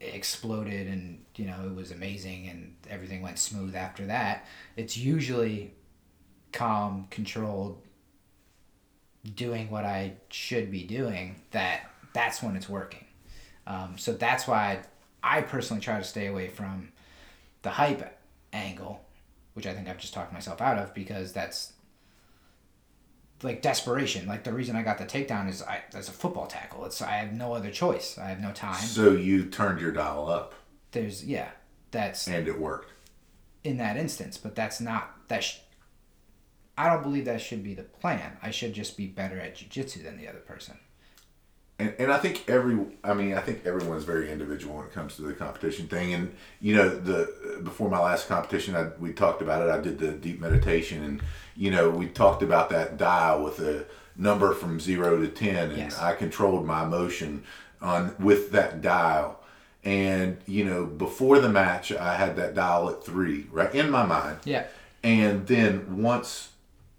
exploded 0.00 0.86
and 0.86 1.24
you 1.36 1.46
know 1.46 1.66
it 1.66 1.74
was 1.74 1.90
amazing 1.90 2.48
and 2.48 2.74
everything 2.90 3.22
went 3.22 3.38
smooth 3.38 3.74
after 3.74 4.06
that. 4.06 4.46
It's 4.76 4.96
usually 4.96 5.74
calm, 6.52 7.06
controlled, 7.10 7.82
doing 9.34 9.70
what 9.70 9.84
I 9.84 10.14
should 10.30 10.70
be 10.70 10.84
doing, 10.84 11.42
that 11.50 11.90
that's 12.12 12.42
when 12.42 12.56
it's 12.56 12.68
working. 12.68 13.04
Um, 13.66 13.98
so 13.98 14.12
that's 14.12 14.46
why 14.46 14.80
I 15.22 15.42
personally 15.42 15.82
try 15.82 15.98
to 15.98 16.04
stay 16.04 16.26
away 16.26 16.48
from 16.48 16.92
the 17.62 17.70
hype 17.70 18.18
angle, 18.52 19.04
which 19.54 19.66
I 19.66 19.74
think 19.74 19.88
I've 19.88 19.98
just 19.98 20.14
talked 20.14 20.32
myself 20.32 20.60
out 20.60 20.78
of 20.78 20.94
because 20.94 21.32
that's 21.32 21.72
like 23.42 23.62
desperation. 23.62 24.26
Like 24.26 24.44
the 24.44 24.52
reason 24.52 24.76
I 24.76 24.82
got 24.82 24.98
the 24.98 25.04
takedown 25.04 25.48
is 25.48 25.62
I 25.62 25.82
that's 25.90 26.08
a 26.08 26.12
football 26.12 26.46
tackle. 26.46 26.84
It's 26.86 27.00
I 27.02 27.12
have 27.12 27.32
no 27.32 27.52
other 27.54 27.70
choice. 27.70 28.18
I 28.18 28.28
have 28.28 28.40
no 28.40 28.52
time. 28.52 28.74
so 28.82 29.12
you 29.12 29.44
turned 29.46 29.80
your 29.80 29.92
dial 29.92 30.28
up, 30.28 30.54
There's 30.92 31.24
yeah, 31.24 31.50
that's 31.90 32.26
and 32.28 32.48
it 32.48 32.58
worked. 32.58 32.90
in 33.64 33.76
that 33.78 33.96
instance, 33.96 34.36
but 34.38 34.54
that's 34.54 34.80
not 34.80 35.28
that. 35.28 35.44
Sh- 35.44 35.58
I 36.78 36.90
don't 36.90 37.02
believe 37.02 37.24
that 37.24 37.40
should 37.40 37.62
be 37.64 37.74
the 37.74 37.84
plan. 37.84 38.36
I 38.42 38.50
should 38.50 38.74
just 38.74 38.96
be 38.98 39.06
better 39.06 39.40
at 39.40 39.56
jujitsu 39.56 40.02
than 40.04 40.18
the 40.18 40.28
other 40.28 40.40
person. 40.40 40.76
And, 41.78 41.94
and 41.98 42.10
I 42.10 42.16
think 42.16 42.48
every, 42.48 42.78
I 43.04 43.12
mean, 43.12 43.34
I 43.34 43.40
think 43.40 43.66
everyone's 43.66 44.04
very 44.04 44.32
individual 44.32 44.76
when 44.76 44.86
it 44.86 44.92
comes 44.92 45.16
to 45.16 45.22
the 45.22 45.34
competition 45.34 45.88
thing. 45.88 46.14
And 46.14 46.34
you 46.60 46.74
know, 46.74 46.88
the 46.88 47.60
before 47.62 47.90
my 47.90 47.98
last 48.00 48.28
competition, 48.28 48.74
I, 48.74 48.88
we 48.98 49.12
talked 49.12 49.42
about 49.42 49.66
it. 49.66 49.70
I 49.70 49.80
did 49.80 49.98
the 49.98 50.12
deep 50.12 50.40
meditation, 50.40 51.04
and 51.04 51.22
you 51.54 51.70
know, 51.70 51.90
we 51.90 52.06
talked 52.06 52.42
about 52.42 52.70
that 52.70 52.96
dial 52.96 53.44
with 53.44 53.58
a 53.60 53.84
number 54.16 54.54
from 54.54 54.80
zero 54.80 55.20
to 55.20 55.28
ten, 55.28 55.70
and 55.70 55.78
Yes. 55.78 55.98
I 55.98 56.14
controlled 56.14 56.64
my 56.64 56.84
emotion 56.84 57.44
on 57.82 58.14
with 58.18 58.52
that 58.52 58.80
dial. 58.80 59.40
And 59.84 60.38
you 60.46 60.64
know, 60.64 60.86
before 60.86 61.38
the 61.40 61.50
match, 61.50 61.92
I 61.92 62.16
had 62.16 62.36
that 62.36 62.54
dial 62.54 62.88
at 62.88 63.04
three, 63.04 63.46
right 63.52 63.72
in 63.74 63.90
my 63.90 64.04
mind. 64.06 64.38
Yeah. 64.44 64.64
And 65.02 65.46
then 65.46 66.02
once 66.02 66.48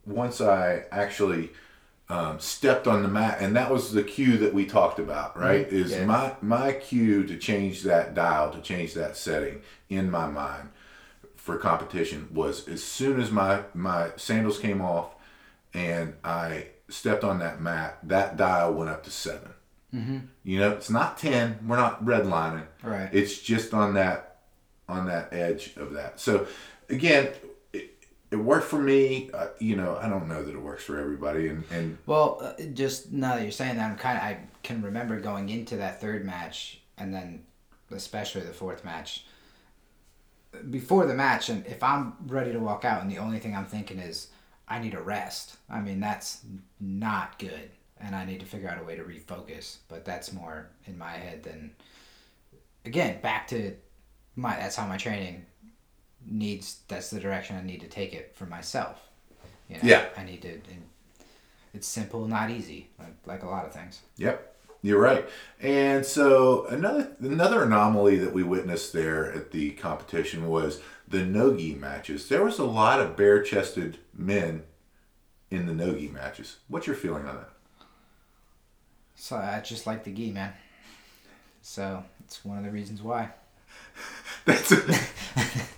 once 0.06 0.40
I 0.40 0.84
actually 0.92 1.50
um, 2.10 2.40
stepped 2.40 2.88
on 2.88 3.04
the 3.04 3.10
mat, 3.10 3.38
and 3.42 3.56
that 3.56 3.70
was 3.70 3.92
the 3.92 4.04
cue 4.04 4.38
that 4.38 4.54
we 4.54 4.66
talked 4.66 4.98
about, 5.00 5.38
right? 5.38 5.68
Is 5.68 5.92
Yeah. 5.92 6.06
my 6.06 6.36
my 6.42 6.72
cue 6.72 7.26
to 7.26 7.38
change 7.38 7.84
that 7.84 8.14
dial, 8.16 8.52
to 8.52 8.62
change 8.62 8.94
that 8.94 9.18
setting 9.18 9.62
in 9.90 10.10
my 10.10 10.28
mind 10.28 10.70
for 11.36 11.58
competition 11.58 12.28
was 12.34 12.68
as 12.68 12.84
soon 12.84 13.20
as 13.20 13.32
my 13.32 13.62
my 13.74 14.12
sandals 14.16 14.58
came 14.60 14.82
off 14.82 15.16
and 15.74 16.14
I 16.24 16.68
stepped 16.90 17.24
on 17.24 17.40
that 17.40 17.62
mat, 17.62 18.00
that 18.04 18.38
dial 18.38 18.74
went 18.74 18.90
up 18.90 19.04
to 19.04 19.12
7 19.12 19.54
Mm-hmm. 19.96 20.18
You 20.44 20.60
know, 20.60 20.72
it's 20.72 20.90
not 20.90 21.18
ten. 21.18 21.60
We're 21.66 21.78
not 21.78 22.04
redlining. 22.04 22.66
Right. 22.84 23.10
It's 23.14 23.40
just 23.40 23.74
on 23.74 23.94
that 23.94 24.40
on 24.90 25.08
that 25.08 25.32
edge 25.32 25.76
of 25.78 25.94
that. 25.94 26.20
So 26.20 26.46
again, 26.90 27.30
it, 28.32 28.36
worked 28.36 28.68
for 28.68 28.80
me. 28.80 29.30
Uh, 29.34 29.48
you 29.60 29.76
know, 29.76 29.98
I 30.02 30.10
don't 30.10 30.28
know 30.28 30.44
that 30.44 30.54
it 30.54 30.62
works 30.62 30.84
for 30.84 31.00
everybody, 31.00 31.48
and 31.48 31.64
and 31.72 31.98
Well, 32.06 32.40
uh, 32.42 32.64
just 32.74 33.12
now 33.12 33.36
that 33.36 33.44
you're 33.44 33.52
saying 33.52 33.78
that, 33.78 33.90
I'm 33.90 33.98
kind 33.98 34.18
of 34.18 34.24
I 34.24 34.40
can 34.64 34.82
remember 34.82 35.20
going 35.20 35.50
into 35.50 35.78
that 35.78 36.02
third 36.02 36.26
match, 36.26 36.82
and 36.98 37.14
then 37.14 37.44
especially 37.92 38.42
the 38.42 38.54
fourth 38.54 38.84
match. 38.84 39.26
Before 40.70 41.06
the 41.06 41.14
match, 41.14 41.50
and 41.50 41.66
if 41.68 41.84
I'm 41.84 42.14
ready 42.26 42.52
to 42.52 42.60
walk 42.60 42.84
out, 42.86 43.02
and 43.02 43.12
the 43.12 43.20
only 43.20 43.40
thing 43.40 43.56
I'm 43.56 43.66
thinking 43.66 44.00
is 44.00 44.30
I 44.68 44.80
need 44.80 44.94
a 44.94 45.02
rest. 45.02 45.58
I 45.70 45.80
mean, 45.82 46.00
that's 46.00 46.42
not 46.80 47.38
good, 47.38 47.70
and 48.00 48.16
I 48.16 48.26
need 48.26 48.40
to 48.40 48.46
figure 48.46 48.70
out 48.70 48.82
a 48.82 48.84
way 48.84 48.96
to 48.96 49.04
refocus. 49.04 49.78
But 49.88 50.06
that's 50.06 50.34
more 50.34 50.70
in 50.86 50.98
my 50.98 51.12
head 51.12 51.44
than 51.44 51.72
again 52.86 53.22
back 53.22 53.48
to 53.50 53.74
my. 54.36 54.56
That's 54.56 54.76
how 54.76 54.88
my 54.88 54.98
training 54.98 55.46
needs. 56.30 56.80
That's 56.88 57.10
the 57.10 57.20
direction 57.20 57.56
I 57.58 57.64
need 57.64 57.82
to 57.82 57.88
take 57.88 58.14
it 58.14 58.34
for 58.36 58.46
myself. 58.46 59.00
You 59.70 59.76
know, 59.76 59.82
Yeah. 59.84 60.06
I 60.16 60.24
need 60.24 60.42
to. 60.44 60.50
And 60.54 60.86
it's 61.74 61.88
simple, 61.88 62.28
not 62.28 62.50
easy, 62.50 62.90
like, 63.00 63.16
like 63.26 63.44
a 63.44 63.48
lot 63.48 63.66
of 63.66 63.74
things. 63.74 64.02
Yep, 64.18 64.56
you're 64.82 65.00
right. 65.02 65.28
And 65.60 66.06
so 66.06 66.66
another 66.68 67.16
another 67.20 67.64
anomaly 67.64 68.18
that 68.20 68.34
we 68.34 68.44
witnessed 68.44 68.94
there 68.94 69.32
at 69.32 69.52
the 69.52 69.72
competition 69.72 70.48
was 70.48 70.82
the 71.08 71.24
nogi 71.24 71.76
matches. 71.76 72.28
There 72.30 72.44
was 72.44 72.60
a 72.60 72.66
lot 72.66 73.00
of 73.00 73.16
bare 73.16 73.42
chested 73.42 73.98
men 74.14 74.64
in 75.52 75.66
the 75.66 75.74
nogi 75.74 76.08
matches. 76.08 76.58
What's 76.68 76.88
your 76.88 76.96
feeling 76.96 77.26
on 77.26 77.36
that? 77.38 77.50
So 79.16 79.36
I 79.36 79.60
just 79.62 79.88
like 79.88 80.04
the 80.04 80.12
gi, 80.12 80.32
man. 80.32 80.54
So 81.62 82.04
it's 82.24 82.44
one 82.46 82.58
of 82.58 82.64
the 82.64 82.72
reasons 82.72 83.02
why. 83.02 83.30
That's 84.46 84.74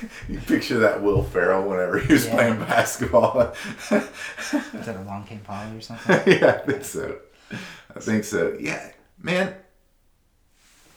you 0.28 0.38
picture 0.40 0.78
that 0.78 1.02
Will 1.02 1.22
Ferrell 1.22 1.68
whenever 1.68 1.98
he 1.98 2.12
was 2.12 2.26
Yeah. 2.26 2.34
playing 2.34 2.58
basketball. 2.60 3.52
Is 3.90 3.90
that 3.90 4.96
a 4.96 5.02
long 5.06 5.24
cane 5.24 5.40
poly 5.44 5.76
or 5.76 5.80
something? 5.80 6.20
yeah, 6.40 6.60
I 6.62 6.66
think 6.70 6.84
so. 6.84 7.18
I 7.94 8.00
think 8.00 8.24
so. 8.24 8.56
Yeah, 8.60 8.90
man. 9.22 9.54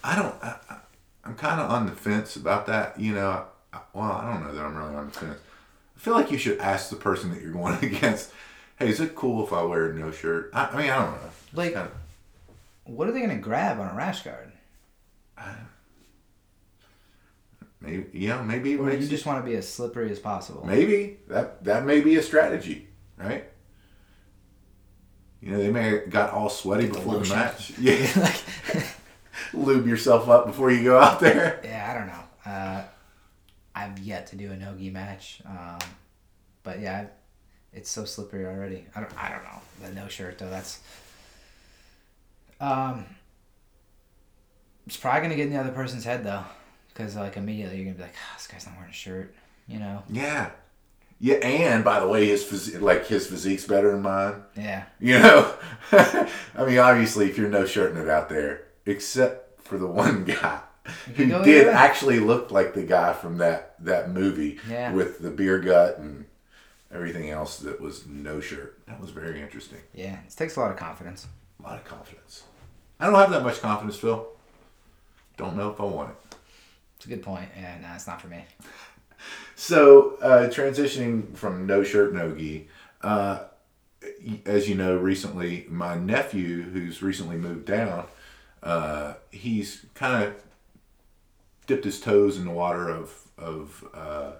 I 0.03 0.15
don't. 0.15 0.35
I, 0.43 0.55
I, 0.69 0.77
I'm 1.25 1.35
kind 1.35 1.61
of 1.61 1.69
on 1.69 1.85
the 1.85 1.91
fence 1.91 2.35
about 2.35 2.65
that. 2.67 2.99
You 2.99 3.13
know. 3.13 3.45
I, 3.73 3.79
well, 3.93 4.11
I 4.11 4.31
don't 4.31 4.43
know 4.43 4.53
that 4.53 4.63
I'm 4.65 4.75
really 4.75 4.95
on 4.95 5.05
the 5.07 5.11
fence. 5.11 5.37
I 5.95 5.99
feel 5.99 6.13
like 6.13 6.31
you 6.31 6.37
should 6.37 6.59
ask 6.59 6.89
the 6.89 6.95
person 6.95 7.31
that 7.31 7.41
you're 7.41 7.51
going 7.51 7.75
against. 7.83 8.31
Hey, 8.77 8.89
is 8.89 8.99
it 9.01 9.13
cool 9.15 9.45
if 9.45 9.51
I 9.53 9.61
wear 9.63 9.91
no 9.93 10.09
shirt? 10.11 10.49
I, 10.53 10.65
I 10.67 10.77
mean, 10.77 10.89
I 10.89 10.95
don't 10.99 11.11
know. 11.11 11.29
Like- 11.53 11.73
Kinda- 11.73 11.91
what 12.85 13.07
are 13.07 13.11
they 13.11 13.21
gonna 13.21 13.35
grab 13.37 13.79
on 13.79 13.87
a 13.89 13.93
rash 13.93 14.23
guard? 14.23 14.51
Maybe 17.81 18.05
you 18.17 18.29
know, 18.29 18.43
maybe 18.43 18.75
Or 18.77 18.89
you 18.91 18.97
it- 18.97 19.09
just 19.09 19.25
want 19.25 19.43
to 19.43 19.49
be 19.49 19.55
as 19.57 19.67
slippery 19.71 20.11
as 20.11 20.19
possible? 20.19 20.65
Maybe 20.65 21.19
that 21.27 21.63
that 21.63 21.85
may 21.85 22.01
be 22.01 22.15
a 22.17 22.21
strategy, 22.23 22.87
right? 23.17 23.45
You 25.41 25.51
know, 25.51 25.57
they 25.57 25.71
may 25.71 25.83
have 25.99 26.09
got 26.09 26.31
all 26.33 26.49
sweaty 26.49 26.87
the 26.87 26.93
before 26.93 27.13
the 27.13 27.19
lotion. 27.19 27.35
match. 27.37 27.71
Yeah, 27.79 28.11
like, 28.17 28.85
lube 29.53 29.87
yourself 29.87 30.27
up 30.27 30.45
before 30.47 30.69
you 30.71 30.83
go 30.83 30.99
out 30.99 31.19
there. 31.21 31.61
yeah, 31.63 31.89
I 31.89 31.97
don't 31.97 32.07
know. 32.07 32.51
Uh, 32.51 32.83
I've 33.73 33.99
yet 33.99 34.27
to 34.27 34.35
do 34.35 34.51
a 34.51 34.55
no 34.57 34.75
gi 34.75 34.89
match, 34.89 35.41
um, 35.45 35.79
but 36.63 36.81
yeah, 36.81 37.05
it's 37.71 37.89
so 37.89 38.03
slippery 38.03 38.45
already. 38.45 38.85
I 38.95 38.99
don't. 38.99 39.13
I 39.17 39.29
don't 39.29 39.43
know 39.43 39.61
the 39.87 39.93
no 39.93 40.07
shirt 40.09 40.37
though. 40.39 40.49
That's. 40.49 40.79
Um. 42.59 43.05
It's 44.87 44.97
probably 44.97 45.21
gonna 45.21 45.35
get 45.35 45.47
in 45.47 45.53
the 45.53 45.59
other 45.59 45.71
person's 45.71 46.03
head 46.03 46.23
though, 46.25 46.43
because 46.99 47.15
like 47.15 47.37
immediately 47.37 47.77
you're 47.77 47.85
gonna 47.85 47.95
be 47.95 48.03
like, 48.03 48.15
oh, 48.15 48.33
this 48.37 48.47
guy's 48.47 48.65
not 48.65 48.75
wearing 48.75 48.91
a 48.91 48.93
shirt, 48.93 49.33
you 49.67 49.79
know? 49.79 50.03
Yeah, 50.09 50.49
yeah. 51.19 51.35
And 51.35 51.83
by 51.83 51.99
the 52.01 52.07
way, 52.07 52.27
his 52.27 52.43
phys- 52.43 52.81
like 52.81 53.07
his 53.07 53.25
physique's 53.27 53.65
better 53.65 53.91
than 53.91 54.01
mine. 54.01 54.43
Yeah. 54.55 54.83
You 54.99 55.19
know, 55.19 55.53
I 55.93 56.65
mean, 56.65 56.77
obviously, 56.77 57.29
if 57.29 57.37
you're 57.37 57.49
no 57.49 57.65
shirting 57.65 57.97
it 58.01 58.09
out 58.09 58.27
there, 58.29 58.65
except 58.85 59.61
for 59.61 59.77
the 59.77 59.87
one 59.87 60.23
guy 60.41 60.59
who 61.15 61.25
did 61.43 61.67
actually 61.67 62.19
look 62.19 62.51
like 62.51 62.73
the 62.73 62.83
guy 62.83 63.13
from 63.13 63.37
that 63.37 63.75
that 63.79 64.11
movie 64.11 64.59
Yeah. 64.69 64.91
with 64.91 65.19
the 65.19 65.29
beer 65.29 65.59
gut 65.59 65.99
and 65.99 66.25
everything 66.91 67.29
else 67.29 67.59
that 67.59 67.79
was 67.79 68.05
no 68.07 68.41
shirt. 68.41 68.77
That 68.87 68.99
was 68.99 69.11
very 69.11 69.41
interesting. 69.41 69.79
Yeah. 69.93 70.17
It 70.27 70.35
takes 70.35 70.57
a 70.57 70.59
lot 70.59 70.71
of 70.71 70.77
confidence. 70.77 71.27
A 71.61 71.63
lot 71.63 71.77
of 71.77 71.85
confidence. 71.85 72.43
I 72.99 73.05
don't 73.05 73.15
have 73.15 73.31
that 73.31 73.43
much 73.43 73.61
confidence, 73.61 73.95
Phil. 73.95 74.27
Don't 75.37 75.55
know 75.55 75.69
if 75.69 75.79
I 75.79 75.83
want 75.85 76.09
it. 76.09 76.28
It's 76.99 77.05
a 77.05 77.09
good 77.09 77.23
point. 77.23 77.47
Yeah, 77.57 77.77
no, 77.81 77.87
it's 77.95 78.07
not 78.07 78.21
for 78.21 78.27
me. 78.27 78.43
So, 79.55 80.17
uh, 80.21 80.49
transitioning 80.49 81.33
from 81.33 81.65
no 81.65 81.81
shirt, 81.81 82.13
no 82.13 82.35
gi. 82.35 82.67
Uh, 83.01 83.45
as 84.45 84.67
you 84.67 84.75
know, 84.75 84.97
recently 84.97 85.65
my 85.69 85.95
nephew, 85.95 86.61
who's 86.63 87.01
recently 87.01 87.37
moved 87.37 87.65
down, 87.65 88.05
uh, 88.63 89.13
he's 89.31 89.85
kind 89.93 90.25
of 90.25 90.43
dipped 91.67 91.85
his 91.85 92.01
toes 92.01 92.37
in 92.37 92.43
the 92.43 92.51
water 92.51 92.89
of 92.89 93.27
of 93.37 93.87
uh, 93.93 94.31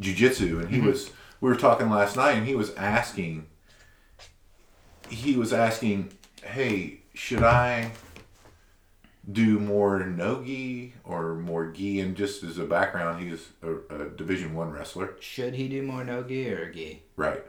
jujitsu, 0.00 0.60
and 0.60 0.70
he 0.70 0.80
was. 0.80 1.10
We 1.40 1.48
were 1.50 1.56
talking 1.56 1.90
last 1.90 2.16
night, 2.16 2.36
and 2.36 2.46
he 2.46 2.54
was 2.54 2.72
asking. 2.76 3.46
He 5.08 5.36
was 5.36 5.52
asking, 5.52 6.12
"Hey, 6.44 7.00
should 7.12 7.42
I 7.42 7.90
do 9.30 9.58
more 9.58 10.00
no-gi 10.04 10.94
or 11.04 11.34
more 11.34 11.70
gi?" 11.70 12.00
And 12.00 12.16
just 12.16 12.42
as 12.42 12.58
a 12.58 12.64
background, 12.64 13.22
he's 13.22 13.48
a, 13.62 14.04
a 14.04 14.08
Division 14.10 14.54
One 14.54 14.70
wrestler, 14.70 15.14
Should 15.20 15.54
he 15.54 15.68
do 15.68 15.82
more 15.82 16.04
no 16.04 16.22
gi 16.22 16.50
or 16.52 16.70
gi? 16.72 17.02
right? 17.16 17.44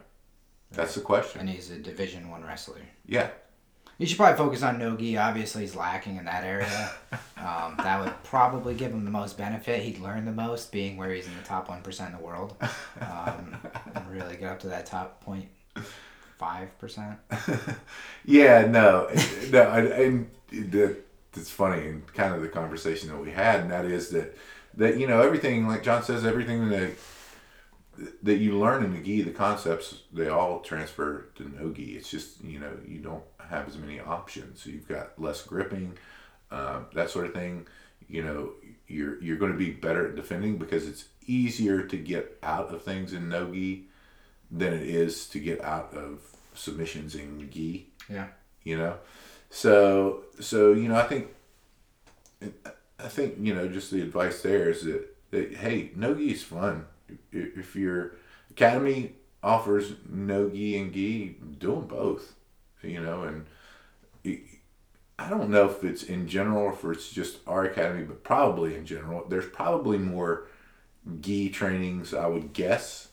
That's 0.71 0.95
the 0.95 1.01
question. 1.01 1.41
And 1.41 1.49
he's 1.49 1.71
a 1.71 1.77
Division 1.77 2.29
One 2.29 2.43
wrestler. 2.43 2.81
Yeah, 3.07 3.29
You 3.97 4.05
should 4.05 4.17
probably 4.17 4.37
focus 4.37 4.61
on 4.61 4.77
no 4.77 4.95
gi. 4.95 5.17
Obviously, 5.17 5.61
he's 5.63 5.75
lacking 5.75 6.17
in 6.17 6.25
that 6.25 6.43
area. 6.43 6.91
Um, 7.39 7.75
that 7.77 8.03
would 8.03 8.13
probably 8.25 8.73
give 8.75 8.91
him 8.91 9.05
the 9.05 9.09
most 9.11 9.37
benefit. 9.37 9.81
He'd 9.81 9.99
learn 9.99 10.25
the 10.25 10.31
most, 10.33 10.73
being 10.73 10.97
where 10.97 11.09
he's 11.13 11.25
in 11.25 11.33
the 11.37 11.43
top 11.43 11.69
one 11.69 11.81
percent 11.81 12.11
in 12.11 12.17
the 12.19 12.23
world, 12.25 12.53
um, 12.99 13.55
and 13.95 14.11
really 14.11 14.35
get 14.35 14.51
up 14.51 14.59
to 14.59 14.67
that 14.67 14.85
top 14.85 15.23
point 15.23 15.47
five 16.37 16.77
percent. 16.79 17.17
yeah, 18.25 18.65
no, 18.67 19.09
no, 19.51 19.61
I- 19.61 19.79
and 19.79 20.29
that 20.51 20.97
that's 21.33 21.49
funny 21.51 21.87
and 21.87 22.13
kind 22.13 22.33
of 22.33 22.41
the 22.41 22.47
conversation 22.49 23.09
that 23.09 23.17
we 23.17 23.31
had, 23.31 23.61
and 23.61 23.71
that 23.71 23.85
is 23.85 24.09
that 24.09 24.37
that 24.75 24.97
you 24.97 25.07
know 25.07 25.21
everything 25.21 25.67
like 25.67 25.83
John 25.83 26.03
says, 26.03 26.25
everything 26.25 26.69
that 26.69 26.91
that 28.23 28.37
you 28.37 28.57
learn 28.57 28.83
in 28.83 28.93
the 28.93 28.99
gi, 28.99 29.23
the 29.23 29.31
concepts 29.31 30.03
they 30.13 30.29
all 30.29 30.61
transfer 30.61 31.25
to 31.35 31.49
no 31.59 31.71
gi. 31.71 31.95
It's 31.97 32.09
just 32.09 32.43
you 32.43 32.59
know 32.59 32.71
you 32.87 32.99
don't 32.99 33.23
have 33.49 33.67
as 33.67 33.77
many 33.77 33.99
options, 33.99 34.63
so 34.63 34.69
you've 34.69 34.87
got 34.87 35.19
less 35.19 35.41
gripping, 35.43 35.97
um, 36.51 36.85
that 36.93 37.09
sort 37.09 37.25
of 37.25 37.33
thing. 37.33 37.67
You 38.07 38.23
know, 38.23 38.51
you're 38.87 39.21
you're 39.21 39.37
going 39.37 39.51
to 39.51 39.57
be 39.57 39.71
better 39.71 40.07
at 40.07 40.15
defending 40.15 40.57
because 40.57 40.87
it's 40.87 41.05
easier 41.27 41.83
to 41.83 41.97
get 41.97 42.37
out 42.41 42.73
of 42.73 42.83
things 42.83 43.13
in 43.13 43.29
no 43.29 43.51
gi 43.51 43.85
than 44.49 44.73
it 44.73 44.81
is 44.81 45.27
to 45.29 45.39
get 45.39 45.61
out 45.63 45.93
of 45.93 46.21
submissions 46.55 47.13
in 47.13 47.49
gi 47.51 47.87
Yeah. 48.09 48.27
you 48.63 48.75
know 48.77 48.97
so 49.49 50.23
so 50.39 50.73
you 50.73 50.87
know 50.87 50.95
i 50.95 51.03
think 51.03 51.27
i 52.99 53.07
think 53.07 53.35
you 53.39 53.53
know 53.53 53.67
just 53.67 53.91
the 53.91 54.01
advice 54.01 54.41
there 54.41 54.69
is 54.69 54.83
that, 54.83 55.15
that 55.31 55.55
hey 55.55 55.91
no-gi 55.95 56.31
is 56.31 56.43
fun. 56.43 56.85
If 57.31 57.75
your 57.75 58.13
academy 58.51 59.13
offers 59.41 59.93
no-gi 60.07 60.77
and 60.77 60.93
gi 60.93 61.37
do 61.57 61.75
them 61.75 61.87
both 61.87 62.33
you 62.83 63.01
know 63.01 63.23
and 63.23 63.45
i 65.17 65.29
don't 65.29 65.49
know 65.49 65.69
if 65.69 65.83
it's 65.83 66.03
in 66.03 66.27
general 66.27 66.63
or 66.63 66.73
if 66.73 66.83
it's 66.83 67.09
just 67.09 67.39
our 67.47 67.65
academy 67.65 68.03
but 68.03 68.23
probably 68.23 68.75
in 68.75 68.85
general 68.85 69.25
there's 69.29 69.47
probably 69.47 69.97
more 69.97 70.47
gi 71.21 71.49
trainings 71.49 72.13
i 72.13 72.27
would 72.27 72.53
guess 72.53 73.07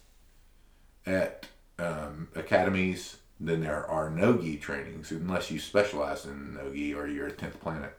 at 1.06 1.46
um, 1.78 2.28
academies 2.34 3.16
than 3.38 3.60
there 3.60 3.86
are 3.86 4.08
no-gi 4.08 4.56
trainings 4.56 5.10
unless 5.10 5.50
you 5.50 5.58
specialize 5.58 6.24
in 6.24 6.54
no-gi 6.54 6.94
or 6.94 7.06
you're 7.06 7.28
a 7.28 7.32
10th 7.32 7.60
planet 7.60 7.96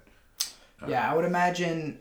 uh, 0.81 0.87
Yeah, 0.87 1.09
I 1.09 1.15
would 1.15 1.25
imagine. 1.25 1.99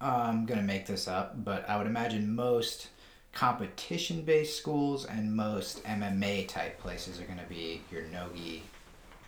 Uh, 0.00 0.26
I'm 0.28 0.44
gonna 0.44 0.62
make 0.62 0.86
this 0.86 1.08
up, 1.08 1.42
but 1.44 1.68
I 1.68 1.78
would 1.78 1.86
imagine 1.86 2.34
most 2.34 2.88
competition 3.36 4.22
based 4.22 4.56
schools 4.56 5.04
and 5.04 5.36
most 5.36 5.84
MMA 5.84 6.48
type 6.48 6.80
places 6.80 7.20
are 7.20 7.24
going 7.24 7.38
to 7.38 7.44
be 7.44 7.82
your 7.92 8.02
nogi 8.04 8.62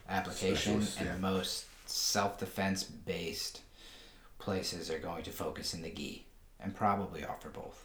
application, 0.09 0.81
Specialist, 0.81 0.99
and 0.99 1.09
yeah. 1.09 1.17
most 1.19 1.67
self 1.85 2.39
defense 2.39 2.85
based 2.85 3.61
places 4.39 4.91
are 4.91 4.99
going 4.99 5.23
to 5.25 5.31
focus 5.31 5.75
in 5.75 5.83
the 5.83 5.91
gi 5.91 6.25
and 6.59 6.75
probably 6.75 7.23
offer 7.23 7.51
both. 7.51 7.85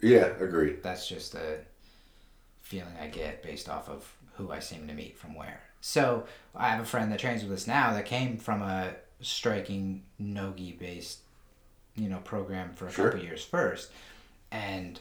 Yeah, 0.00 0.32
agreed. 0.40 0.82
That's 0.82 1.06
just 1.06 1.34
a 1.34 1.58
feeling 2.70 2.94
I 3.02 3.08
get 3.08 3.42
based 3.42 3.68
off 3.68 3.88
of 3.88 4.16
who 4.34 4.52
I 4.52 4.60
seem 4.60 4.86
to 4.86 4.94
meet 4.94 5.18
from 5.18 5.34
where. 5.34 5.60
So 5.80 6.24
I 6.54 6.68
have 6.68 6.80
a 6.80 6.84
friend 6.84 7.10
that 7.10 7.18
trains 7.18 7.42
with 7.42 7.52
us 7.52 7.66
now 7.66 7.92
that 7.94 8.06
came 8.06 8.38
from 8.38 8.62
a 8.62 8.92
striking 9.20 10.04
nogi 10.20 10.70
based, 10.72 11.18
you 11.96 12.08
know, 12.08 12.18
program 12.18 12.72
for 12.74 12.86
a 12.86 12.92
Sure. 12.92 13.10
couple 13.10 13.24
years 13.24 13.44
first, 13.44 13.90
and 14.52 15.00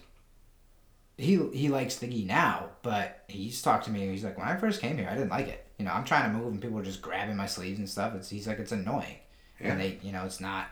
he 1.15 1.37
he 1.53 1.69
likes 1.69 1.97
the 1.97 2.07
gi 2.07 2.25
now. 2.25 2.69
But 2.81 3.23
he's 3.27 3.61
talked 3.61 3.85
to 3.85 3.91
me. 3.91 4.07
He's 4.07 4.23
like, 4.23 4.37
when 4.37 4.47
I 4.47 4.55
first 4.55 4.81
came 4.81 4.97
here, 4.97 5.07
I 5.07 5.13
didn't 5.13 5.29
like 5.29 5.47
it. 5.47 5.63
You 5.77 5.85
know, 5.85 5.91
I'm 5.91 6.05
trying 6.05 6.31
to 6.31 6.37
move 6.37 6.51
and 6.51 6.61
people 6.61 6.79
are 6.79 6.83
just 6.83 7.01
grabbing 7.03 7.35
my 7.37 7.45
sleeves 7.45 7.77
and 7.77 7.87
stuff. 7.89 8.15
It's 8.15 8.29
he's 8.29 8.47
like, 8.47 8.57
it's 8.59 8.71
annoying, 8.71 9.17
Yeah. 9.61 9.71
and 9.73 9.79
they, 9.81 9.99
you 10.01 10.11
know, 10.11 10.25
it's 10.25 10.41
not 10.41 10.67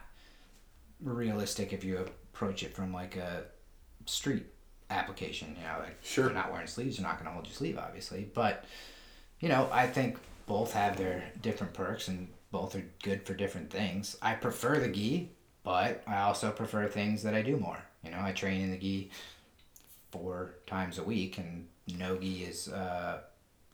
realistic 1.01 1.73
if 1.73 1.83
you 1.83 1.97
approach 1.99 2.63
it 2.63 2.73
from 2.73 2.91
like 2.91 3.15
a 3.17 3.43
street 4.05 4.45
application. 4.89 5.55
You 5.59 5.63
know, 5.67 5.79
like 5.79 5.97
Sure. 6.03 6.25
you're 6.25 6.33
not 6.33 6.51
wearing 6.51 6.67
sleeves, 6.67 6.97
you're 6.97 7.07
not 7.07 7.17
going 7.17 7.27
to 7.27 7.31
hold 7.33 7.45
your 7.45 7.53
sleeve, 7.55 7.77
obviously. 7.77 8.29
But 8.33 8.65
you 9.39 9.49
know, 9.49 9.69
I 9.71 9.87
think 9.87 10.17
both 10.47 10.73
have 10.73 10.97
their 10.97 11.23
different 11.41 11.73
perks 11.73 12.07
and 12.07 12.27
both 12.51 12.75
are 12.75 12.85
good 13.03 13.23
for 13.25 13.33
different 13.33 13.69
things. 13.69 14.15
I 14.21 14.33
prefer 14.33 14.79
the 14.79 14.87
gi, 14.87 15.29
but 15.63 16.01
I 16.07 16.21
also 16.21 16.51
prefer 16.51 16.87
things 16.87 17.23
that 17.23 17.33
I 17.35 17.41
do 17.41 17.57
more. 17.57 17.77
You 18.03 18.11
know, 18.11 18.19
I 18.21 18.31
train 18.31 18.61
in 18.61 18.71
the 18.71 18.77
gi 18.77 19.11
four 20.11 20.55
times 20.65 20.97
a 20.97 21.03
week, 21.03 21.37
and 21.37 21.67
no 21.97 22.17
gi 22.17 22.43
is 22.43 22.69
uh, 22.69 23.19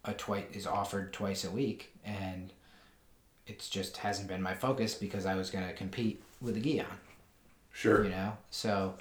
a 0.05 0.13
twice 0.13 0.45
is 0.53 0.65
offered 0.67 1.13
twice 1.13 1.43
a 1.45 1.51
week, 1.51 1.93
and 2.03 2.51
it's 3.45 3.69
just 3.69 3.97
hasn't 3.97 4.27
been 4.27 4.41
my 4.41 4.53
focus 4.55 4.95
because 4.95 5.25
I 5.25 5.35
was 5.35 5.49
going 5.49 5.67
to 5.67 5.73
compete 5.73 6.23
with 6.41 6.55
the 6.55 6.61
gi 6.61 6.79
on 6.81 6.87
Sure. 7.71 8.03
you 8.03 8.09
know 8.09 8.37
so 8.49 8.95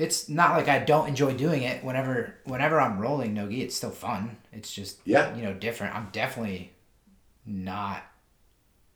it's 0.00 0.28
not 0.28 0.56
like 0.56 0.68
i 0.68 0.78
don't 0.78 1.08
enjoy 1.08 1.32
doing 1.34 1.62
it 1.62 1.82
whenever 1.84 2.34
whenever 2.44 2.80
i'm 2.80 2.98
rolling 2.98 3.34
nogi 3.34 3.62
it's 3.62 3.74
still 3.76 3.90
fun 3.90 4.36
it's 4.52 4.72
just 4.72 4.98
Yeah. 5.04 5.34
you 5.36 5.42
know 5.42 5.52
different 5.54 5.94
i'm 5.94 6.08
definitely 6.12 6.72
not 7.46 8.02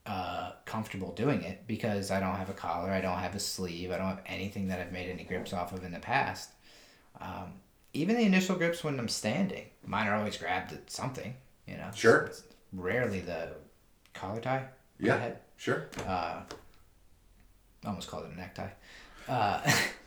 uh, 0.06 0.52
comfortable 0.66 1.12
doing 1.12 1.42
it 1.42 1.66
because 1.66 2.10
i 2.10 2.20
don't 2.20 2.36
have 2.36 2.50
a 2.50 2.54
collar 2.54 2.90
i 2.90 3.00
don't 3.00 3.18
have 3.18 3.34
a 3.34 3.40
sleeve 3.40 3.90
i 3.90 3.96
don't 3.96 4.08
have 4.08 4.22
anything 4.26 4.68
that 4.68 4.78
i've 4.80 4.92
made 4.92 5.08
any 5.10 5.24
grips 5.24 5.52
off 5.52 5.72
of 5.72 5.82
in 5.84 5.92
the 5.92 5.98
past 5.98 6.50
um, 7.20 7.54
even 7.94 8.16
the 8.16 8.22
initial 8.24 8.54
grips 8.56 8.84
when 8.84 8.98
i'm 8.98 9.08
standing 9.08 9.64
mine 9.86 10.06
are 10.06 10.14
always 10.16 10.36
grabbed 10.36 10.72
at 10.72 10.90
something 10.90 11.34
you 11.66 11.76
know 11.76 11.88
Sure. 11.94 12.22
It's 12.26 12.42
rarely 12.72 13.20
the 13.20 13.48
collar 14.12 14.40
tie 14.40 14.66
Yeah. 14.98 15.30
Sure. 15.56 15.86
uh, 16.06 16.40
I 17.82 17.88
almost 17.88 18.08
called 18.10 18.24
it 18.26 18.32
a 18.32 18.36
necktie. 18.36 18.70
Uh, 19.28 19.60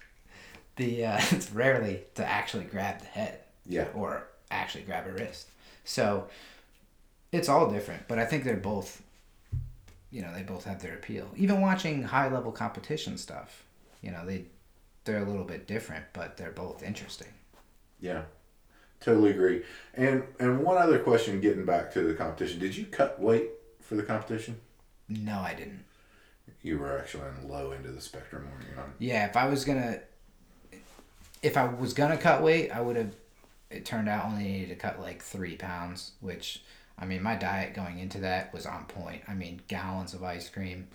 the 0.78 1.06
uh, 1.06 1.18
it's 1.32 1.52
rarely 1.52 2.02
to 2.16 2.26
actually 2.26 2.64
grab 2.66 3.00
the 3.02 3.08
head 3.08 3.40
Yeah. 3.66 3.88
or 3.94 4.28
actually 4.50 4.84
grab 4.86 5.08
a 5.08 5.12
wrist. 5.12 5.50
So 5.84 6.28
it's 7.32 7.50
all 7.50 7.70
different, 7.70 8.08
but 8.08 8.20
I 8.20 8.26
think 8.26 8.44
they're 8.44 8.56
both, 8.56 9.02
you 10.12 10.22
know, 10.22 10.34
they 10.34 10.44
both 10.44 10.64
have 10.66 10.82
their 10.82 10.94
appeal. 10.96 11.28
Even 11.36 11.62
watching 11.62 12.04
high 12.04 12.30
level 12.30 12.52
competition 12.52 13.18
stuff, 13.18 13.64
you 14.02 14.12
know, 14.12 14.26
they 14.26 14.46
they're 15.04 15.22
a 15.24 15.26
little 15.26 15.46
bit 15.46 15.68
different, 15.68 16.06
but 16.14 16.38
they're 16.38 16.52
both 16.52 16.84
interesting. 16.84 17.30
Yeah. 18.00 18.24
Totally 19.00 19.32
agree. 19.32 19.64
And 19.94 20.24
and 20.40 20.64
one 20.64 20.78
other 20.78 21.00
question 21.00 21.40
getting 21.42 21.66
back 21.66 21.94
to 21.94 22.02
the 22.02 22.14
competition. 22.14 22.60
Did 22.60 22.76
you 22.76 22.86
cut 22.86 23.20
weight 23.20 23.50
for 23.82 23.96
the 23.96 24.04
competition? 24.04 24.60
No, 25.08 25.40
I 25.40 25.54
didn't. 25.54 25.84
You 26.64 26.80
were 26.80 26.98
actually 26.98 27.24
on 27.24 27.36
the 27.42 27.48
low 27.54 27.72
end 27.72 27.86
of 27.86 27.96
the 27.96 28.02
spectrum, 28.02 28.48
weren't 28.52 28.66
you? 28.76 28.82
On 28.82 28.92
Yeah, 29.00 29.26
if 29.28 29.38
I 29.38 29.48
was 29.48 29.64
gonna, 29.64 30.00
if 31.42 31.58
I 31.58 31.66
was 31.66 31.94
gonna 31.94 32.18
cut 32.18 32.42
weight, 32.42 32.72
I 32.72 32.82
would 32.82 32.96
have. 32.96 33.16
It 33.70 33.84
turned 33.86 34.08
out 34.08 34.26
only 34.26 34.44
needed 34.44 34.70
to 34.70 34.76
cut 34.76 35.00
like 35.00 35.22
three 35.22 35.56
pounds, 35.58 36.14
which 36.22 36.64
I 37.00 37.06
mean, 37.06 37.22
my 37.22 37.36
diet 37.36 37.74
going 37.74 38.00
into 38.00 38.20
that 38.20 38.54
was 38.54 38.66
on 38.66 38.86
point. 38.86 39.22
I 39.28 39.34
mean, 39.34 39.62
gallons 39.68 40.14
of 40.14 40.24
ice 40.24 40.50
cream, 40.50 40.88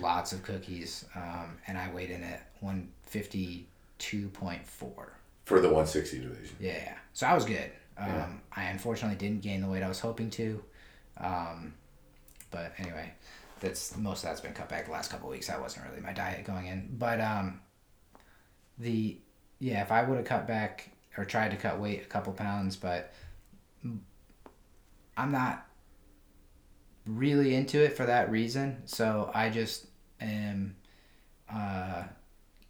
lots 0.00 0.32
of 0.32 0.42
cookies, 0.42 1.04
um, 1.16 1.56
and 1.66 1.76
I 1.78 1.90
weighed 1.92 2.10
in 2.10 2.22
at 2.22 2.50
one 2.60 2.88
fifty 3.02 3.66
two 3.98 4.28
point 4.28 4.64
four. 4.66 5.12
for 5.44 5.60
the 5.60 5.68
160 5.68 6.20
division. 6.20 6.56
Yeah, 6.60 6.94
so 7.14 7.26
I 7.26 7.34
was 7.34 7.44
good. 7.44 7.70
Um, 7.96 8.42
I 8.54 8.64
unfortunately 8.64 9.16
didn't 9.16 9.42
gain 9.42 9.60
the 9.62 9.66
weight 9.68 9.82
I 9.82 9.88
was 9.88 9.98
hoping 9.98 10.30
to, 10.30 10.62
um, 11.16 11.72
but 12.52 12.72
anyway, 12.78 13.12
that's 13.58 13.96
most 13.96 14.22
of 14.22 14.28
that's 14.28 14.40
been 14.40 14.52
cut 14.52 14.68
back 14.68 14.84
the 14.84 14.92
last 14.92 15.10
couple 15.10 15.28
weeks. 15.30 15.48
That 15.48 15.60
wasn't 15.60 15.86
really 15.88 16.00
my 16.02 16.12
diet 16.12 16.44
going 16.44 16.66
in, 16.66 16.94
but 16.96 17.20
um, 17.20 17.60
the 18.78 19.16
yeah, 19.58 19.82
if 19.82 19.90
I 19.92 20.02
would 20.02 20.16
have 20.16 20.26
cut 20.26 20.46
back 20.46 20.90
or 21.16 21.24
tried 21.24 21.50
to 21.50 21.56
cut 21.56 21.78
weight 21.80 22.02
a 22.02 22.06
couple 22.06 22.32
pounds, 22.32 22.76
but 22.76 23.12
I'm 25.16 25.32
not 25.32 25.66
really 27.06 27.54
into 27.54 27.82
it 27.82 27.96
for 27.96 28.06
that 28.06 28.30
reason. 28.30 28.82
So 28.86 29.30
I 29.34 29.50
just 29.50 29.86
am 30.20 30.76
uh, 31.52 32.04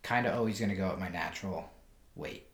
kind 0.03 0.27
of 0.27 0.35
always 0.35 0.59
going 0.59 0.71
to 0.71 0.77
go 0.77 0.89
at 0.89 0.99
my 0.99 1.09
natural 1.09 1.69
weight. 2.17 2.47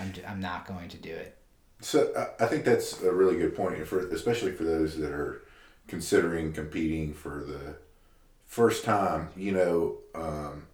I'm, 0.00 0.12
j- 0.12 0.24
I'm 0.26 0.40
not 0.40 0.66
going 0.66 0.88
to 0.88 0.96
do 0.96 1.10
it. 1.10 1.36
So 1.80 2.12
I- 2.16 2.44
I 2.44 2.46
think 2.48 2.64
that's 2.64 3.00
a 3.02 3.12
really 3.12 3.36
good 3.36 3.54
point, 3.54 3.86
for 3.86 4.00
especially 4.08 4.50
for 4.52 4.64
those 4.64 4.96
that 4.98 5.12
are 5.12 5.42
considering 5.86 6.52
competing 6.52 7.14
for 7.14 7.44
the 7.44 7.76
first 8.46 8.82
time. 8.84 9.28
You 9.36 9.52
know, 9.52 9.96
um, 10.14 10.66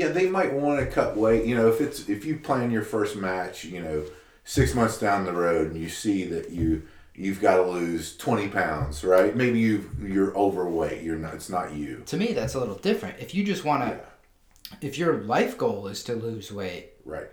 yeah, 0.00 0.08
they 0.08 0.30
might 0.30 0.50
want 0.54 0.80
to 0.80 0.86
cut 0.86 1.14
weight. 1.14 1.44
You 1.44 1.54
know, 1.54 1.68
if 1.68 1.78
it's 1.82 2.08
if 2.08 2.24
you 2.24 2.38
plan 2.38 2.70
your 2.70 2.82
first 2.82 3.16
match, 3.16 3.64
you 3.64 3.82
know, 3.82 4.06
six 4.44 4.74
months 4.74 4.98
down 4.98 5.26
the 5.26 5.32
road, 5.32 5.72
and 5.72 5.76
you 5.80 5.90
see 5.90 6.24
that 6.24 6.48
you 6.50 6.84
you've 7.14 7.42
got 7.42 7.56
to 7.56 7.62
lose 7.62 8.16
twenty 8.16 8.48
pounds, 8.48 9.04
right? 9.04 9.36
Maybe 9.36 9.58
you 9.60 9.90
you're 10.02 10.34
overweight. 10.34 11.02
You're 11.02 11.18
not. 11.18 11.34
It's 11.34 11.50
not 11.50 11.74
you. 11.74 12.02
To 12.06 12.16
me, 12.16 12.32
that's 12.32 12.54
a 12.54 12.58
little 12.60 12.76
different. 12.76 13.18
If 13.20 13.34
you 13.34 13.44
just 13.44 13.62
want 13.62 13.82
to, 13.82 13.88
Yeah. 13.90 14.76
if 14.80 14.96
your 14.96 15.18
life 15.24 15.58
goal 15.58 15.86
is 15.86 16.02
to 16.04 16.14
lose 16.14 16.50
weight, 16.50 16.92
Right. 17.04 17.28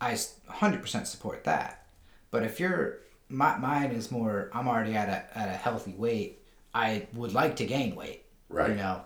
i 0.00 0.12
100% 0.12 1.06
support 1.06 1.44
that. 1.44 1.86
But 2.30 2.44
if 2.44 2.58
you're, 2.60 3.00
my, 3.28 3.58
mine 3.58 3.90
is 3.90 4.10
more, 4.10 4.50
I'm 4.54 4.68
already 4.68 4.94
at 4.94 5.08
a, 5.08 5.38
at 5.38 5.48
a 5.48 5.56
healthy 5.56 5.92
weight. 5.92 6.40
I 6.74 7.06
would 7.12 7.32
like 7.34 7.56
to 7.56 7.66
gain 7.66 7.94
weight. 7.94 8.24
Right. 8.48 8.70
You 8.70 8.76
know, 8.76 9.02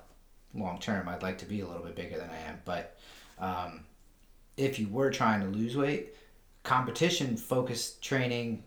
long 0.55 0.79
term, 0.79 1.09
I'd 1.09 1.23
like 1.23 1.39
to 1.39 1.47
be 1.47 1.61
a 1.61 1.67
little 1.67 1.83
bit 1.83 1.97
bigger 1.97 2.19
than 2.19 2.31
I 2.31 2.51
am. 2.51 2.61
But 2.65 2.99
um, 3.39 3.85
if 4.57 4.79
you 4.79 4.89
were 4.89 5.11
trying 5.11 5.41
to 5.41 5.47
lose 5.47 5.77
weight, 5.77 6.15
competition 6.63 7.37
focused 7.37 8.03
training, 8.03 8.65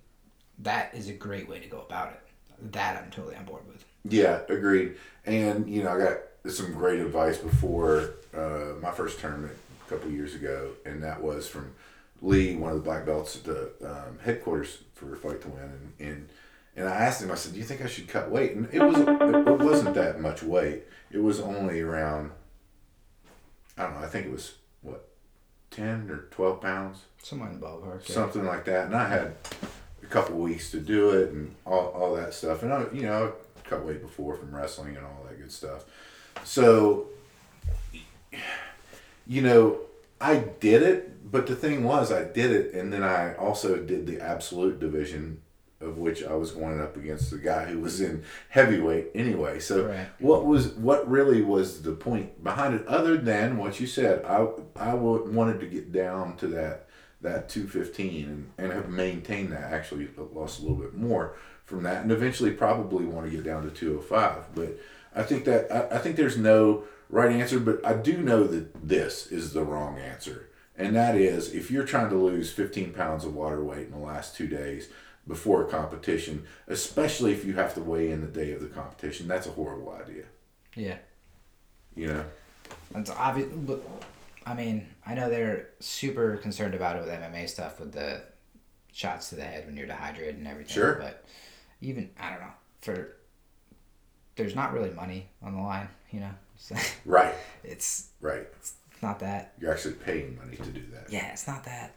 that 0.60 0.94
is 0.94 1.10
a 1.10 1.14
great 1.14 1.50
way 1.50 1.60
to 1.60 1.68
go 1.68 1.82
about 1.82 2.10
it. 2.10 2.72
That 2.72 3.02
I'm 3.02 3.12
totally 3.12 3.36
on 3.36 3.46
board 3.46 3.68
with. 3.68 3.84
Yeah, 4.08 4.42
agreed. 4.50 4.96
And 5.26 5.70
you 5.70 5.84
know, 5.84 5.92
I 5.92 6.00
got 6.00 6.54
some 6.54 6.74
great 6.74 7.00
advice 7.00 7.38
before 7.38 8.16
uh, 8.36 8.74
my 8.82 8.92
first 8.92 9.20
tournament 9.20 9.58
a 9.86 9.90
couple 9.90 10.10
years 10.12 10.36
ago, 10.36 10.72
and 10.86 11.04
that 11.04 11.22
was 11.22 11.48
from 11.48 11.74
Lee, 12.22 12.56
one 12.56 12.72
of 12.72 12.78
the 12.78 12.84
black 12.84 13.06
belts 13.06 13.36
at 13.36 13.44
the 13.44 13.72
um, 13.84 14.20
headquarters 14.24 14.80
for 14.94 15.16
Fight 15.16 15.42
to 15.42 15.50
Win, 15.50 15.64
and, 16.00 16.08
and 16.08 16.30
and 16.76 16.88
I 16.88 16.92
asked 16.92 17.22
him, 17.22 17.32
I 17.32 17.36
said, 17.36 17.54
"Do 17.54 17.60
you 17.60 17.66
think 17.66 17.82
I 17.82 17.88
should 17.88 18.08
cut 18.08 18.30
weight?" 18.30 18.54
And 18.56 18.68
it 18.72 18.80
was 18.82 18.98
it 18.98 19.60
wasn't 19.64 19.96
that 19.96 20.20
much 20.20 20.44
weight. 20.44 20.84
It 21.12 21.20
was 21.20 21.40
only 21.40 21.82
around 21.82 22.32
I 23.78 23.84
don't 23.84 23.94
know. 23.96 24.06
I 24.06 24.08
think 24.08 24.26
it 24.28 24.32
was 24.32 24.56
what 24.82 25.08
ten 25.72 26.10
or 26.10 26.26
twelve 26.32 26.62
pounds 26.62 27.00
Somewhere 27.22 27.50
in 27.50 27.60
the 27.60 27.66
ballpark. 27.66 28.08
yeah. 28.08 28.14
something 28.16 28.46
like 28.46 28.66
that. 28.66 28.86
And 28.88 28.96
I 28.96 29.08
had 29.08 29.36
a 30.04 30.06
couple 30.06 30.38
weeks 30.38 30.70
to 30.72 30.80
do 30.80 31.10
it 31.10 31.32
and 31.32 31.56
all, 31.66 31.88
all 31.90 32.16
that 32.16 32.34
stuff. 32.34 32.62
And 32.62 32.72
I, 32.72 32.86
you 32.94 33.02
know, 33.04 33.34
I 33.58 33.68
cut 33.68 33.84
weight 33.84 34.02
before 34.02 34.36
from 34.36 34.54
wrestling 34.56 34.96
and 34.96 35.06
all 35.06 35.26
that 35.28 35.40
good 35.40 35.52
stuff. 35.52 35.86
So, 36.44 37.08
you 39.26 39.42
know, 39.42 39.80
I 40.22 40.38
did 40.60 40.84
it, 40.84 41.32
but 41.32 41.48
the 41.48 41.56
thing 41.56 41.84
was, 41.84 42.12
I 42.12 42.26
did 42.26 42.52
it, 42.52 42.74
and 42.76 42.94
then 42.94 43.04
I 43.04 43.34
also 43.36 43.78
did 43.78 44.06
the 44.06 44.22
absolute 44.22 44.80
division, 44.80 45.42
of 45.82 45.98
which 45.98 46.24
I 46.24 46.34
was 46.36 46.52
going 46.52 46.80
up 46.80 46.96
against 46.96 47.32
the 47.32 47.38
guy 47.38 47.66
who 47.66 47.80
was 47.80 48.00
in 48.02 48.24
heavyweight 48.50 49.08
anyway. 49.14 49.60
So, 49.60 49.88
Right. 49.88 50.08
what 50.20 50.46
was 50.46 50.70
what 50.70 51.10
really 51.10 51.42
was 51.42 51.82
the 51.82 51.92
point 51.92 52.44
behind 52.44 52.76
it, 52.76 52.88
other 52.88 53.18
than 53.18 53.58
what 53.58 53.80
you 53.80 53.88
said? 53.88 54.24
I 54.26 54.48
I 54.76 54.94
wa- 54.94 55.24
wanted 55.24 55.60
to 55.60 55.66
get 55.68 55.92
down 55.92 56.38
to 56.38 56.48
that 56.48 56.88
that 57.22 57.50
two 57.50 57.68
fifteen 57.68 58.26
and, 58.26 58.52
and 58.66 58.74
have 58.74 58.90
maintained 58.90 59.52
that. 59.52 59.74
Actually, 59.74 60.10
lost 60.34 60.60
a 60.60 60.62
little 60.64 60.78
bit 60.78 60.94
more 60.96 61.36
from 61.66 61.84
that, 61.84 62.04
and 62.04 62.12
eventually 62.12 62.52
probably 62.52 63.06
want 63.06 63.26
to 63.30 63.32
get 63.36 63.44
down 63.44 63.64
to 63.64 63.70
two 63.70 63.98
oh 63.98 64.02
five, 64.02 64.44
but. 64.56 64.78
I 65.18 65.24
think 65.24 65.46
that 65.46 65.72
I, 65.72 65.96
I 65.96 65.98
think 66.00 66.18
there's 66.18 66.38
no 66.38 66.84
right 67.10 67.32
answer, 67.32 67.58
but 67.58 67.80
I 67.86 67.94
do 67.94 68.18
know 68.18 68.44
that 68.44 68.86
this 68.86 69.28
is 69.28 69.54
the 69.54 69.64
wrong 69.64 69.98
answer, 69.98 70.50
and 70.78 70.94
that 70.94 71.16
is 71.16 71.54
if 71.56 71.72
you're 71.72 71.86
trying 71.86 72.10
to 72.10 72.18
lose 72.18 72.52
15 72.52 72.92
pounds 72.92 73.24
of 73.24 73.34
water 73.34 73.64
weight 73.64 73.86
in 73.86 73.92
the 73.92 73.98
last 73.98 74.36
two 74.36 74.46
days 74.48 74.90
before 75.28 75.66
a 75.66 75.68
competition, 75.68 76.46
especially 76.68 77.34
if 77.34 77.46
you 77.46 77.54
have 77.54 77.74
to 77.76 77.82
weigh 77.82 78.12
in 78.12 78.22
the 78.22 78.28
day 78.28 78.52
of 78.52 78.62
the 78.62 78.68
competition, 78.68 79.28
that's 79.28 79.48
a 79.48 79.52
horrible 79.52 79.92
idea. 79.94 80.24
Yeah. 80.76 80.98
You 81.96 82.08
know. 82.08 82.26
It's 82.96 83.10
obvious. 83.10 83.50
But, 83.54 83.82
I 84.46 84.54
mean, 84.54 84.88
I 85.06 85.16
know 85.16 85.30
they're 85.30 85.70
super 85.80 86.38
concerned 86.38 86.76
about 86.76 86.96
it 86.96 87.00
with 87.00 87.10
MMA 87.10 87.50
stuff, 87.50 87.80
with 87.80 87.92
the 87.92 88.24
shots 88.92 89.30
to 89.30 89.36
the 89.36 89.44
head 89.44 89.66
when 89.66 89.76
you're 89.76 89.88
dehydrated 89.88 90.38
and 90.38 90.48
everything. 90.48 90.74
Sure. 90.74 90.96
But 90.96 91.26
even 91.82 92.10
I 92.20 92.30
don't 92.32 92.40
know 92.40 92.54
for 92.82 93.18
there's 94.36 94.56
not 94.56 94.74
really 94.74 94.92
money 94.92 95.30
on 95.42 95.56
the 95.56 95.62
line, 95.62 95.90
you 96.12 96.20
know. 96.20 96.32
So 96.58 96.76
Right. 97.04 97.34
it's 97.64 98.10
Right. 98.22 98.48
It's 98.58 98.74
not 99.02 99.20
that. 99.20 99.54
You're 99.60 99.72
actually 99.72 99.96
paying 99.96 100.38
money 100.38 100.56
to 100.58 100.70
do 100.70 100.84
that. 100.94 101.12
Yeah, 101.12 101.32
it's 101.32 101.48
not 101.48 101.66
that 101.66 101.96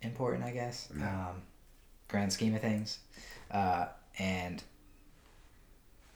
important, 0.00 0.44
I 0.44 0.52
guess. 0.52 0.88
No. 0.94 1.04
Um, 1.04 1.42
grand 2.08 2.32
scheme 2.32 2.54
of 2.54 2.60
things, 2.60 2.98
uh, 3.50 3.86
and 4.18 4.62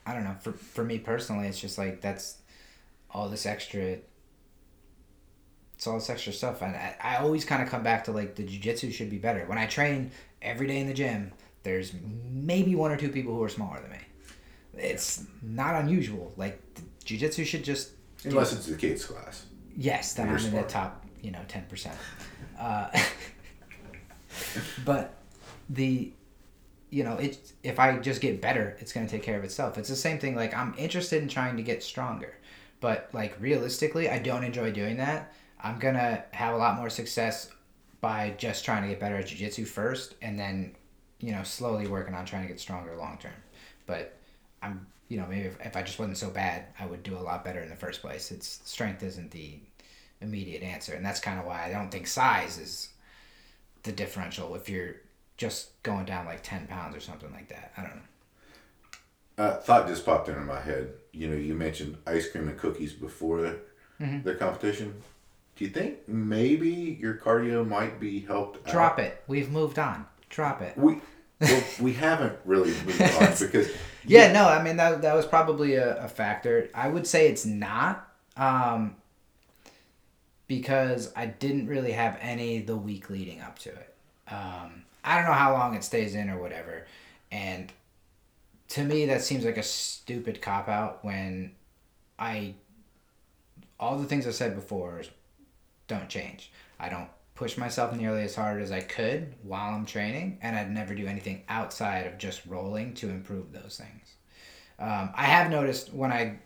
I 0.07 0.15
don't 0.15 0.25
know. 0.25 0.37
For 0.41 0.53
for 0.53 0.85
me 0.85 0.99
personally, 0.99 1.47
it's 1.49 1.61
just 1.61 1.79
like 1.79 2.01
that's 2.01 2.39
all 3.11 3.29
this 3.29 3.47
extra. 3.47 3.99
It's 5.77 5.87
all 5.87 5.95
this 5.95 6.11
extra 6.11 6.33
stuff, 6.33 6.63
and 6.63 6.77
I, 6.77 6.97
I 7.03 7.17
always 7.17 7.45
kind 7.45 7.63
of 7.63 7.69
come 7.69 7.83
back 7.83 8.05
to 8.05 8.13
like 8.13 8.35
the 8.35 8.43
jujitsu 8.43 8.93
should 8.93 9.11
be 9.11 9.19
better. 9.19 9.45
When 9.47 9.59
I 9.59 9.67
train 9.67 10.11
every 10.43 10.67
day 10.67 10.79
in 10.79 10.87
the 10.87 10.95
gym, 10.95 11.33
there's 11.63 11.93
maybe 12.31 12.75
one 12.75 12.91
or 12.91 12.97
two 12.97 13.09
people 13.09 13.35
who 13.35 13.43
are 13.43 13.49
smaller 13.49 13.81
than 13.81 13.91
me. 13.91 13.99
It's 14.75 15.25
not 15.43 15.75
unusual. 15.75 16.33
Like 16.37 16.61
jujitsu 17.05 17.45
should 17.45 17.65
just 17.65 17.93
Unless 18.25 18.53
it's 18.53 18.67
the 18.67 18.77
kids 18.77 19.05
class. 19.05 19.47
Yes, 19.77 20.15
then 20.15 20.29
You're 20.29 20.39
I'm 20.39 20.45
in 20.47 20.55
the 20.55 20.63
top, 20.63 21.05
you 21.23 21.31
know, 21.31 21.41
ten 21.49 21.65
percent. 21.65 21.97
Uh, 22.59 22.91
but 24.85 25.15
the, 25.71 26.13
you 26.91 27.05
know, 27.05 27.15
it 27.15 27.53
if 27.63 27.79
I 27.79 27.97
just 27.99 28.21
get 28.21 28.41
better, 28.43 28.77
it's 28.81 28.93
gonna 28.93 29.09
take 29.09 29.23
care 29.23 29.39
of 29.39 29.45
itself. 29.45 29.79
It's 29.79 29.89
the 29.89 29.97
same 29.97 30.19
thing. 30.19 30.35
Like 30.37 30.55
I'm 30.55 30.75
interested 30.77 31.23
in 31.23 31.29
trying 31.29 31.57
to 31.57 31.63
get 31.63 31.83
stronger, 31.83 32.35
but 32.81 33.09
like 33.13 33.41
realistically, 33.41 34.11
I 34.11 34.19
don't 34.19 34.45
enjoy 34.45 34.73
doing 34.73 34.97
that. 34.99 35.33
I'm 35.63 35.79
gonna 35.79 36.25
have 36.33 36.55
a 36.55 36.59
lot 36.59 36.77
more 36.77 36.91
success 36.91 37.51
by 38.01 38.35
just 38.39 38.65
trying 38.65 38.83
to 38.83 38.89
get 38.89 39.01
better 39.01 39.17
at 39.17 39.27
jujitsu 39.27 39.67
first, 39.67 40.15
and 40.23 40.39
then, 40.39 40.75
you 41.21 41.33
know, 41.33 41.43
slowly 41.43 41.87
working 41.87 42.15
on 42.15 42.25
trying 42.25 42.43
to 42.43 42.49
get 42.49 42.59
stronger 42.59 42.97
long 42.97 43.19
term. 43.19 43.33
But 43.87 44.17
I'm, 44.63 44.87
you 45.09 45.19
know, 45.19 45.27
maybe 45.27 45.49
if, 45.49 45.61
if 45.61 45.77
I 45.77 45.83
just 45.83 45.99
wasn't 45.99 46.17
so 46.17 46.31
bad, 46.31 46.67
I 46.79 46.87
would 46.87 47.03
do 47.03 47.17
a 47.17 47.21
lot 47.21 47.45
better 47.45 47.61
in 47.61 47.69
the 47.69 47.77
first 47.77 48.01
place. 48.01 48.31
It's 48.31 48.61
strength 48.65 49.03
isn't 49.03 49.31
the 49.31 49.59
immediate 50.21 50.63
answer, 50.63 50.95
and 50.95 51.05
that's 51.05 51.21
kind 51.21 51.39
of 51.39 51.47
why 51.47 51.67
I 51.67 51.71
don't 51.71 51.91
think 51.91 52.07
size 52.07 52.59
is 52.59 52.89
the 53.83 53.93
differential 53.93 54.55
if 54.55 54.69
you're 54.69 54.97
just 55.41 55.83
going 55.83 56.05
down 56.05 56.27
like 56.27 56.43
ten 56.43 56.67
pounds 56.67 56.95
or 56.95 57.01
something 57.01 57.33
like 57.33 57.49
that. 57.49 57.73
I 57.79 57.81
don't 57.81 57.97
know. 57.97 59.45
Uh, 59.45 59.57
thought 59.57 59.89
just 59.89 60.05
popped 60.05 60.29
into 60.29 60.43
my 60.43 60.61
head. 60.61 60.93
You 61.13 61.29
know, 61.29 61.37
you 61.37 61.55
mentioned 61.55 61.97
ice 62.07 62.31
cream 62.31 62.47
and 62.47 62.59
cookies 62.59 62.93
before 62.93 63.41
the, 63.41 63.59
Mm-hmm. 64.01 64.23
the 64.23 64.35
competition. 64.35 64.95
Do 65.57 65.65
you 65.65 65.71
think 65.71 66.07
maybe 66.09 66.97
your 67.01 67.15
cardio 67.15 67.67
might 67.69 67.99
be 68.01 68.21
helped? 68.21 68.67
out? 68.67 68.73
Drop 68.73 68.99
it. 68.99 69.23
We've 69.27 69.51
moved 69.51 69.79
on. 69.79 70.07
Drop 70.31 70.61
it. 70.63 70.77
We 70.77 71.01
well, 71.41 71.63
we 71.81 71.93
haven't 71.95 72.39
really 72.47 72.71
moved 72.85 73.01
on 73.03 73.33
because 73.41 73.69
Yeah, 74.07 74.33
no, 74.33 74.47
I 74.47 74.63
mean 74.63 74.77
that 74.77 75.01
that 75.03 75.15
was 75.15 75.25
probably 75.27 75.75
a, 75.75 76.05
a 76.05 76.09
factor. 76.09 76.69
I 76.75 76.89
would 76.89 77.07
say 77.07 77.29
it's 77.29 77.45
not, 77.47 78.09
um, 78.39 78.97
because 80.47 81.13
I 81.17 81.27
didn't 81.27 81.67
really 81.67 81.93
have 81.93 82.19
any 82.21 82.61
the 82.61 82.77
week 82.77 83.11
leading 83.11 83.41
up 83.41 83.59
to 83.61 83.71
it. 83.71 83.95
Um, 84.29 84.85
I 85.11 85.17
don't 85.17 85.25
know 85.25 85.33
how 85.33 85.55
long 85.55 85.75
it 85.75 85.83
stays 85.83 86.15
in 86.15 86.31
or 86.31 86.41
whatever, 86.41 86.87
and 87.33 87.73
to 88.69 88.85
me 88.85 89.07
that 89.07 89.23
seems 89.23 89.45
like 89.45 89.57
a 89.57 89.63
stupid 89.63 90.41
cop 90.41 90.69
out 90.69 91.05
when 91.05 91.51
I 92.17 92.55
all 93.81 93.99
the 93.99 94.05
things 94.07 94.25
I 94.25 94.31
said 94.31 94.55
before 94.55 95.03
don't 95.89 96.09
change. 96.09 96.53
I 96.79 96.89
don't 96.89 97.09
push 97.35 97.59
myself 97.59 97.97
nearly 97.97 98.23
as 98.23 98.37
hard 98.37 98.63
as 98.63 98.71
I 98.71 98.83
could 98.83 99.35
while 99.43 99.75
I'm 99.75 99.85
training, 99.85 100.39
and 100.43 100.55
I'd 100.55 100.71
never 100.71 100.95
do 100.95 101.09
anything 101.09 101.43
outside 101.49 102.07
of 102.07 102.17
just 102.17 102.47
rolling 102.47 102.95
to 102.95 103.09
improve 103.09 103.51
those 103.51 103.83
things. 103.83 104.15
Um, 104.79 105.11
I 105.17 105.25
have 105.25 105.51
noticed 105.51 105.93
when 105.93 106.13
I 106.13 106.39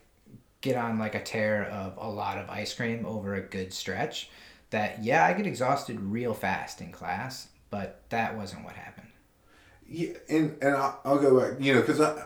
get 0.62 0.76
on 0.76 0.98
like 0.98 1.14
a 1.14 1.22
tear 1.22 1.64
of 1.64 1.98
a 1.98 2.08
lot 2.08 2.38
of 2.38 2.48
ice 2.48 2.72
cream 2.72 3.04
over 3.04 3.34
a 3.34 3.42
good 3.42 3.74
stretch 3.74 4.30
that 4.70 5.04
yeah, 5.04 5.26
I 5.26 5.34
get 5.34 5.46
exhausted 5.46 6.00
real 6.00 6.32
fast 6.32 6.80
in 6.80 6.92
class, 6.92 7.48
but 7.74 8.02
that 8.10 8.36
wasn't 8.36 8.64
what 8.64 8.74
happened. 8.74 9.08
Yeah, 9.88 10.12
and 10.28 10.56
and 10.62 10.76
I'll, 10.76 11.00
I'll 11.04 11.18
go 11.18 11.40
back. 11.40 11.60
You 11.60 11.74
know, 11.74 11.80
because 11.80 12.00
I 12.00 12.24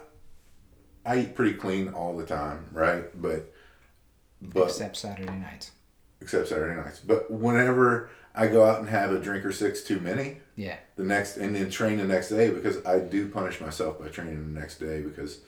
I 1.07 1.21
eat 1.21 1.35
pretty 1.35 1.55
clean 1.55 1.89
all 1.89 2.15
the 2.17 2.27
time, 2.27 2.67
right? 2.73 3.05
But 3.21 3.53
but 4.43 4.65
Except 4.65 4.97
Saturday 4.97 5.33
nights. 5.39 5.71
except 6.21 6.49
Saturday 6.49 6.79
nights. 6.79 7.01
But 7.01 7.31
whenever 7.31 8.11
I 8.35 8.47
go 8.49 8.65
out 8.67 8.81
and 8.81 8.89
have 8.91 9.11
a 9.11 9.19
drink 9.19 9.45
or 9.47 9.53
six 9.53 9.83
too 9.83 10.01
many, 10.01 10.37
Yeah. 10.55 10.77
the 10.97 11.03
next 11.05 11.39
and 11.39 11.57
then 11.57 11.71
train 11.71 11.97
the 11.99 12.05
next 12.05 12.29
day 12.29 12.51
because 12.51 12.85
I 12.85 12.99
do 12.99 13.29
punish 13.31 13.61
myself 13.61 13.99
by 13.99 14.09
training 14.09 14.53
the 14.53 14.61
next 14.61 14.79
day 14.79 15.01
because 15.01 15.41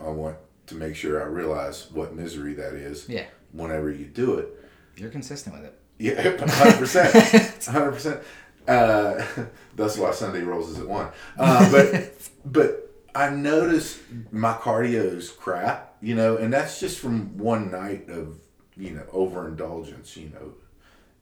I 0.00 0.04
want 0.08 0.36
to 0.68 0.74
make 0.76 0.94
sure 0.96 1.20
I 1.20 1.26
realize 1.26 1.90
what 1.90 2.14
misery 2.14 2.54
that 2.54 2.74
is. 2.74 3.08
Yeah. 3.08 3.26
Whenever 3.52 3.90
you 3.90 4.06
do 4.06 4.38
it, 4.38 4.48
You're 4.96 5.10
consistent 5.10 5.54
with 5.56 5.64
it. 5.66 5.74
yeah, 5.98 6.22
hundred 6.48 6.78
percent, 6.78 7.12
hundred 7.66 7.92
percent. 7.92 8.20
Uh, 8.66 9.24
That's 9.76 9.98
why 9.98 10.12
Sunday 10.12 10.42
rolls 10.42 10.70
is 10.70 10.78
at 10.78 10.88
one. 10.88 11.08
Uh, 11.38 11.70
but 11.70 12.12
but 12.44 12.90
I 13.14 13.30
notice 13.30 14.00
my 14.30 14.54
cardio's 14.54 15.30
crap, 15.30 15.96
you 16.00 16.14
know, 16.14 16.36
and 16.36 16.52
that's 16.52 16.80
just 16.80 16.98
from 16.98 17.36
one 17.38 17.70
night 17.70 18.08
of 18.08 18.38
you 18.76 18.90
know 18.90 19.04
overindulgence, 19.12 20.16
you 20.16 20.30
know, 20.30 20.54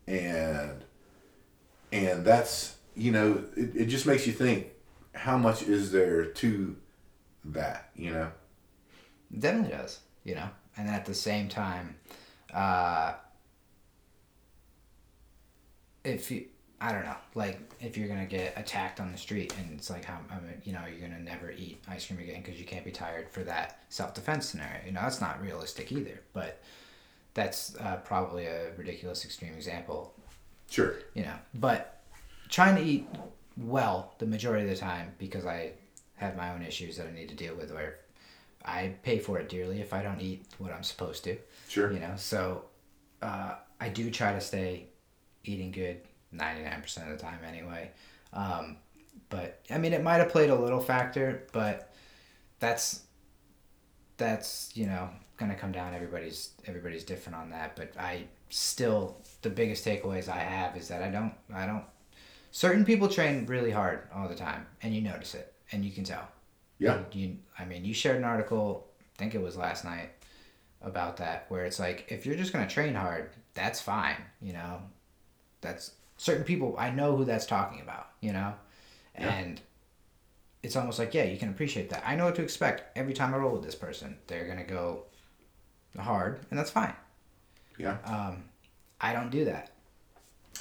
and 0.06 0.84
and 1.90 2.24
that's 2.24 2.76
you 2.94 3.10
know 3.12 3.44
it, 3.56 3.74
it 3.76 3.84
just 3.86 4.06
makes 4.06 4.26
you 4.26 4.32
think 4.32 4.68
how 5.14 5.36
much 5.36 5.62
is 5.62 5.92
there 5.92 6.24
to 6.26 6.76
that, 7.44 7.90
you 7.96 8.12
know. 8.12 8.30
definitely 9.36 9.76
does 9.76 10.00
you 10.24 10.34
know 10.34 10.48
and 10.76 10.88
at 10.88 11.04
the 11.06 11.14
same 11.14 11.48
time 11.48 11.96
uh 12.52 13.14
if 16.04 16.30
you 16.30 16.46
i 16.82 16.92
don't 16.92 17.04
know 17.04 17.16
like 17.34 17.58
if 17.80 17.96
you're 17.96 18.08
gonna 18.08 18.26
get 18.26 18.52
attacked 18.56 18.98
on 19.00 19.10
the 19.12 19.16
street 19.16 19.54
and 19.58 19.72
it's 19.72 19.88
like 19.88 20.04
how 20.04 20.18
I 20.30 20.34
mean, 20.40 20.60
you 20.64 20.72
know 20.72 20.80
you're 20.90 21.00
gonna 21.08 21.22
never 21.22 21.50
eat 21.52 21.82
ice 21.88 22.06
cream 22.06 22.18
again 22.18 22.42
because 22.44 22.58
you 22.60 22.66
can't 22.66 22.84
be 22.84 22.90
tired 22.90 23.30
for 23.30 23.42
that 23.44 23.78
self-defense 23.88 24.46
scenario 24.46 24.80
you 24.84 24.92
know 24.92 25.00
that's 25.00 25.20
not 25.20 25.40
realistic 25.40 25.92
either 25.92 26.20
but 26.32 26.60
that's 27.34 27.76
uh, 27.76 27.96
probably 28.04 28.44
a 28.46 28.72
ridiculous 28.76 29.24
extreme 29.24 29.54
example 29.54 30.12
Sure. 30.70 30.96
you 31.14 31.22
know 31.22 31.34
but 31.54 32.00
trying 32.48 32.76
to 32.76 32.82
eat 32.82 33.06
well 33.56 34.14
the 34.18 34.26
majority 34.26 34.64
of 34.64 34.70
the 34.70 34.76
time 34.76 35.12
because 35.18 35.46
i 35.46 35.72
have 36.16 36.36
my 36.36 36.52
own 36.52 36.62
issues 36.62 36.96
that 36.96 37.06
i 37.06 37.12
need 37.12 37.28
to 37.28 37.34
deal 37.34 37.54
with 37.54 37.72
where 37.72 37.98
i 38.64 38.92
pay 39.02 39.18
for 39.18 39.38
it 39.38 39.48
dearly 39.48 39.80
if 39.80 39.92
i 39.92 40.02
don't 40.02 40.20
eat 40.20 40.44
what 40.58 40.72
i'm 40.72 40.82
supposed 40.82 41.22
to 41.24 41.36
Sure. 41.68 41.92
you 41.92 42.00
know 42.00 42.14
so 42.16 42.64
uh, 43.22 43.54
i 43.80 43.88
do 43.88 44.10
try 44.10 44.32
to 44.32 44.40
stay 44.40 44.86
eating 45.44 45.70
good 45.70 46.00
99% 46.34 47.10
of 47.10 47.16
the 47.16 47.22
time 47.22 47.38
anyway. 47.46 47.90
Um, 48.32 48.76
but 49.32 49.60
i 49.70 49.78
mean 49.78 49.92
it 49.92 50.02
might 50.02 50.18
have 50.18 50.28
played 50.28 50.50
a 50.50 50.54
little 50.54 50.80
factor 50.80 51.46
but 51.52 51.92
that's 52.60 53.02
that's 54.18 54.70
you 54.74 54.86
know 54.86 55.08
gonna 55.38 55.54
come 55.54 55.72
down 55.72 55.94
everybody's 55.94 56.50
everybody's 56.66 57.02
different 57.02 57.36
on 57.36 57.50
that. 57.50 57.74
But 57.74 57.94
i 57.98 58.24
still 58.50 59.16
the 59.40 59.50
biggest 59.50 59.84
takeaways 59.84 60.28
i 60.28 60.38
have 60.38 60.76
is 60.76 60.86
that 60.88 61.02
i 61.02 61.08
don't 61.08 61.32
i 61.54 61.64
don't 61.64 61.84
certain 62.50 62.84
people 62.84 63.08
train 63.08 63.46
really 63.46 63.70
hard 63.70 64.00
all 64.14 64.28
the 64.28 64.34
time 64.34 64.66
and 64.82 64.94
you 64.94 65.00
notice 65.00 65.34
it 65.34 65.54
and 65.72 65.82
you 65.84 65.90
can 65.90 66.04
tell. 66.04 66.28
Yeah. 66.78 66.98
you 67.12 67.38
i 67.58 67.64
mean 67.64 67.84
you 67.84 67.94
shared 67.94 68.16
an 68.16 68.24
article 68.24 68.86
i 69.00 69.18
think 69.18 69.34
it 69.34 69.40
was 69.40 69.56
last 69.56 69.84
night 69.84 70.10
about 70.82 71.16
that 71.16 71.46
where 71.48 71.64
it's 71.64 71.78
like 71.78 72.06
if 72.08 72.26
you're 72.26 72.36
just 72.36 72.52
going 72.52 72.66
to 72.66 72.72
train 72.72 72.94
hard 72.94 73.30
that's 73.54 73.80
fine 73.80 74.16
you 74.40 74.52
know? 74.52 74.82
That's 75.60 75.92
certain 76.26 76.44
people 76.44 76.74
i 76.78 76.88
know 76.90 77.16
who 77.16 77.24
that's 77.24 77.46
talking 77.46 77.80
about 77.80 78.06
you 78.20 78.32
know 78.32 78.54
and 79.16 79.60
it's 80.62 80.76
almost 80.76 80.98
like 80.98 81.12
yeah 81.14 81.24
you 81.24 81.36
can 81.36 81.48
appreciate 81.48 81.90
that 81.90 82.02
i 82.06 82.14
know 82.14 82.26
what 82.26 82.36
to 82.36 82.42
expect 82.42 82.96
every 82.96 83.12
time 83.12 83.34
i 83.34 83.36
roll 83.36 83.52
with 83.52 83.64
this 83.64 83.74
person 83.74 84.16
they're 84.28 84.46
going 84.46 84.58
to 84.58 84.64
go 84.64 85.02
hard 85.98 86.38
and 86.50 86.58
that's 86.58 86.70
fine 86.70 86.94
Yeah. 87.78 87.96
um, 88.04 88.44
i 89.00 89.12
don't 89.12 89.30
do 89.30 89.44
that 89.46 89.70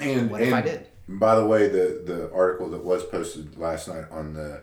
And 0.00 0.30
What 0.30 0.40
if 0.42 0.52
I 0.52 0.62
did? 0.62 0.86
By 1.08 1.34
the 1.36 1.46
way, 1.46 1.68
the 1.68 1.86
the 2.10 2.20
article 2.32 2.68
that 2.70 2.82
was 2.82 3.04
posted 3.04 3.58
last 3.58 3.88
night 3.88 4.06
on 4.10 4.32
the 4.34 4.62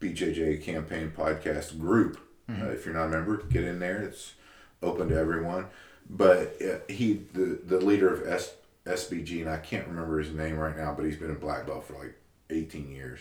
BJJ 0.00 0.62
campaign 0.64 1.12
podcast 1.16 1.78
group 1.78 2.18
Uh, 2.48 2.70
if 2.76 2.84
you're 2.84 2.94
not 2.94 3.06
a 3.06 3.08
member, 3.08 3.36
get 3.54 3.62
in 3.64 3.78
there. 3.78 4.00
It's 4.02 4.34
open 4.82 5.08
to 5.10 5.16
everyone. 5.16 5.66
But 6.08 6.56
uh, 6.62 6.78
he, 6.98 7.06
the 7.34 7.60
the 7.72 7.78
leader 7.88 8.08
of 8.12 8.26
S, 8.26 8.54
SBG, 8.86 9.40
and 9.42 9.50
I 9.50 9.58
can't 9.58 9.86
remember 9.86 10.18
his 10.18 10.32
name 10.32 10.56
right 10.56 10.76
now, 10.76 10.94
but 10.94 11.04
he's 11.04 11.16
been 11.16 11.30
a 11.30 11.34
black 11.34 11.66
belt 11.66 11.84
for 11.84 11.94
like 11.94 12.14
18 12.50 12.90
years. 12.90 13.20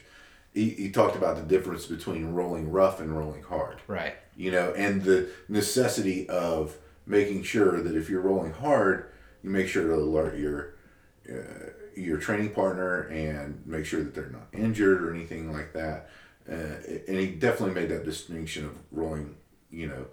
He, 0.54 0.70
he 0.72 0.90
talked 0.90 1.16
about 1.16 1.36
the 1.36 1.44
difference 1.44 1.86
between 1.86 2.34
rolling 2.34 2.72
rough 2.72 3.00
and 3.00 3.16
rolling 3.16 3.44
hard 3.44 3.78
Right. 3.88 4.16
you 4.36 4.50
know, 4.52 4.74
and 4.74 5.04
the 5.04 5.30
necessity 5.48 6.28
of 6.28 6.76
making 7.06 7.44
sure 7.44 7.82
that 7.82 7.96
if 7.96 8.10
you're 8.10 8.22
rolling 8.22 8.54
hard, 8.54 9.12
you 9.44 9.50
make 9.52 9.68
sure 9.68 9.86
to 9.88 9.94
alert 9.94 10.38
your 10.38 10.74
uh, 11.30 11.70
your 11.96 12.18
training 12.18 12.50
partner 12.52 13.02
and 13.10 13.62
make 13.66 13.86
sure 13.86 14.04
that 14.04 14.16
they're 14.16 14.30
not 14.30 14.48
injured 14.54 15.04
or 15.04 15.14
anything 15.14 15.52
like 15.52 15.74
that. 15.74 16.10
Uh, 16.50 16.54
and 17.08 17.18
he 17.20 17.28
definitely 17.28 17.76
made 17.76 17.90
that 17.90 18.04
distinction 18.06 18.66
of 18.66 18.72
rolling. 18.92 19.36
You 19.70 19.88
know, 19.88 20.06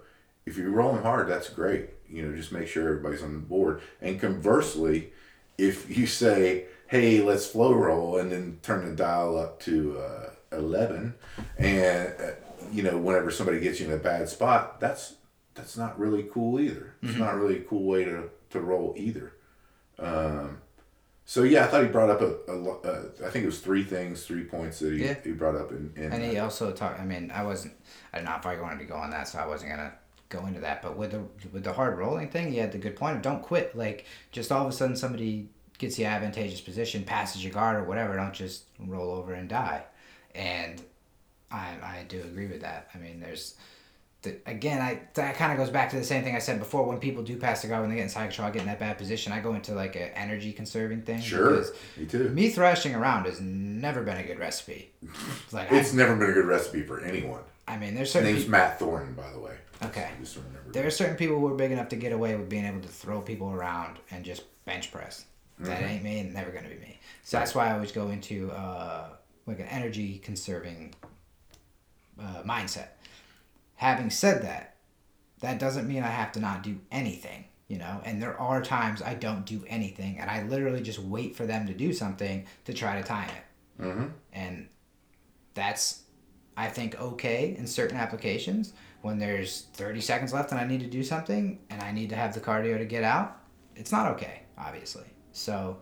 if 0.45 0.57
you're 0.57 0.69
rolling 0.69 1.01
hard, 1.01 1.27
that's 1.27 1.49
great. 1.49 1.89
You 2.09 2.21
know, 2.23 2.35
just 2.35 2.51
make 2.51 2.67
sure 2.67 2.87
everybody's 2.87 3.23
on 3.23 3.33
the 3.33 3.39
board. 3.39 3.81
And 4.01 4.19
conversely, 4.19 5.11
if 5.57 5.95
you 5.97 6.05
say, 6.07 6.65
"Hey, 6.87 7.21
let's 7.21 7.47
flow 7.47 7.73
roll," 7.73 8.17
and 8.17 8.31
then 8.31 8.59
turn 8.63 8.85
the 8.87 8.95
dial 8.95 9.37
up 9.37 9.59
to 9.61 9.97
uh, 9.99 10.29
eleven, 10.51 11.15
and 11.57 12.13
uh, 12.19 12.31
you 12.71 12.83
know, 12.83 12.97
whenever 12.97 13.31
somebody 13.31 13.59
gets 13.59 13.79
you 13.79 13.87
in 13.87 13.93
a 13.93 13.97
bad 13.97 14.29
spot, 14.29 14.79
that's 14.79 15.15
that's 15.55 15.75
not 15.77 15.97
really 15.99 16.23
cool 16.31 16.59
either. 16.59 16.93
It's 17.01 17.17
not 17.17 17.35
really 17.35 17.57
a 17.57 17.63
cool 17.63 17.83
way 17.85 18.05
to, 18.05 18.29
to 18.51 18.59
roll 18.59 18.93
either. 18.95 19.33
Um, 19.97 20.59
so 21.25 21.43
yeah, 21.43 21.65
I 21.65 21.67
thought 21.67 21.81
he 21.83 21.89
brought 21.89 22.09
up 22.11 22.21
a, 22.21 22.35
a 22.51 22.71
uh, 22.71 23.03
I 23.25 23.29
think 23.31 23.43
it 23.43 23.47
was 23.47 23.59
three 23.59 23.83
things, 23.83 24.23
three 24.25 24.43
points 24.43 24.79
that 24.79 24.93
he, 24.93 25.03
Yeah. 25.03 25.15
he 25.23 25.31
brought 25.31 25.55
up 25.55 25.71
in, 25.71 25.91
in 25.95 26.13
And 26.13 26.23
he 26.23 26.37
also 26.37 26.71
talked. 26.71 26.99
I 26.99 27.05
mean, 27.05 27.31
I 27.31 27.43
wasn't. 27.43 27.73
I 28.13 28.17
don't 28.17 28.25
know 28.25 28.35
if 28.35 28.45
I 28.45 28.61
wanted 28.61 28.79
to 28.79 28.85
go 28.85 28.95
on 28.95 29.09
that, 29.09 29.27
so 29.27 29.39
I 29.39 29.47
wasn't 29.47 29.71
gonna 29.71 29.93
go 30.29 30.45
into 30.45 30.59
that. 30.61 30.81
But 30.81 30.97
with 30.97 31.11
the 31.11 31.21
with 31.51 31.63
the 31.63 31.73
hard 31.73 31.97
rolling 31.97 32.29
thing, 32.29 32.51
he 32.51 32.57
had 32.57 32.71
the 32.71 32.77
good 32.77 32.95
point 32.95 33.15
of 33.17 33.21
don't 33.21 33.41
quit. 33.41 33.75
Like 33.75 34.05
just 34.31 34.51
all 34.51 34.65
of 34.65 34.69
a 34.69 34.75
sudden 34.75 34.95
somebody 34.95 35.49
gets 35.77 35.95
the 35.95 36.05
advantageous 36.05 36.61
position, 36.61 37.03
passes 37.03 37.43
your 37.43 37.53
guard 37.53 37.77
or 37.77 37.83
whatever. 37.83 38.15
Don't 38.15 38.33
just 38.33 38.63
roll 38.79 39.13
over 39.13 39.33
and 39.33 39.47
die. 39.49 39.83
And 40.35 40.81
I 41.51 41.75
I 41.81 42.05
do 42.07 42.19
agree 42.21 42.47
with 42.47 42.61
that. 42.61 42.89
I 42.93 42.97
mean, 42.97 43.19
there's. 43.19 43.55
The, 44.23 44.35
again, 44.47 44.81
I 44.81 45.01
that 45.13 45.35
kind 45.35 45.51
of 45.51 45.59
goes 45.59 45.69
back 45.69 45.91
to 45.91 45.95
the 45.95 46.03
same 46.03 46.23
thing 46.23 46.35
I 46.35 46.39
said 46.39 46.57
before. 46.57 46.83
When 46.87 46.99
people 46.99 47.21
do 47.21 47.37
pass 47.37 47.61
the 47.61 47.67
guard, 47.67 47.81
when 47.81 47.91
they 47.91 47.97
get 47.97 48.03
in 48.03 48.09
side 48.09 48.29
control, 48.29 48.47
I 48.47 48.51
get 48.51 48.63
in 48.63 48.67
that 48.67 48.79
bad 48.79 48.97
position. 48.97 49.31
I 49.31 49.39
go 49.39 49.53
into 49.53 49.75
like 49.75 49.95
an 49.95 50.09
energy 50.15 50.51
conserving 50.51 51.03
thing. 51.03 51.21
Sure, 51.21 51.63
me 51.95 52.07
too. 52.07 52.29
Me 52.29 52.49
thrashing 52.49 52.95
around 52.95 53.25
has 53.25 53.39
never 53.39 54.01
been 54.01 54.17
a 54.17 54.23
good 54.23 54.39
recipe. 54.39 54.89
Like 55.51 55.71
I, 55.71 55.77
It's 55.77 55.93
never 55.93 56.15
been 56.15 56.31
a 56.31 56.33
good 56.33 56.47
recipe 56.47 56.81
for 56.81 56.99
anyone. 56.99 57.41
I 57.67 57.77
mean, 57.77 57.95
there's 57.95 58.11
certain. 58.11 58.27
His 58.27 58.35
name's 58.35 58.45
peop- 58.45 58.51
Matt 58.51 58.79
Thornton, 58.79 59.13
by 59.13 59.29
the 59.31 59.39
way. 59.39 59.55
Okay. 59.83 60.09
Just 60.19 60.37
remember. 60.37 60.71
there 60.71 60.87
are 60.87 60.91
certain 60.91 61.15
people 61.15 61.39
who 61.39 61.47
are 61.47 61.55
big 61.55 61.71
enough 61.71 61.89
to 61.89 61.95
get 61.95 62.11
away 62.11 62.35
with 62.35 62.49
being 62.49 62.65
able 62.65 62.81
to 62.81 62.87
throw 62.87 63.21
people 63.21 63.51
around 63.51 63.99
and 64.09 64.25
just 64.25 64.43
bench 64.65 64.91
press. 64.91 65.25
That 65.59 65.81
ain't 65.81 66.03
me 66.03 66.19
and 66.19 66.33
never 66.33 66.51
gonna 66.51 66.69
be 66.69 66.75
me. 66.75 66.99
So 67.23 67.37
that's 67.37 67.55
why 67.55 67.69
I 67.69 67.73
always 67.73 67.91
go 67.91 68.09
into 68.09 68.51
uh, 68.51 69.09
like 69.47 69.59
an 69.59 69.65
energy 69.65 70.19
conserving 70.19 70.93
uh, 72.19 72.43
mindset. 72.43 72.89
Having 73.75 74.11
said 74.11 74.43
that, 74.43 74.75
that 75.39 75.59
doesn't 75.59 75.87
mean 75.87 76.03
I 76.03 76.09
have 76.09 76.31
to 76.33 76.39
not 76.39 76.61
do 76.63 76.79
anything, 76.91 77.45
you 77.67 77.77
know. 77.79 78.01
And 78.05 78.21
there 78.21 78.39
are 78.39 78.61
times 78.61 79.01
I 79.01 79.15
don't 79.15 79.45
do 79.45 79.63
anything, 79.67 80.19
and 80.19 80.29
I 80.29 80.43
literally 80.43 80.81
just 80.81 80.99
wait 80.99 81.35
for 81.35 81.45
them 81.47 81.65
to 81.67 81.73
do 81.73 81.91
something 81.93 82.45
to 82.65 82.73
try 82.73 82.99
to 83.01 83.07
time 83.07 83.29
it. 83.29 83.83
Mm-hmm. 83.83 84.05
And 84.33 84.67
that's, 85.53 86.03
I 86.57 86.67
think, 86.67 86.99
okay 86.99 87.55
in 87.57 87.67
certain 87.67 87.97
applications 87.97 88.73
when 89.01 89.19
there's 89.19 89.67
30 89.73 90.01
seconds 90.01 90.33
left 90.33 90.51
and 90.51 90.59
I 90.59 90.65
need 90.65 90.79
to 90.81 90.87
do 90.87 91.03
something 91.03 91.59
and 91.69 91.81
I 91.81 91.91
need 91.91 92.09
to 92.09 92.15
have 92.15 92.33
the 92.33 92.39
cardio 92.41 92.77
to 92.77 92.85
get 92.85 93.03
out. 93.03 93.37
It's 93.75 93.91
not 93.91 94.11
okay, 94.13 94.41
obviously. 94.57 95.05
So 95.31 95.77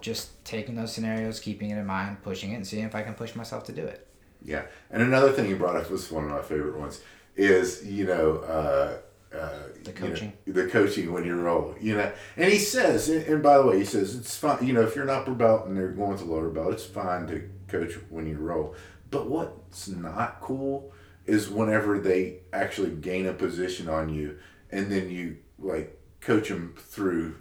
just 0.00 0.44
taking 0.44 0.74
those 0.76 0.92
scenarios, 0.92 1.40
keeping 1.40 1.70
it 1.70 1.78
in 1.78 1.86
mind, 1.86 2.22
pushing 2.22 2.52
it, 2.52 2.56
and 2.56 2.66
seeing 2.66 2.84
if 2.84 2.94
I 2.94 3.02
can 3.02 3.14
push 3.14 3.34
myself 3.34 3.64
to 3.64 3.72
do 3.72 3.84
it. 3.84 4.06
Yeah, 4.42 4.66
and 4.90 5.02
another 5.02 5.32
thing 5.32 5.48
you 5.48 5.56
brought 5.56 5.76
up 5.76 5.90
was 5.90 6.10
one 6.12 6.24
of 6.24 6.30
my 6.30 6.42
favorite 6.42 6.78
ones 6.78 7.00
is 7.34 7.84
you 7.84 8.04
know 8.06 8.36
uh, 8.38 8.98
uh, 9.34 9.48
The 9.82 9.90
you 9.90 10.00
know, 10.00 10.06
coaching. 10.08 10.32
the 10.46 10.66
coaching 10.68 11.12
when 11.12 11.24
you're 11.24 11.36
roll, 11.36 11.74
you 11.80 11.96
know, 11.96 12.12
and 12.36 12.52
he 12.52 12.58
says, 12.58 13.08
and 13.08 13.24
and 13.26 13.42
by 13.42 13.56
the 13.58 13.66
way, 13.66 13.78
he 13.78 13.84
says 13.84 14.14
it's 14.14 14.36
fine, 14.36 14.64
you 14.66 14.72
know, 14.74 14.82
if 14.82 14.94
you're 14.94 15.04
an 15.04 15.10
upper 15.10 15.32
belt 15.34 15.66
and 15.66 15.76
they're 15.76 15.88
going 15.88 16.18
to 16.18 16.24
lower 16.24 16.50
belt, 16.50 16.74
it's 16.74 16.84
fine 16.84 17.26
to 17.28 17.48
coach 17.66 17.94
when 18.10 18.26
you 18.26 18.36
roll, 18.36 18.74
but 19.14 19.28
what's 19.28 19.86
not 19.86 20.40
cool 20.40 20.92
is 21.24 21.48
whenever 21.48 22.00
they 22.00 22.40
actually 22.52 22.90
gain 22.90 23.26
a 23.26 23.32
position 23.32 23.88
on 23.88 24.12
you 24.12 24.36
and 24.72 24.90
then 24.90 25.08
you 25.08 25.36
like 25.56 25.96
coach 26.20 26.48
them 26.48 26.74
through, 26.76 27.36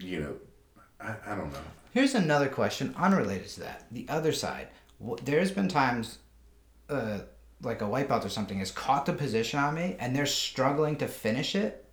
you 0.00 0.18
know, 0.18 0.34
I, 1.00 1.14
I 1.24 1.36
don't 1.36 1.52
know. 1.52 1.60
Here's 1.92 2.16
another 2.16 2.48
question 2.48 2.92
unrelated 2.98 3.46
to 3.50 3.60
that. 3.60 3.86
The 3.92 4.04
other 4.08 4.32
side. 4.32 4.66
There's 5.22 5.52
been 5.52 5.68
times, 5.68 6.18
uh, 6.88 7.20
like 7.62 7.80
a 7.80 7.86
white 7.86 8.08
belt 8.08 8.24
or 8.24 8.30
something 8.30 8.58
has 8.58 8.72
caught 8.72 9.06
the 9.06 9.12
position 9.12 9.60
on 9.60 9.76
me 9.76 9.94
and 10.00 10.14
they're 10.14 10.26
struggling 10.26 10.96
to 10.96 11.06
finish 11.06 11.54
it. 11.54 11.86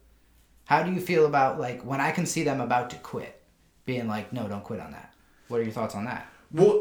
How 0.65 0.81
do 0.81 0.91
you 0.91 1.01
feel 1.01 1.27
about 1.27 1.59
like 1.59 1.83
when 1.83 2.01
I 2.01 2.09
can 2.09 2.25
see 2.25 2.43
them 2.43 2.61
about 2.61 2.89
to 2.89 2.95
quit, 2.95 3.43
being 3.85 4.07
like, 4.07 4.33
no, 4.33 4.47
don't 4.47 4.63
quit 4.63 4.79
on 4.79 4.91
that. 4.91 5.13
What 5.49 5.59
are 5.59 5.63
your 5.63 5.71
thoughts 5.71 5.93
on 5.93 6.05
that? 6.05 6.25
Well, 6.51 6.80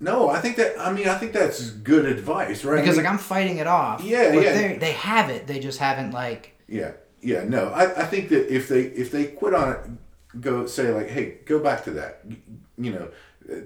no, 0.00 0.28
I 0.30 0.40
think 0.40 0.56
that 0.56 0.78
I 0.80 0.92
mean 0.92 1.08
I 1.08 1.14
think 1.18 1.32
that's 1.32 1.70
good 1.70 2.04
advice, 2.06 2.64
right? 2.64 2.80
Because 2.80 2.96
I 2.96 3.02
mean, 3.02 3.04
like 3.04 3.12
I'm 3.12 3.18
fighting 3.18 3.58
it 3.58 3.66
off. 3.66 4.02
Yeah, 4.02 4.34
but 4.34 4.42
yeah. 4.42 4.52
They 4.54 4.76
they 4.78 4.92
have 4.92 5.30
it. 5.30 5.46
They 5.46 5.60
just 5.60 5.78
haven't 5.78 6.12
like. 6.12 6.56
yeah, 6.68 6.92
yeah, 7.22 7.44
no, 7.44 7.68
I, 7.68 8.02
I 8.02 8.04
think 8.06 8.30
that 8.30 8.52
if 8.54 8.68
they 8.68 8.82
if 8.82 9.10
they 9.10 9.26
quit 9.26 9.54
on 9.54 9.72
it, 9.72 10.40
go 10.40 10.66
say 10.66 10.92
like, 10.92 11.08
hey, 11.08 11.38
go 11.44 11.58
back 11.58 11.84
to 11.84 11.90
that, 11.92 12.22
you, 12.78 12.92
know, 12.92 13.08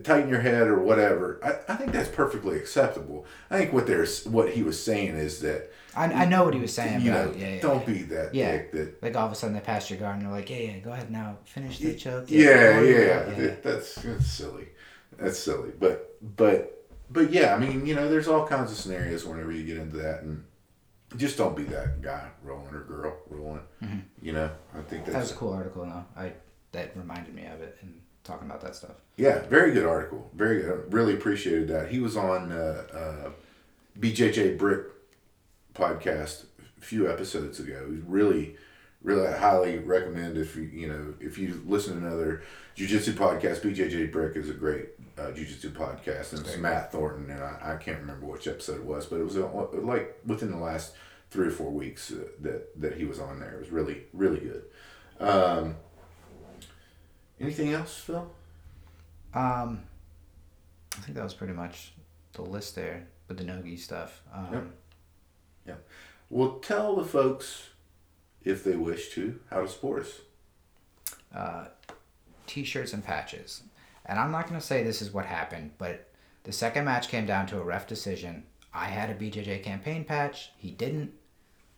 tighten 0.03 0.29
your 0.29 0.41
head 0.41 0.67
or 0.67 0.81
whatever. 0.81 1.39
I, 1.43 1.73
I 1.73 1.77
think 1.77 1.93
that's 1.93 2.09
perfectly 2.09 2.57
acceptable. 2.59 3.27
I 3.51 3.59
think 3.59 3.73
what 3.73 3.87
there's 3.87 4.25
what 4.27 4.51
he 4.51 4.63
was 4.65 4.83
saying 4.83 5.15
is 5.15 5.41
that 5.41 5.71
I, 5.95 6.07
I 6.07 6.25
know 6.25 6.43
what 6.45 6.55
he 6.55 6.61
was 6.61 6.73
saying. 6.75 7.03
you 7.03 7.13
know 7.13 7.33
yeah, 7.37 7.55
yeah, 7.55 7.61
don't 7.61 7.87
yeah. 7.87 7.95
be 7.95 8.03
that 8.05 8.35
Yeah. 8.35 8.51
dick 8.53 8.73
that 8.73 9.03
Like 9.03 9.15
all 9.15 9.27
of 9.27 9.33
a 9.33 9.35
sudden 9.37 9.55
they 9.55 9.61
pass 9.61 9.89
your 9.89 10.01
guard 10.01 10.17
and 10.17 10.25
they're 10.25 10.33
like, 10.33 10.51
yeah, 10.51 10.57
yeah, 10.57 10.79
go 10.79 10.91
ahead 10.91 11.11
now, 11.13 11.39
finish 11.45 11.79
the 11.79 11.95
choke. 11.95 12.25
yeah, 12.29 12.81
yeah, 12.81 12.97
ahead." 13.21 13.37
that- 13.39 13.63
that's 13.63 13.95
that's 13.95 14.27
silly. 14.27 14.69
That's 15.17 15.39
silly. 15.39 15.71
But 15.79 16.14
but 16.37 16.87
but 17.11 17.31
yeah, 17.33 17.55
I 17.55 17.59
mean, 17.59 17.87
you 17.87 17.95
know, 17.95 18.09
there's 18.09 18.29
all 18.29 18.47
kinds 18.47 18.73
of 18.73 18.79
scenarios 18.79 19.25
whenever 19.25 19.53
you 19.53 19.63
get 19.65 19.77
into 19.77 19.97
that 19.99 20.23
and 20.23 20.43
just 21.17 21.37
don't 21.39 21.57
be 21.57 21.63
that 21.65 22.01
guy 22.03 22.29
rolling 22.43 22.75
or 22.75 22.81
girl 22.85 23.17
rolling. 23.29 23.61
You 24.23 24.33
know, 24.33 24.51
I 24.75 24.81
think 24.81 25.05
That 25.05 25.15
was 25.15 25.15
that's 25.15 25.31
a 25.33 25.35
cool 25.35 25.53
article, 25.53 25.85
though. 25.85 26.05
I 26.17 26.33
that 26.73 26.97
reminded 26.97 27.35
me 27.35 27.47
of 27.47 27.61
it 27.61 27.77
and 27.83 28.01
talking 28.25 28.49
about 28.49 28.63
that 28.63 28.75
stuff. 28.75 28.93
yeah, 29.17 29.43
very 29.47 29.71
good 29.73 29.85
article. 29.87 30.29
Very 30.35 30.63
good. 30.63 30.93
Really 30.93 31.13
appreciated 31.15 31.69
that. 31.69 31.91
He 31.91 32.01
was 32.01 32.17
on 32.17 32.51
uh, 32.51 32.83
uh, 32.93 33.31
BJJ 34.01 34.57
Brick 34.59 34.87
podcast 35.75 36.45
a 36.79 36.81
few 36.81 37.11
episodes 37.11 37.61
ago. 37.61 37.87
He's 37.91 38.03
really, 38.03 38.57
really 39.05 39.29
I 39.29 39.37
highly 39.37 39.79
recommend 39.79 40.37
if 40.37 40.57
you 40.57 40.63
you 40.63 40.89
know 40.89 41.15
if 41.21 41.39
you 41.39 41.63
listen 41.65 42.01
to 42.01 42.07
another 42.07 42.43
jujitsu 42.77 43.13
podcast. 43.13 43.61
BJJ 43.61 44.11
Brick 44.11 44.35
is 44.35 44.51
a 44.51 44.55
great 44.55 44.89
uh, 45.17 45.27
jujitsu 45.27 45.71
podcast, 45.71 46.33
and 46.33 46.45
it's 46.45 46.57
Matt 46.57 46.91
Thornton, 46.91 47.31
and 47.31 47.41
I, 47.41 47.75
I 47.75 47.77
can't 47.77 48.01
remember 48.01 48.27
which 48.27 48.49
episode 48.49 48.79
it 48.79 48.85
was, 48.85 49.07
but 49.07 49.21
it 49.21 49.25
was 49.25 49.37
uh, 49.37 49.49
like 49.75 50.19
within 50.27 50.51
the 50.51 50.57
last 50.57 50.95
three 51.31 51.47
or 51.47 51.53
four 51.53 51.71
weeks 51.71 52.11
uh, 52.11 52.25
that 52.41 52.81
that 52.81 52.95
he 52.97 53.05
was 53.05 53.21
on 53.21 53.39
there. 53.39 53.53
It 53.55 53.61
was 53.61 53.71
really 53.71 54.03
really 54.13 54.41
good. 54.41 54.65
Um, 55.21 55.77
anything 57.41 57.73
else, 57.73 57.97
Phil? 57.97 58.29
Um, 59.35 59.83
I 60.97 61.01
think 61.03 61.17
that 61.17 61.25
was 61.25 61.35
pretty 61.35 61.55
much 61.55 61.93
the 62.33 62.43
list 62.43 62.75
there 62.75 63.07
with 63.29 63.39
the 63.39 63.45
Nogi 63.45 63.77
stuff. 63.77 64.23
Um, 64.33 64.73
Yep. 65.67 65.89
Well, 66.29 66.59
tell 66.59 66.97
the 66.97 67.05
folks, 67.05 67.71
if 68.45 68.63
they 68.65 68.77
wish 68.77 69.11
to, 69.15 69.39
how 69.51 69.61
to 69.63 69.69
support 69.69 70.03
us. 70.03 70.21
uh, 71.35 71.67
t-shirts 72.47 72.93
and 72.93 73.03
patches. 73.05 73.63
And 74.07 74.19
I'm 74.19 74.31
not 74.31 74.47
going 74.49 74.61
to 74.61 74.65
say 74.67 74.83
this 74.85 75.01
is 75.03 75.13
what 75.13 75.27
happened, 75.27 75.73
but 75.79 76.11
the 76.45 76.53
second 76.53 76.85
match 76.85 77.09
came 77.09 77.25
down 77.27 77.47
to 77.49 77.59
a 77.59 77.65
ref 77.65 77.87
decision. 77.89 78.45
I 78.73 78.87
had 78.87 79.09
a 79.11 79.15
BJJ 79.15 79.63
campaign 79.63 80.05
patch. 80.05 80.53
He 80.57 80.71
didn't. 80.71 81.13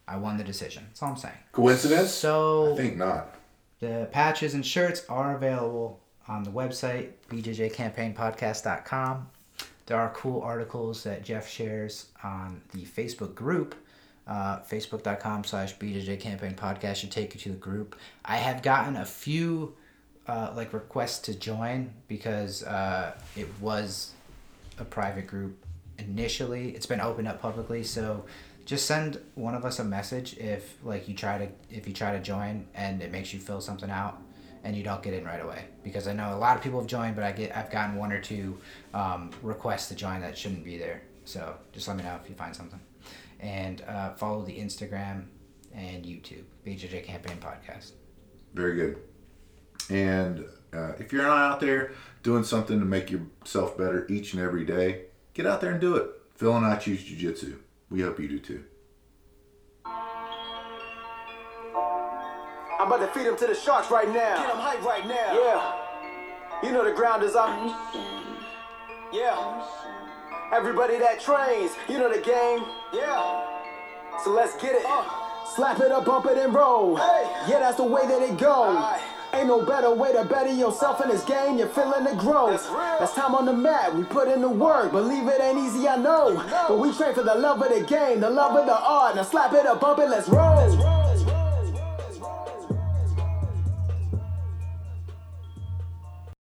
I 0.09 0.17
won 0.17 0.37
the 0.37 0.45
decision. 0.45 0.85
That's 0.89 1.03
all 1.03 1.11
I'm 1.11 1.17
saying. 1.17 1.35
Coincidence? 1.53 2.11
So 2.11 2.73
I 2.75 2.77
think 2.77 2.97
not. 2.97 3.35
the 3.81 4.09
patches 4.13 4.55
and 4.55 4.65
shirts 4.67 5.05
are 5.09 5.37
available 5.37 6.01
on 6.29 6.43
the 6.43 6.51
website, 6.51 7.11
bjjcampaignpodcast.com. 7.31 9.29
There 9.87 9.97
are 9.99 10.11
cool 10.15 10.43
articles 10.43 11.05
that 11.05 11.25
Jeff 11.25 11.49
shares 11.49 12.07
on 12.25 12.61
the 12.73 12.83
Facebook 12.85 13.35
group. 13.35 13.75
Uh, 14.27 14.59
Facebook.com 14.61 15.45
slash 15.45 15.77
BJJ 15.79 16.19
Campaign 16.19 16.55
Podcast 16.55 16.97
should 16.97 17.13
take 17.13 17.35
you 17.35 17.41
to 17.43 17.51
the 17.51 17.57
group. 17.57 17.97
I 18.25 18.37
have 18.37 18.63
gotten 18.63 18.97
a 18.97 19.05
few 19.05 19.75
uh, 20.27 20.53
like 20.57 20.73
requests 20.73 21.21
to 21.21 21.35
join 21.35 21.93
because 22.09 22.65
uh, 22.65 23.17
it 23.37 23.47
was 23.61 24.13
a 24.79 24.85
private 24.85 25.29
group 25.29 25.65
initially 25.99 26.71
it's 26.71 26.87
been 26.87 27.01
opened 27.01 27.29
up 27.29 27.41
publicly, 27.41 27.83
so 27.83 28.25
just 28.65 28.87
send 28.87 29.21
one 29.35 29.55
of 29.55 29.65
us 29.65 29.79
a 29.79 29.85
message 29.85 30.37
if 30.39 30.77
like 30.83 31.09
you 31.09 31.15
try 31.15 31.39
to 31.39 31.49
if 31.71 31.87
you 31.87 31.95
try 31.95 32.13
to 32.13 32.21
join 32.21 32.67
and 32.75 33.03
it 33.03 33.13
makes 33.13 33.33
you 33.33 33.39
fill 33.39 33.61
something 33.61 33.91
out 33.91 34.21
and 34.65 34.77
you 34.77 34.83
don't 34.83 35.03
get 35.03 35.15
in 35.15 35.25
right 35.25 35.41
away 35.41 35.65
because 35.85 36.09
I 36.09 36.13
know 36.13 36.35
a 36.35 36.37
lot 36.37 36.57
of 36.57 36.63
people 36.63 36.81
have 36.81 36.89
joined, 36.89 37.15
but 37.15 37.25
I 37.25 37.33
get 37.33 37.57
I've 37.57 37.71
gotten 37.71 37.97
one 37.97 38.13
or 38.13 38.21
two 38.21 38.59
um, 38.93 39.31
requests 39.43 39.89
to 39.89 39.95
join 39.95 40.21
that 40.23 40.37
shouldn't 40.37 40.65
be 40.65 40.77
there. 40.77 41.03
So 41.25 41.57
just 41.73 41.87
let 41.89 41.97
me 41.97 42.03
know 42.03 42.19
if 42.23 42.29
you 42.29 42.35
find 42.35 42.55
something, 42.55 42.81
and 43.41 43.83
uh, 43.83 44.15
follow 44.15 44.43
the 44.43 44.59
Instagram 44.59 45.27
and 45.75 46.05
YouTube 46.05 46.45
BJJ 46.67 47.05
Campaign 47.05 47.39
Podcast. 47.39 47.93
Very 48.55 48.75
good. 48.77 48.99
And 49.91 50.47
uh, 50.73 50.93
if 50.99 51.13
you're 51.13 51.23
not 51.23 51.53
out 51.53 51.61
there 51.61 51.93
doing 52.23 52.45
something 52.45 52.79
to 52.79 52.85
make 52.85 53.11
yourself 53.11 53.77
better 53.77 54.07
each 54.09 54.33
and 54.33 54.43
every 54.43 54.65
day, 54.65 55.03
get 55.35 55.47
out 55.47 55.61
there 55.61 55.71
and 55.71 55.81
do 55.81 55.97
it. 55.97 56.11
Phil 56.35 56.57
and 56.57 56.67
I 56.67 56.77
choose 56.77 57.05
jujitsu. 57.05 57.59
We 57.91 58.03
hope 58.03 58.19
you 58.19 58.29
do 58.29 58.39
too. 58.39 58.65
I'm 62.79 62.93
about 62.93 62.99
to 62.99 63.19
feed 63.19 63.27
him 63.27 63.37
to 63.37 63.47
the 63.47 63.55
sharks 63.55 63.91
right 63.91 64.09
now. 64.09 64.37
Get 64.37 64.51
him 64.51 64.59
hype 64.59 64.83
right 64.85 65.07
now. 65.07 65.33
Yeah. 65.33 65.83
You 66.63 66.73
know 66.73 66.85
the 66.85 66.93
ground 66.93 67.23
is 67.23 67.35
up. 67.35 67.49
Yeah. 69.13 69.67
Everybody 70.53 70.99
that 70.99 71.21
trains, 71.21 71.73
you 71.89 71.99
know 71.99 72.09
the 72.09 72.21
game. 72.21 72.65
Yeah. 72.93 73.45
So 74.23 74.31
let's 74.31 74.55
get 74.63 74.77
it. 74.77 74.85
Uh. 74.87 75.05
Slap 75.55 75.81
it 75.81 75.91
up, 75.91 76.05
bump 76.05 76.27
it, 76.27 76.39
and 76.39 76.55
roll. 76.55 76.97
Yeah, 77.49 77.59
that's 77.61 77.79
the 77.79 77.85
way 77.85 78.07
that 78.07 78.23
it 78.23 78.39
goes. 78.39 78.83
Ain't 79.33 79.49
no 79.49 79.65
better 79.65 79.93
way 79.93 80.13
to 80.13 80.25
better 80.25 80.53
yourself 80.53 81.01
in 81.03 81.09
this 81.09 81.25
game. 81.25 81.59
You're 81.59 81.69
feeling 81.69 82.05
the 82.05 82.15
growth. 82.15 82.69
That's 82.99 83.15
time 83.15 83.35
on 83.35 83.45
the 83.45 83.53
mat. 83.53 83.95
We 83.95 84.05
put 84.05 84.29
in 84.29 84.41
the 84.41 84.49
work. 84.49 84.93
Believe 84.93 85.27
it 85.29 85.41
ain't 85.41 85.59
easy, 85.59 85.89
I 85.89 85.97
know. 85.97 86.35
But 86.69 86.79
we 86.79 86.93
train 86.93 87.15
for 87.15 87.23
the 87.23 87.35
love 87.35 87.61
of 87.63 87.69
the 87.69 87.85
game, 87.85 88.21
the 88.21 88.31
love 88.31 88.57
of 88.57 88.67
the 88.67 88.79
art. 88.79 89.17
Now 89.17 89.23
slap 89.23 89.53
it 89.53 89.67
up, 89.67 89.81
bump 89.81 89.99
it, 89.99 90.09
let's 90.09 90.29
roll. 90.29 90.96